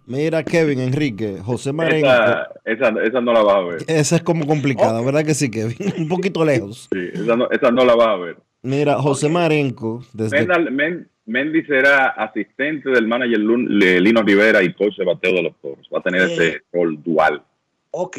[0.06, 2.06] Mira, Kevin, Enrique, José Marengo.
[2.08, 3.84] Esa, esa, esa no la vas a ver.
[3.88, 5.76] Esa es como complicada, ¿verdad que sí, Kevin?
[5.98, 6.88] Un poquito lejos.
[6.92, 8.36] Sí, esa, no, esa no la vas a ver.
[8.62, 14.96] Mira, José Marenco, desde Mendal- Men- Mendy será asistente del manager Lino Rivera y coach
[14.98, 15.88] de bateo de los toros.
[15.94, 16.32] Va a tener Eh.
[16.32, 17.42] ese rol dual.
[17.90, 18.18] Ok.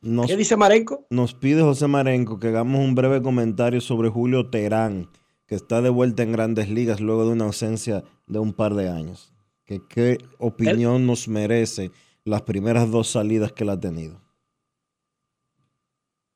[0.00, 1.04] nos, ¿Qué dice Marenco?
[1.10, 5.08] nos pide José Marenco que hagamos un breve comentario sobre Julio Terán,
[5.46, 8.88] que está de vuelta en grandes ligas luego de una ausencia de un par de
[8.88, 9.32] años.
[9.68, 11.90] Que, ¿Qué opinión nos merece
[12.24, 14.18] las primeras dos salidas que él ha tenido?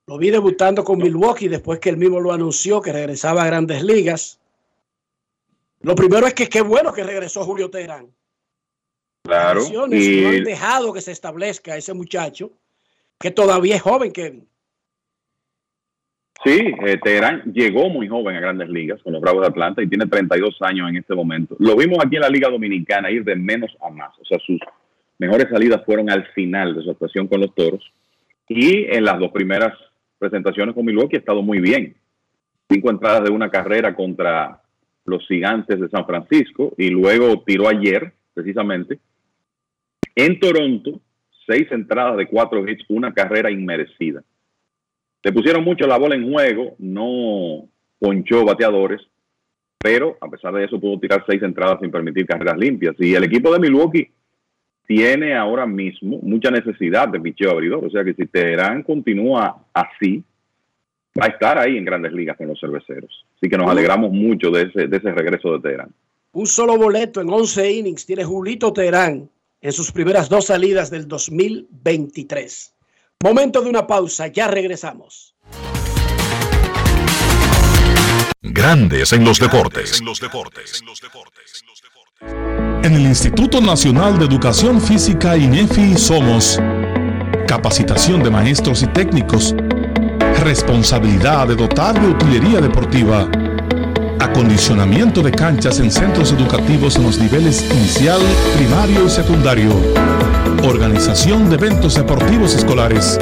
[0.06, 3.82] Lo vi debutando con Milwaukee después que él mismo lo anunció que regresaba a grandes
[3.82, 4.38] ligas.
[5.80, 8.14] Lo primero es que qué bueno que regresó Julio Teherán.
[9.24, 9.64] Claro.
[9.66, 12.52] Y no han dejado que se establezca ese muchacho
[13.18, 14.46] que todavía es joven, Kevin.
[16.44, 19.88] Sí, eh, Teherán llegó muy joven a grandes ligas con los Bravos de Atlanta y
[19.88, 21.56] tiene 32 años en este momento.
[21.58, 24.12] Lo vimos aquí en la Liga Dominicana ir de menos a más.
[24.20, 24.60] O sea, sus
[25.18, 27.82] mejores salidas fueron al final de su actuación con los toros.
[28.48, 29.72] Y en las dos primeras
[30.18, 31.96] presentaciones con Milwaukee ha estado muy bien.
[32.68, 34.60] Cinco entradas de una carrera contra
[35.04, 38.98] los gigantes de San Francisco y luego tiró ayer, precisamente,
[40.14, 41.00] en Toronto,
[41.46, 44.22] seis entradas de cuatro hits, una carrera inmerecida.
[45.22, 47.68] Le pusieron mucho la bola en juego, no
[47.98, 49.00] ponchó bateadores,
[49.78, 52.94] pero a pesar de eso pudo tirar seis entradas sin permitir carreras limpias.
[52.98, 54.10] Y el equipo de Milwaukee
[54.86, 57.84] tiene ahora mismo mucha necesidad de picheo abridor.
[57.84, 60.22] O sea que si Teherán continúa así,
[61.20, 63.24] va a estar ahí en grandes ligas con los cerveceros.
[63.36, 65.90] Así que nos alegramos mucho de ese, de ese regreso de Teherán.
[66.32, 69.28] Un solo boleto en 11 innings tiene Julito Teherán
[69.60, 72.74] en sus primeras dos salidas del 2023.
[73.22, 75.36] Momento de una pausa, ya regresamos.
[78.40, 80.02] Grandes en los deportes.
[82.82, 86.58] En el Instituto Nacional de Educación Física INEFI somos
[87.46, 89.54] capacitación de maestros y técnicos,
[90.42, 93.28] responsabilidad de dotar de utilería deportiva,
[94.18, 98.20] acondicionamiento de canchas en centros educativos en los niveles inicial,
[98.56, 99.70] primario y secundario,
[100.62, 103.18] organización de eventos deportivos escolares.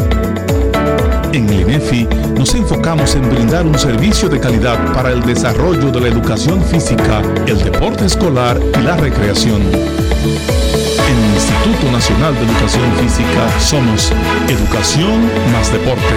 [1.32, 6.01] En el INEFI nos enfocamos en brindar un servicio de calidad para el desarrollo de
[6.01, 9.62] la educación física, el deporte escolar y la recreación.
[9.62, 14.12] En el Instituto Nacional de Educación Física somos
[14.48, 16.15] Educación más Deporte.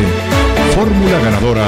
[0.75, 1.67] Fórmula ganadora.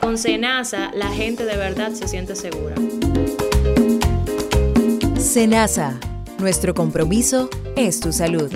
[0.00, 2.74] Con Senasa la gente de verdad se siente segura.
[5.18, 6.00] Senasa,
[6.38, 8.50] nuestro compromiso es tu salud.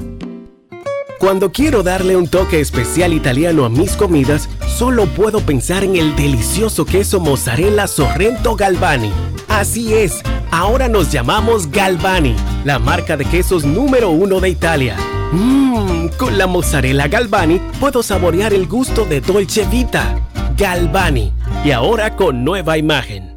[1.19, 6.16] Cuando quiero darle un toque especial italiano a mis comidas, solo puedo pensar en el
[6.16, 9.12] delicioso queso mozzarella Sorrento Galvani.
[9.49, 12.35] Así es, ahora nos llamamos Galvani,
[12.65, 14.97] la marca de quesos número uno de Italia.
[15.33, 20.23] Mmm, con la mozzarella Galvani puedo saborear el gusto de Dolce Vita.
[20.56, 21.32] Galvani,
[21.64, 23.36] y ahora con nueva imagen.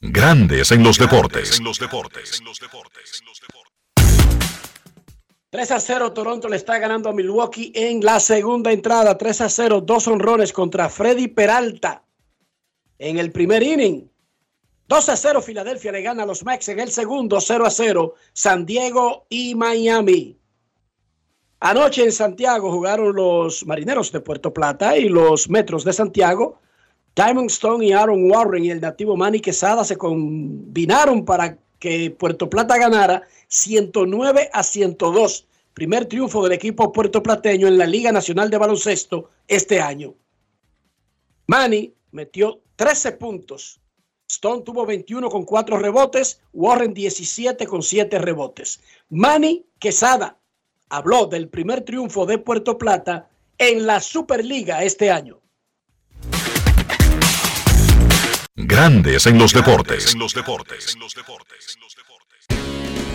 [0.00, 1.58] Grandes en los deportes.
[5.50, 9.16] 3 a 0 Toronto le está ganando a Milwaukee en la segunda entrada.
[9.16, 12.04] 3 a 0, dos honrones contra Freddy Peralta
[12.98, 14.10] en el primer inning.
[14.86, 17.40] 2 a 0 Filadelfia le gana a los Mex en el segundo.
[17.40, 20.39] 0 a 0 San Diego y Miami.
[21.62, 26.58] Anoche en Santiago jugaron los Marineros de Puerto Plata y los Metros de Santiago.
[27.14, 32.48] Diamond Stone y Aaron Warren y el nativo Manny Quesada se combinaron para que Puerto
[32.48, 35.46] Plata ganara 109 a 102.
[35.74, 40.14] Primer triunfo del equipo puertoplateño en la Liga Nacional de Baloncesto este año.
[41.46, 43.80] Manny metió 13 puntos.
[44.26, 48.80] Stone tuvo 21 con 4 rebotes, Warren 17 con 7 rebotes.
[49.10, 50.39] Manny Quesada
[50.90, 55.40] habló del primer triunfo de Puerto Plata en la Superliga este año.
[58.56, 60.16] Grandes en los deportes.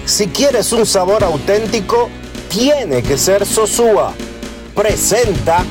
[0.05, 2.09] Si quieres un sabor auténtico,
[2.49, 4.13] tiene que ser Sosúa.
[4.73, 5.63] Presenta.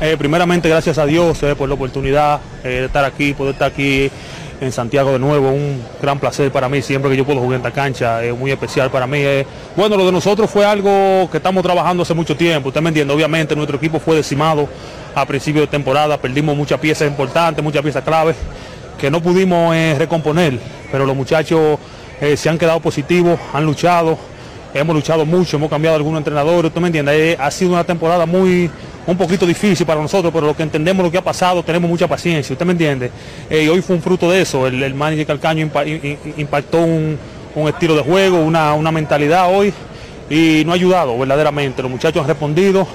[0.00, 3.70] Eh, primeramente, gracias a Dios eh, por la oportunidad eh, de estar aquí, poder estar
[3.70, 4.10] aquí
[4.62, 5.50] en Santiago de nuevo.
[5.50, 8.50] Un gran placer para mí siempre que yo puedo jugar en esta cancha, es muy
[8.52, 9.22] especial para mí.
[9.76, 13.12] bueno, lo de nosotros fue algo que estamos trabajando hace mucho tiempo, usted me entiende,
[13.12, 14.68] obviamente nuestro equipo fue decimado
[15.14, 18.36] a principio de temporada, perdimos muchas piezas importantes, muchas piezas claves
[18.98, 20.58] que no pudimos eh, recomponer,
[20.90, 21.78] pero los muchachos
[22.20, 24.16] eh, se han quedado positivos, han luchado,
[24.72, 28.70] hemos luchado mucho, hemos cambiado algunos entrenadores, usted me entiende, ha sido una temporada muy,
[29.06, 32.06] un poquito difícil para nosotros, pero lo que entendemos lo que ha pasado, tenemos mucha
[32.06, 33.10] paciencia, usted me entiende,
[33.50, 35.68] eh, y hoy fue un fruto de eso, el, el manager Calcaño
[36.36, 37.18] impactó un,
[37.68, 39.72] estilo de juego, una, una mentalidad hoy,
[40.30, 42.86] y no ha ayudado verdaderamente, los muchachos han respondido,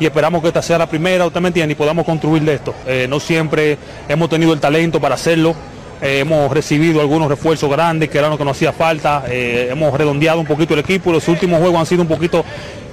[0.00, 2.74] y esperamos que esta sea la primera, usted me entiende, y podamos construir de esto.
[2.86, 3.76] Eh, no siempre
[4.08, 5.54] hemos tenido el talento para hacerlo.
[6.00, 9.24] Eh, hemos recibido algunos refuerzos grandes que eran lo que nos hacía falta.
[9.28, 11.12] Hemos redondeado un poquito el equipo.
[11.12, 12.46] Los últimos juegos han sido un poquito,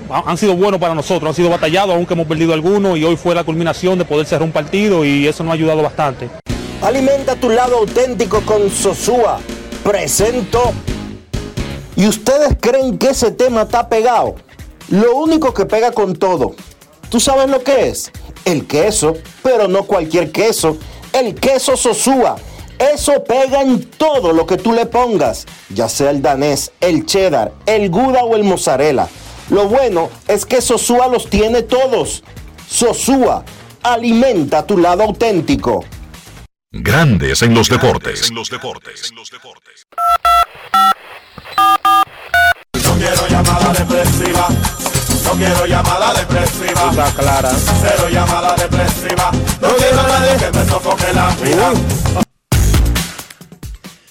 [0.09, 3.35] han sido buenos para nosotros, han sido batallados, aunque hemos perdido algunos y hoy fue
[3.35, 6.29] la culminación de poder cerrar un partido y eso nos ha ayudado bastante.
[6.81, 9.39] Alimenta tu lado auténtico con Sosúa.
[9.83, 10.73] Presento.
[11.95, 14.35] ¿Y ustedes creen que ese tema está pegado?
[14.89, 16.55] Lo único que pega con todo
[17.09, 18.11] ¿Tú sabes lo que es?
[18.43, 20.77] El queso, pero no cualquier queso.
[21.13, 22.35] El queso Sosúa.
[22.79, 27.53] Eso pega en todo lo que tú le pongas, ya sea el danés, el cheddar,
[27.65, 29.07] el gouda o el mozzarella.
[29.49, 32.23] Lo bueno es que Sosúa los tiene todos.
[32.67, 33.45] Sosúa,
[33.81, 35.85] alimenta tu lado auténtico.
[36.71, 38.29] Grandes en los deportes.
[38.31, 38.43] No
[42.97, 44.47] quiero llamada depresiva.
[45.23, 46.89] No quiero llamada depresiva.
[46.89, 47.51] Está clara.
[47.81, 49.31] Cero llamada depresiva.
[49.61, 51.71] No quiero a nadie que me sofoque la vida.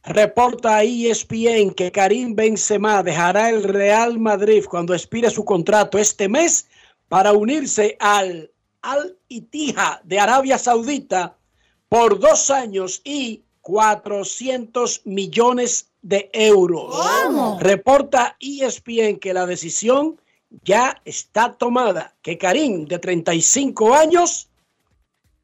[0.01, 6.67] Reporta ESPN que Karim Benzema dejará el Real Madrid cuando expire su contrato este mes
[7.09, 8.49] para unirse al
[8.81, 11.37] Al Ittihad de Arabia Saudita
[11.89, 16.95] por dos años y 400 millones de euros.
[16.95, 17.59] ¿Cómo?
[17.61, 20.19] Reporta ESPN que la decisión
[20.63, 24.49] ya está tomada, que Karim, de 35 años,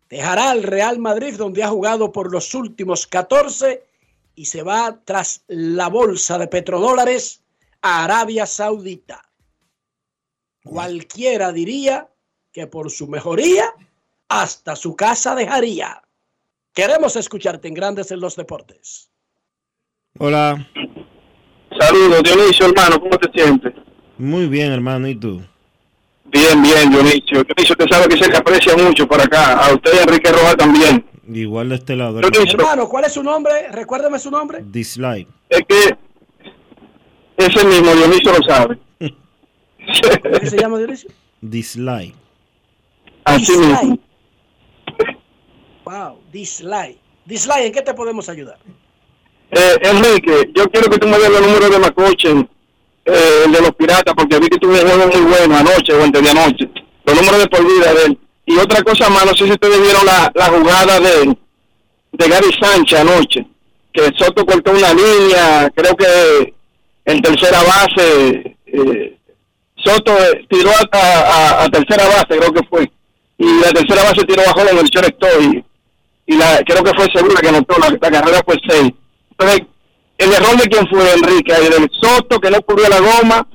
[0.10, 3.84] dejará el Real Madrid, donde ha jugado por los últimos 14,
[4.36, 7.42] y se va tras la bolsa de petrodólares
[7.82, 9.30] a Arabia Saudita.
[10.64, 12.10] Cualquiera diría
[12.52, 13.74] que por su mejoría
[14.30, 16.02] hasta su casa dejaría.
[16.74, 19.10] Queremos escucharte en Grandes en los Deportes.
[20.20, 20.68] Hola.
[21.80, 23.74] Saludos, Dionisio, hermano, ¿cómo te sientes?
[24.18, 25.08] Muy bien, hermano.
[25.08, 25.42] ¿Y tú?
[26.26, 27.44] Bien, bien, Dionisio.
[27.44, 29.66] Dionisio, te sabe que se le aprecia mucho por acá.
[29.66, 31.06] A usted Enrique Rojas también.
[31.32, 32.20] Igual de este lado.
[32.20, 33.70] Dionisio, Hermano, ¿cuál es su nombre?
[33.72, 34.64] Recuérdame su nombre.
[34.66, 35.28] Dislike.
[35.50, 35.98] es que
[37.38, 38.80] ese mismo Dionisio lo sabe.
[39.00, 41.10] ¿Cómo que se llama Dionisio?
[41.42, 42.16] Dislike.
[43.26, 44.00] Así mismo.
[45.86, 46.98] Wow, dislike.
[47.26, 48.58] Dislike, ¿en qué te podemos ayudar?
[49.52, 52.50] Eh, Enrique, yo quiero que tú me des los números de Macochen,
[53.06, 56.04] eh, el de los piratas, porque vi que tuvo un juego muy bueno anoche o
[56.04, 56.70] antes de anoche.
[57.06, 58.18] Los números de por vida de él.
[58.46, 61.36] Y otra cosa más, no sé si ustedes vieron la, la jugada de,
[62.12, 63.46] de Gary Sánchez anoche,
[63.94, 66.54] que Soto cortó una línea, creo que
[67.06, 69.18] en tercera base, eh,
[69.78, 72.92] Soto eh, tiró a, a- tercera base, creo que fue,
[73.38, 75.64] y la tercera base tiró bajo en el shortstop y,
[76.28, 78.92] y la, creo que fue segura que anotó, la, la carrera fue seis.
[79.32, 79.62] Entonces,
[80.18, 83.48] el error de quién fue Enrique, el del Soto que no cubrió la goma,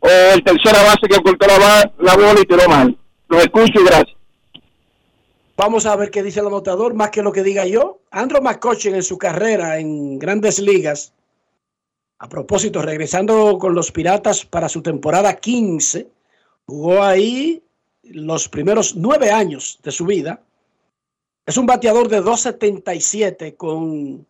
[0.00, 2.96] o el tercera base que cortó la, bola y tiró mal.
[3.28, 4.16] Los escucho y gracias.
[5.56, 8.00] Vamos a ver qué dice el anotador, más que lo que diga yo.
[8.10, 11.12] Andrew McCutcheon en su carrera en grandes ligas,
[12.18, 16.08] a propósito, regresando con los Piratas para su temporada 15,
[16.66, 17.62] jugó ahí
[18.04, 20.40] los primeros nueve años de su vida.
[21.44, 24.26] Es un bateador de 277 con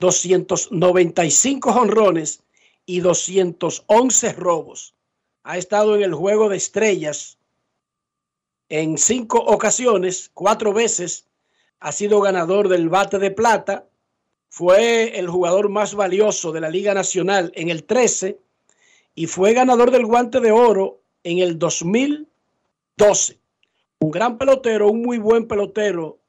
[0.00, 2.42] 295 jonrones
[2.86, 4.94] y 211 robos.
[5.44, 7.38] Ha estado en el juego de estrellas
[8.70, 11.26] en cinco ocasiones, cuatro veces
[11.80, 13.88] ha sido ganador del bate de plata,
[14.48, 18.38] fue el jugador más valioso de la Liga Nacional en el 13
[19.14, 23.38] y fue ganador del guante de oro en el 2012.
[23.98, 26.19] Un gran pelotero, un muy buen pelotero,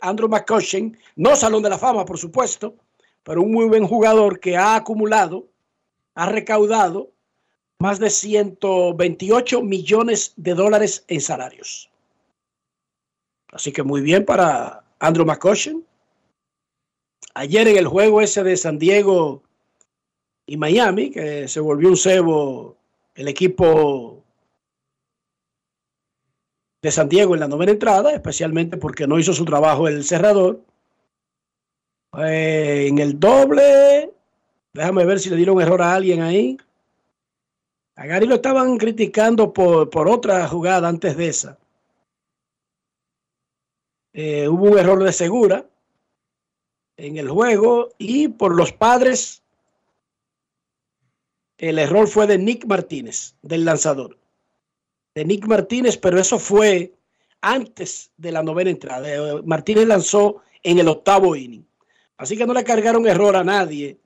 [0.00, 2.74] Andrew McCutcheon, no Salón de la Fama, por supuesto,
[3.22, 5.48] pero un muy buen jugador que ha acumulado,
[6.14, 7.10] ha recaudado
[7.78, 11.90] más de 128 millones de dólares en salarios.
[13.52, 15.84] Así que muy bien para Andrew McCutcheon.
[17.34, 19.42] Ayer en el juego ese de San Diego
[20.46, 22.76] y Miami, que se volvió un cebo
[23.14, 24.23] el equipo
[26.84, 30.60] de San Diego en la novena entrada, especialmente porque no hizo su trabajo el cerrador.
[32.18, 34.12] Eh, en el doble,
[34.74, 36.58] déjame ver si le dieron error a alguien ahí.
[37.96, 41.58] A Gary lo estaban criticando por, por otra jugada antes de esa.
[44.12, 45.66] Eh, hubo un error de segura
[46.98, 49.42] en el juego y por los padres
[51.56, 54.18] el error fue de Nick Martínez, del lanzador.
[55.14, 56.92] De Nick Martínez, pero eso fue
[57.40, 59.08] antes de la novena entrada.
[59.08, 61.66] Eh, Martínez lanzó en el octavo inning.
[62.16, 63.98] Así que no le cargaron error a nadie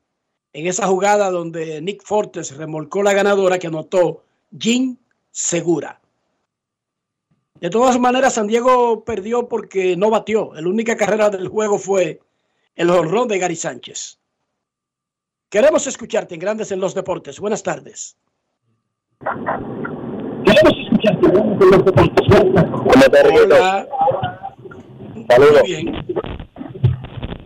[0.53, 4.25] en esa jugada donde Nick Fortes remolcó la ganadora que anotó
[4.59, 4.97] Jim
[5.31, 6.01] Segura.
[7.61, 10.53] De todas maneras, San Diego perdió porque no batió.
[10.55, 12.21] La única carrera del juego fue
[12.77, 14.19] el honrón de Gary Sánchez.
[15.49, 17.41] Queremos escucharte en Grandes en los Deportes.
[17.41, 18.17] Buenas tardes.
[23.43, 23.87] Hola.
[25.29, 25.63] Saludos.
[25.63, 25.97] Muy bien.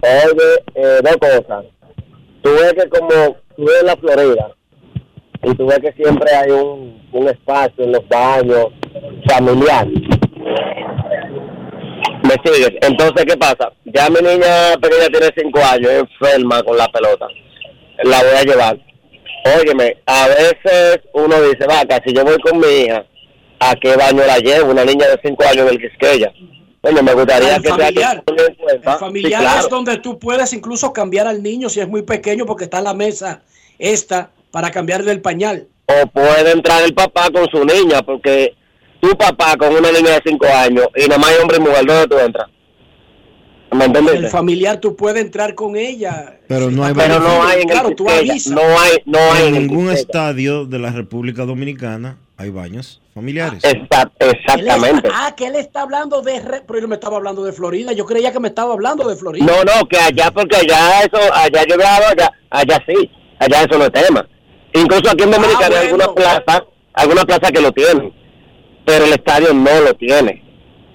[0.03, 1.65] Oye, eh, dos cosas.
[2.43, 4.51] Tú ves que como tú ves la Florida
[5.45, 8.67] y tú ves que siempre hay un, un espacio en los baños
[9.29, 9.87] familiar.
[12.25, 12.73] ¿Me sigues?
[12.83, 13.73] Entonces, ¿qué pasa?
[13.85, 17.27] Ya mi niña pequeña tiene cinco años, enferma con la pelota.
[18.05, 18.92] La voy a llevar.
[19.45, 23.05] Óyeme, a veces uno dice, vaca, si yo voy con mi hija,
[23.61, 24.71] ¿a qué baño la llevo?
[24.71, 26.33] Una niña de cinco años en el Quisqueya.
[26.83, 28.25] Oye, me gustaría El que sea familiar.
[28.25, 28.93] que en cuenta.
[28.95, 29.61] El familiar Sí, claro.
[29.61, 32.85] es donde tú puedes incluso cambiar al niño si es muy pequeño porque está en
[32.85, 33.43] la mesa
[33.79, 35.67] esta para cambiarle el pañal.
[35.87, 38.55] o puede entrar el papá con su niña, porque
[39.01, 41.85] tu papá con una niña de 5 años y nada más hay hombre y mujer,
[41.85, 42.49] ¿dónde tú entras?
[43.73, 46.39] El familiar tú puedes entrar con ella.
[46.49, 48.53] Pero no hay Pero no hay en el Claro, tú avisas.
[48.53, 53.63] no hay, no hay en ningún estadio de la República Dominicana hay baños familiares.
[53.63, 55.07] Exact- exactamente.
[55.09, 56.41] está- ah, que él está hablando de...
[56.41, 57.93] re- Pero él me estaba hablando de Florida.
[57.93, 59.45] Yo creía que me estaba hablando de Florida.
[59.47, 63.79] No, no, que allá, porque allá eso, allá yo viajaba, allá, allá sí, allá eso
[63.79, 64.27] no es tema.
[64.75, 66.63] Incluso aquí en Ah, Dominicana hay algunas plazas,
[66.95, 68.13] algunas plazas que lo tienen,
[68.85, 70.43] pero el estadio no lo tiene.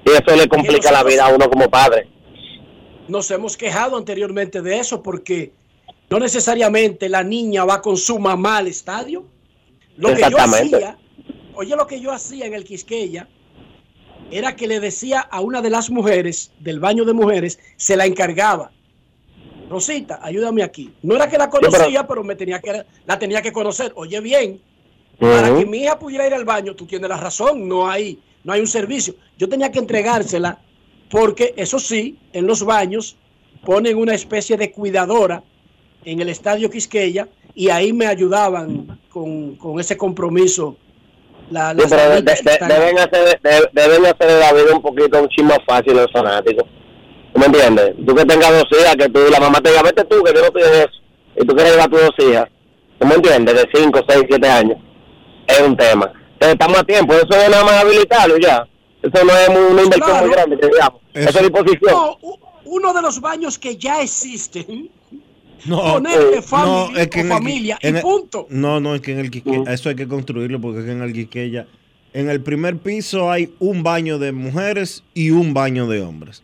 [0.06, 2.08] Y eso le complica la vida a uno como padre.
[3.08, 5.54] Nos hemos quejado anteriormente de eso porque
[6.10, 9.26] no necesariamente la niña va con su mamá al estadio.
[9.96, 10.98] Lo que yo hacía,
[11.56, 13.28] oye lo que yo hacía en el Quisqueya,
[14.30, 18.06] era que le decía a una de las mujeres del baño de mujeres, se la
[18.06, 18.72] encargaba.
[19.70, 20.94] Rosita, ayúdame aquí.
[21.02, 23.92] No era que la conocía, pero me tenía que la tenía que conocer.
[23.96, 24.62] Oye bien,
[25.20, 28.54] para que mi hija pudiera ir al baño, tú tienes la razón, no hay, no
[28.54, 29.16] hay un servicio.
[29.38, 30.62] Yo tenía que entregársela
[31.10, 33.16] porque eso sí, en los baños
[33.66, 35.44] ponen una especie de cuidadora
[36.06, 40.78] en el estadio Quisqueya y ahí me ayudaban con, con ese compromiso.
[41.50, 45.30] La, Sí, pero de- están- deben, hacer, de- deben hacer la vida un poquito un
[45.30, 46.66] chisme fácil los fanáticos.
[47.34, 47.94] ¿Tú me entiendes?
[48.06, 50.42] Tú que tengas dos hijas, que tú, la mamá te diga, vete tú, que yo
[50.42, 50.90] no en eso.
[51.36, 52.46] Y tú quieres llevar a tus dos hijas.
[53.00, 53.56] ¿Tú me entiendes?
[53.56, 54.78] De 5, 6, 7 años.
[55.48, 56.12] Es un tema.
[56.34, 57.14] Entonces, estamos a tiempo.
[57.14, 58.68] Eso es nada más habilitarlo y ya.
[59.04, 60.26] Eso no es muy- una inversión Claro.
[60.28, 61.02] muy grande, que digamos.
[61.14, 61.92] Eso es disposición.
[61.94, 62.18] No,
[62.66, 64.90] uno de los baños que ya existen,
[65.66, 68.48] No, ponerle no, familia es que en el familia en y el- punto.
[68.50, 71.02] No, no, es que en el Quiqueya, eso hay que construirlo porque es que en
[71.02, 71.68] el Quiqueya,
[72.14, 76.42] en el primer piso hay un baño de mujeres y un baño de hombres.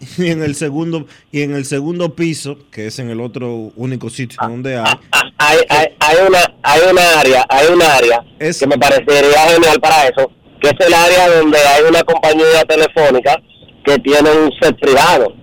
[0.18, 4.10] Y en el segundo, y en el segundo piso, que es en el otro único
[4.10, 4.94] sitio donde hay,
[5.38, 10.08] Hay, hay, hay una hay una área, hay una área que me parecería genial para
[10.08, 10.30] eso,
[10.60, 13.40] que es el área donde hay una compañía telefónica
[13.84, 15.34] que tiene un set privado.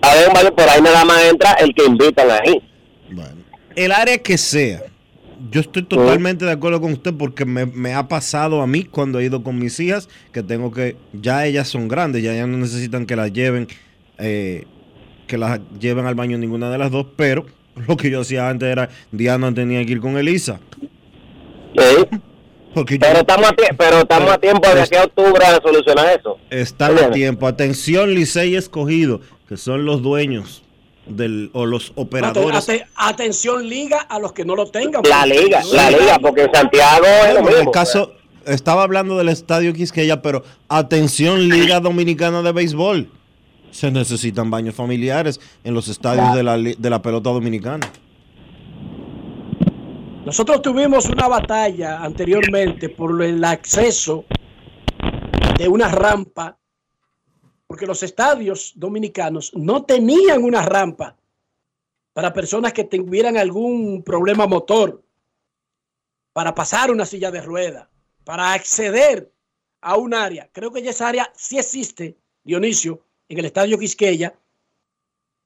[0.00, 2.62] Baño, por ahí nada más entra el que invitan ahí.
[3.74, 4.82] el área que sea.
[5.50, 9.20] Yo estoy totalmente de acuerdo con usted porque me, me ha pasado a mí cuando
[9.20, 12.58] he ido con mis hijas que tengo que, ya ellas son grandes, ya, ya no
[12.58, 13.68] necesitan que las lleven,
[14.18, 14.64] eh,
[15.28, 17.46] que las lleven al baño ninguna de las dos, pero
[17.86, 20.58] lo que yo hacía antes era, Diana tenía que ir con Elisa.
[22.74, 26.38] Porque Pero estamos a, pero estamos a tiempo de aquí a octubre a solucionar eso.
[26.50, 27.46] Están a tiempo.
[27.46, 30.62] Atención, Licey escogido, que son los dueños
[31.06, 32.68] del, o los operadores.
[32.68, 35.02] Ate- atención liga a los que no lo tengan.
[35.08, 37.72] La liga, la liga, porque en Santiago es lo Bueno, en el mismo.
[37.72, 38.12] caso,
[38.46, 43.08] estaba hablando del estadio Quisqueya, pero atención, Liga Dominicana de Béisbol.
[43.70, 47.90] Se necesitan baños familiares en los estadios de la, de la pelota dominicana.
[50.28, 54.26] Nosotros tuvimos una batalla anteriormente por el acceso
[55.56, 56.58] de una rampa,
[57.66, 61.16] porque los estadios dominicanos no tenían una rampa
[62.12, 65.02] para personas que tuvieran algún problema motor,
[66.34, 67.88] para pasar una silla de rueda,
[68.24, 69.32] para acceder
[69.80, 70.50] a un área.
[70.52, 74.38] Creo que esa área sí existe, Dionisio, en el estadio Quisqueya,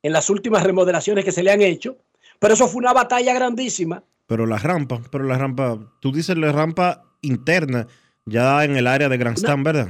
[0.02, 1.98] en las últimas remodelaciones que se le han hecho,
[2.40, 4.02] pero eso fue una batalla grandísima.
[4.32, 7.86] Pero la rampa, pero la rampa, tú dices la rampa interna,
[8.24, 9.88] ya en el área de Grandstand, ¿verdad?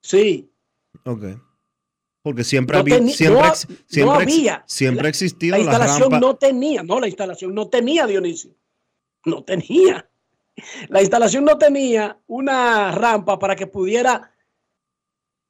[0.00, 0.48] Sí.
[1.04, 1.24] Ok.
[2.22, 3.54] Porque siempre, No había, siempre, no- no
[3.88, 4.64] siempre, había.
[4.68, 6.20] siempre La- ha existido La la, instalación rampa.
[6.20, 8.54] no tenía, no, la instalación no tenía, Dionisio.
[9.24, 10.08] No tenía.
[10.88, 14.30] La instalación no tenía una rampa para que pudiera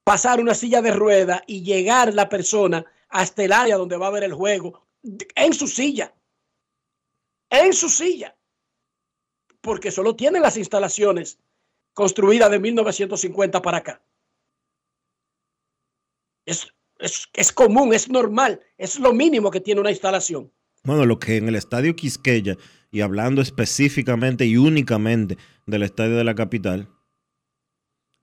[0.03, 4.11] pasar una silla de rueda y llegar la persona hasta el área donde va a
[4.13, 4.87] ver el juego
[5.35, 6.15] en su silla.
[7.53, 8.35] En su silla.
[9.61, 11.39] Porque solo tienen las instalaciones
[11.93, 14.03] construidas de 1950 para acá.
[16.47, 20.51] Es, es, es común, es normal, es lo mínimo que tiene una instalación.
[20.83, 22.57] Bueno, lo que en el estadio Quisqueya,
[22.91, 26.89] y hablando específicamente y únicamente del estadio de la capital,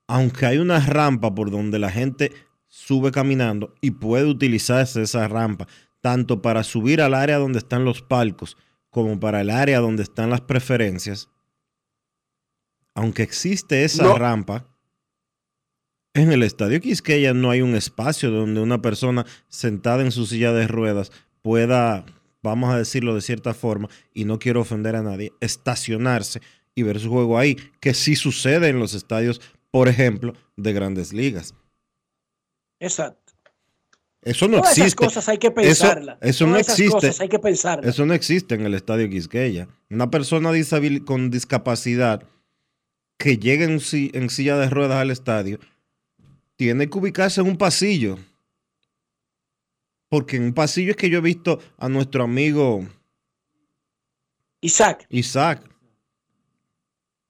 [0.08, 2.34] aunque hay una rampa por donde la gente
[2.68, 5.68] sube caminando y puede utilizarse esa rampa,
[6.02, 8.58] tanto para subir al área donde están los palcos
[8.90, 11.30] como para el área donde están las preferencias,
[12.96, 14.18] aunque existe esa No.
[14.18, 14.66] rampa,
[16.14, 20.52] en el estadio Quisqueya no hay un espacio donde una persona sentada en su silla
[20.54, 21.12] de ruedas
[21.42, 22.06] pueda,
[22.42, 26.42] vamos a decirlo de cierta forma, y no quiero ofender a nadie, estacionarse
[26.76, 29.40] y ver su juego ahí, que sí sucede en los estadios,
[29.72, 31.54] por ejemplo, de grandes ligas.
[32.80, 33.29] Exacto.
[34.22, 35.06] Eso no Todas esas existe.
[35.06, 36.18] cosas hay que Eso- pensarlas.
[36.22, 36.92] Eso, no esas existe.
[36.92, 37.86] cosas hay que pensarlas.
[37.94, 39.68] Eso no existe en el estadio Quisqueya.
[39.90, 40.52] Una persona
[41.06, 42.24] con discapacidad
[43.18, 43.80] que llegue en
[44.30, 45.60] silla de ruedas al estadio
[46.58, 48.18] tiene que ubicarse en un pasillo.
[50.10, 52.86] Porque en un pasillo es que yo he visto a nuestro amigo
[54.62, 55.06] Isaac.
[55.10, 55.64] Isaac.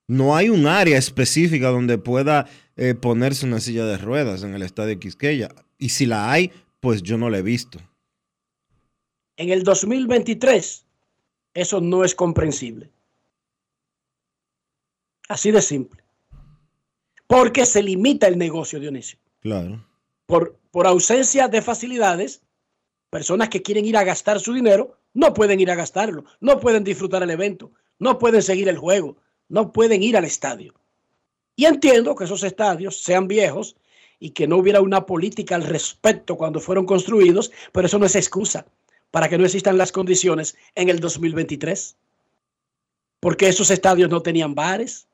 [0.07, 4.63] No hay un área específica donde pueda eh, ponerse una silla de ruedas en el
[4.63, 5.49] estadio Quisqueya.
[5.77, 7.79] Y si la hay, pues yo no la he visto.
[9.37, 10.85] En el 2023,
[11.53, 12.91] eso no es comprensible.
[15.27, 16.03] Así de simple.
[17.27, 19.19] Porque se limita el negocio, Dionisio.
[19.39, 19.85] Claro.
[20.25, 22.41] Por, por ausencia de facilidades,
[23.09, 26.83] personas que quieren ir a gastar su dinero no pueden ir a gastarlo, no pueden
[26.83, 30.73] disfrutar el evento, no pueden seguir el juego, no pueden ir al estadio.
[31.55, 33.75] Y entiendo que esos estadios sean viejos
[34.19, 38.15] y que no hubiera una política al respecto cuando fueron construidos, pero eso no es
[38.15, 38.65] excusa
[39.11, 41.95] para que no existan las condiciones en el 2023.
[43.19, 45.07] Porque esos estadios no tenían bares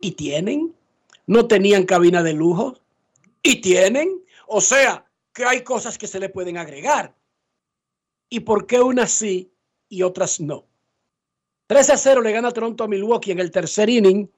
[0.00, 0.74] y tienen,
[1.26, 2.78] no tenían cabina de lujo
[3.42, 7.14] y tienen, o sea, que hay cosas que se le pueden agregar.
[8.28, 9.50] ¿Y por qué unas sí
[9.88, 10.66] y otras no?
[11.66, 14.30] 3 a 0 le gana Toronto a Milwaukee en el tercer inning.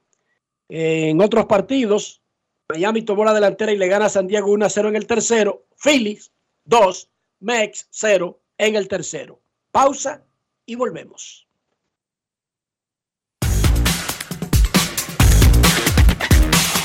[0.67, 2.21] En otros partidos,
[2.71, 5.07] Miami tomó la delantera y le gana a San Diego 1 a 0 en el
[5.07, 5.65] tercero.
[5.83, 6.31] Phillies
[6.65, 7.09] 2,
[7.39, 9.41] Mex 0 en el tercero.
[9.71, 10.23] Pausa
[10.67, 11.47] y volvemos.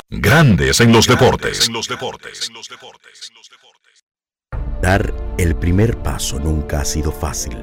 [0.09, 1.69] Grandes en los deportes.
[4.81, 7.63] Dar el primer paso nunca ha sido fácil,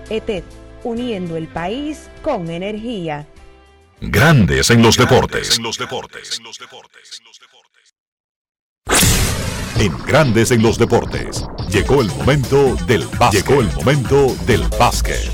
[0.11, 0.43] ETED,
[0.83, 3.27] uniendo el país con energía.
[4.01, 5.57] Grandes en los deportes.
[9.77, 11.45] En Grandes en los deportes.
[11.69, 13.47] Llegó el momento del básquet.
[13.47, 15.31] Llegó el momento del básquet.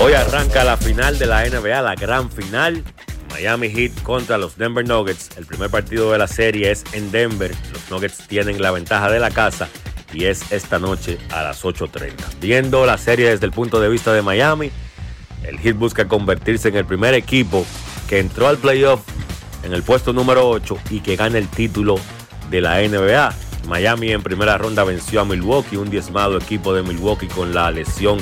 [0.00, 2.82] Hoy arranca la final de la NBA, la gran final.
[3.30, 5.30] Miami Heat contra los Denver Nuggets.
[5.36, 7.54] El primer partido de la serie es en Denver.
[7.72, 9.68] Los Nuggets tienen la ventaja de la casa
[10.16, 12.40] y es esta noche a las 8.30.
[12.40, 14.70] Viendo la serie desde el punto de vista de Miami,
[15.44, 17.66] el Heat busca convertirse en el primer equipo
[18.08, 19.02] que entró al playoff
[19.62, 21.96] en el puesto número 8 y que gane el título
[22.50, 23.34] de la NBA.
[23.68, 28.18] Miami en primera ronda venció a Milwaukee, un diezmado equipo de Milwaukee con la lesión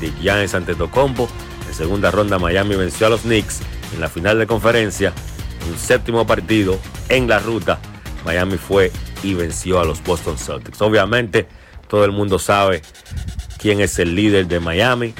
[0.00, 1.28] de Giannis Antetokounmpo.
[1.68, 3.60] En segunda ronda Miami venció a los Knicks
[3.92, 5.12] en la final de conferencia.
[5.70, 6.78] Un séptimo partido
[7.10, 7.78] en la ruta.
[8.24, 8.90] Miami fue
[9.22, 10.80] y venció a los Boston Celtics.
[10.82, 11.46] Obviamente
[11.88, 12.82] todo el mundo sabe
[13.58, 15.14] quién es el líder de Miami,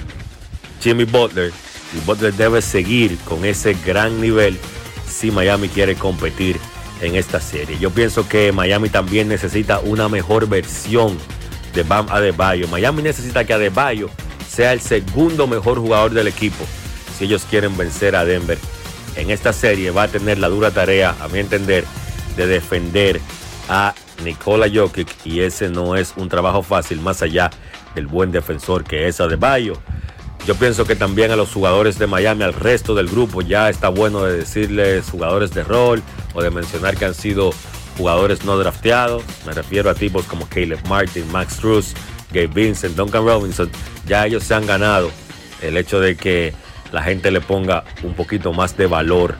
[0.81, 1.53] Jimmy Butler.
[1.95, 4.59] Y Butler debe seguir con ese gran nivel
[5.09, 6.59] si Miami quiere competir
[7.01, 7.79] en esta serie.
[7.79, 11.17] Yo pienso que Miami también necesita una mejor versión
[11.75, 12.67] de Bam Adebayo.
[12.69, 14.11] Miami necesita que Adebayo
[14.49, 16.65] sea el segundo mejor jugador del equipo
[17.17, 18.59] si ellos quieren vencer a Denver.
[19.17, 21.85] En esta serie va a tener la dura tarea, a mi entender,
[22.37, 23.21] de defender
[23.69, 23.95] a
[24.25, 27.51] Nikola Jokic y ese no es un trabajo fácil más allá
[27.95, 29.75] del buen defensor que es Adebayo.
[30.47, 33.89] Yo pienso que también a los jugadores de Miami, al resto del grupo, ya está
[33.89, 36.03] bueno de decirles jugadores de rol
[36.35, 37.51] o de mencionar que han sido
[37.99, 39.25] jugadores no drafteados.
[39.45, 41.95] Me refiero a tipos como Caleb Martin, Max Truss,
[42.31, 43.71] Gabe Vincent, Duncan Robinson.
[44.07, 45.11] Ya ellos se han ganado
[45.63, 46.55] el hecho de que
[46.93, 49.35] la gente le ponga un poquito más de valor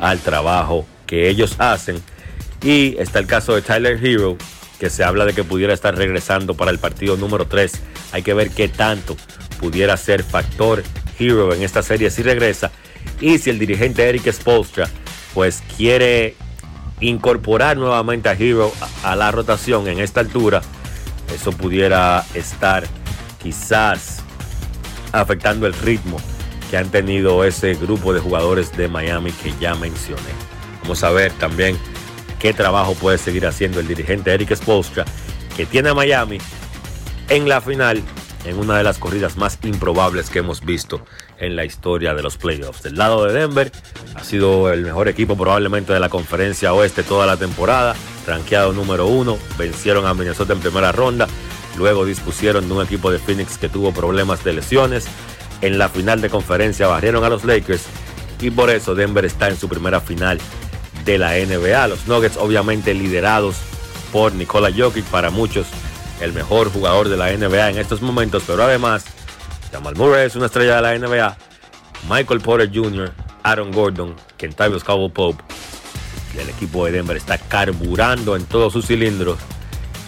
[0.00, 2.00] al trabajo que ellos hacen.
[2.62, 4.36] Y está el caso de Tyler Hero,
[4.78, 7.72] que se habla de que pudiera estar regresando para el partido número 3.
[8.12, 9.16] Hay que ver qué tanto
[9.58, 10.82] pudiera ser factor
[11.18, 12.70] Hero en esta serie si regresa.
[13.20, 14.88] Y si el dirigente Eric Spolstra
[15.34, 16.36] pues quiere
[17.00, 18.72] incorporar nuevamente a Hero
[19.02, 20.62] a, a la rotación en esta altura,
[21.34, 22.84] eso pudiera estar
[23.42, 24.22] quizás
[25.12, 26.18] afectando el ritmo
[26.70, 30.22] que han tenido ese grupo de jugadores de Miami que ya mencioné.
[30.82, 31.76] Vamos a ver también
[32.42, 35.04] qué trabajo puede seguir haciendo el dirigente Eric Spolstra,
[35.56, 36.38] que tiene a Miami
[37.28, 38.02] en la final
[38.44, 41.06] en una de las corridas más improbables que hemos visto
[41.38, 42.82] en la historia de los playoffs.
[42.82, 43.70] Del lado de Denver
[44.16, 47.94] ha sido el mejor equipo probablemente de la conferencia oeste toda la temporada,
[48.26, 51.28] rankeado número uno, vencieron a Minnesota en primera ronda,
[51.76, 55.06] luego dispusieron de un equipo de Phoenix que tuvo problemas de lesiones,
[55.60, 57.84] en la final de conferencia barrieron a los Lakers
[58.40, 60.40] y por eso Denver está en su primera final
[61.04, 61.88] de la NBA.
[61.88, 63.56] Los Nuggets obviamente liderados
[64.12, 65.66] por Nikola Jokic, para muchos
[66.20, 69.04] el mejor jugador de la NBA en estos momentos, pero además
[69.72, 71.36] Jamal Murray es una estrella de la NBA,
[72.08, 73.12] Michael Porter Jr.,
[73.42, 75.42] Aaron Gordon, Kentavious Cowboy Pope
[76.40, 79.38] el equipo de Denver está carburando en todos sus cilindros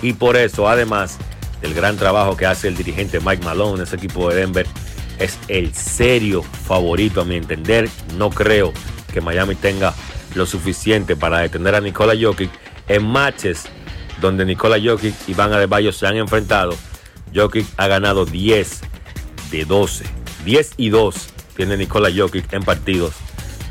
[0.03, 1.19] y por eso además
[1.61, 4.67] del gran trabajo que hace el dirigente Mike Malone, ese equipo de Denver
[5.19, 7.89] es el serio favorito a mi entender.
[8.17, 8.73] No creo
[9.13, 9.95] que Miami tenga
[10.35, 12.51] lo suficiente para detener a Nikola Jokic
[12.89, 13.65] en matches
[14.21, 16.75] donde Nikola Jokic y Van Adebayo se han enfrentado.
[17.35, 18.81] Jokic ha ganado 10
[19.51, 20.05] de 12.
[20.45, 21.15] 10 y 2
[21.57, 23.15] tiene Nikola Jokic en partidos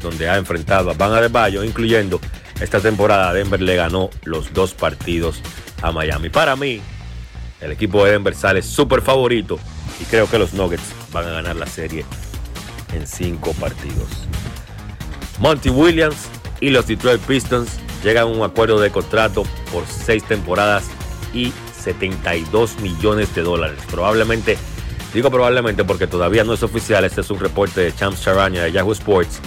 [0.02, 2.19] donde ha enfrentado a Van Adebayo, incluyendo
[2.60, 5.41] esta temporada Denver le ganó los dos partidos
[5.81, 6.30] a Miami.
[6.30, 6.81] Para mí,
[7.61, 9.57] el equipo de Denver sale súper favorito
[9.99, 12.06] y creo que los Nuggets van a ganar la serie
[12.94, 14.10] en cinco partidos.
[15.40, 16.27] Monty Williams
[16.64, 20.85] y los Detroit Pistons llegan a un acuerdo de contrato por seis temporadas
[21.34, 23.80] y 72 millones de dólares.
[23.91, 24.57] Probablemente,
[25.14, 28.72] digo probablemente porque todavía no es oficial, este es un reporte de Champs Charania de
[28.72, 29.41] Yahoo Sports.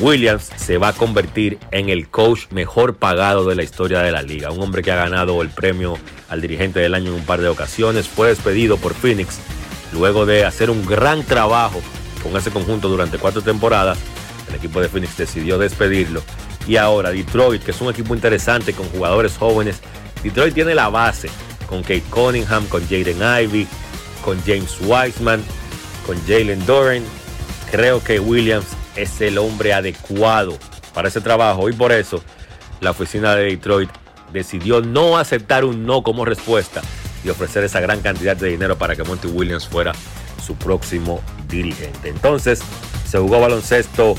[0.00, 4.22] Williams se va a convertir en el coach mejor pagado de la historia de la
[4.22, 4.50] liga.
[4.50, 5.98] Un hombre que ha ganado el premio
[6.30, 8.08] al dirigente del año en un par de ocasiones.
[8.08, 9.38] Fue despedido por Phoenix
[9.92, 11.82] luego de hacer un gran trabajo
[12.22, 13.98] con ese conjunto durante cuatro temporadas.
[14.54, 16.22] El equipo de Phoenix decidió despedirlo.
[16.68, 19.80] Y ahora Detroit, que es un equipo interesante con jugadores jóvenes.
[20.22, 21.28] Detroit tiene la base
[21.68, 23.66] con Kate Cunningham, con Jaden Ivey,
[24.24, 25.42] con James Wiseman,
[26.06, 27.02] con Jalen Doran.
[27.70, 30.56] Creo que Williams es el hombre adecuado
[30.94, 32.22] para ese trabajo y por eso
[32.80, 33.90] la oficina de Detroit
[34.32, 36.80] decidió no aceptar un no como respuesta
[37.24, 39.92] y ofrecer esa gran cantidad de dinero para que Monty Williams fuera
[40.44, 42.08] su próximo dirigente.
[42.08, 42.60] Entonces
[43.08, 44.14] se jugó baloncesto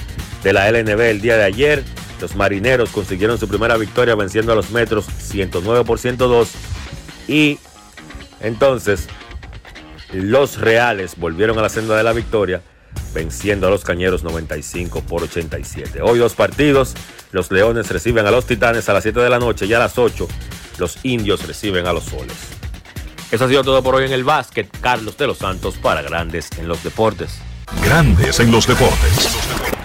[0.45, 1.84] de la LNB el día de ayer.
[2.22, 6.49] Los marineros consiguieron su primera victoria venciendo a los metros 109 por 102
[7.27, 7.59] y
[8.39, 9.07] entonces
[10.13, 12.61] los reales volvieron a la senda de la victoria
[13.13, 16.01] venciendo a los Cañeros 95 por 87.
[16.03, 16.93] Hoy dos partidos,
[17.31, 19.97] los Leones reciben a los Titanes a las 7 de la noche y a las
[19.97, 20.27] 8
[20.77, 22.38] los Indios reciben a los Soles.
[23.31, 24.69] Eso ha sido todo por hoy en el básquet.
[24.80, 27.39] Carlos de los Santos para Grandes en los Deportes.
[27.84, 29.85] Grandes en los deportes.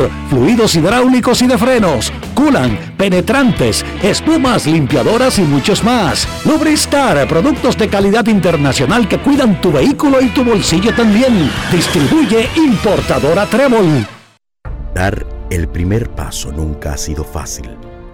[0.29, 6.27] fluidos hidráulicos y de frenos, culan, penetrantes, espumas, limpiadoras y muchos más.
[6.45, 11.49] Lubristar, productos de calidad internacional que cuidan tu vehículo y tu bolsillo también.
[11.71, 14.05] Distribuye importadora Trébol.
[14.93, 17.69] Dar el primer paso nunca ha sido fácil,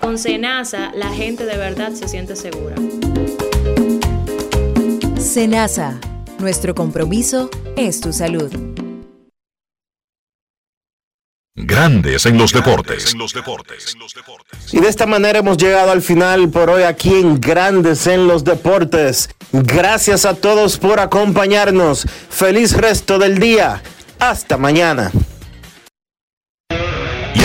[0.00, 2.76] Con Senasa la gente de verdad se siente segura.
[5.18, 6.00] Senasa,
[6.38, 8.50] nuestro compromiso es tu salud.
[11.54, 13.14] Grandes en los deportes.
[14.72, 18.44] Y de esta manera hemos llegado al final por hoy aquí en Grandes en los
[18.44, 19.28] Deportes.
[19.52, 22.06] Gracias a todos por acompañarnos.
[22.30, 23.82] Feliz resto del día.
[24.18, 25.10] Hasta mañana.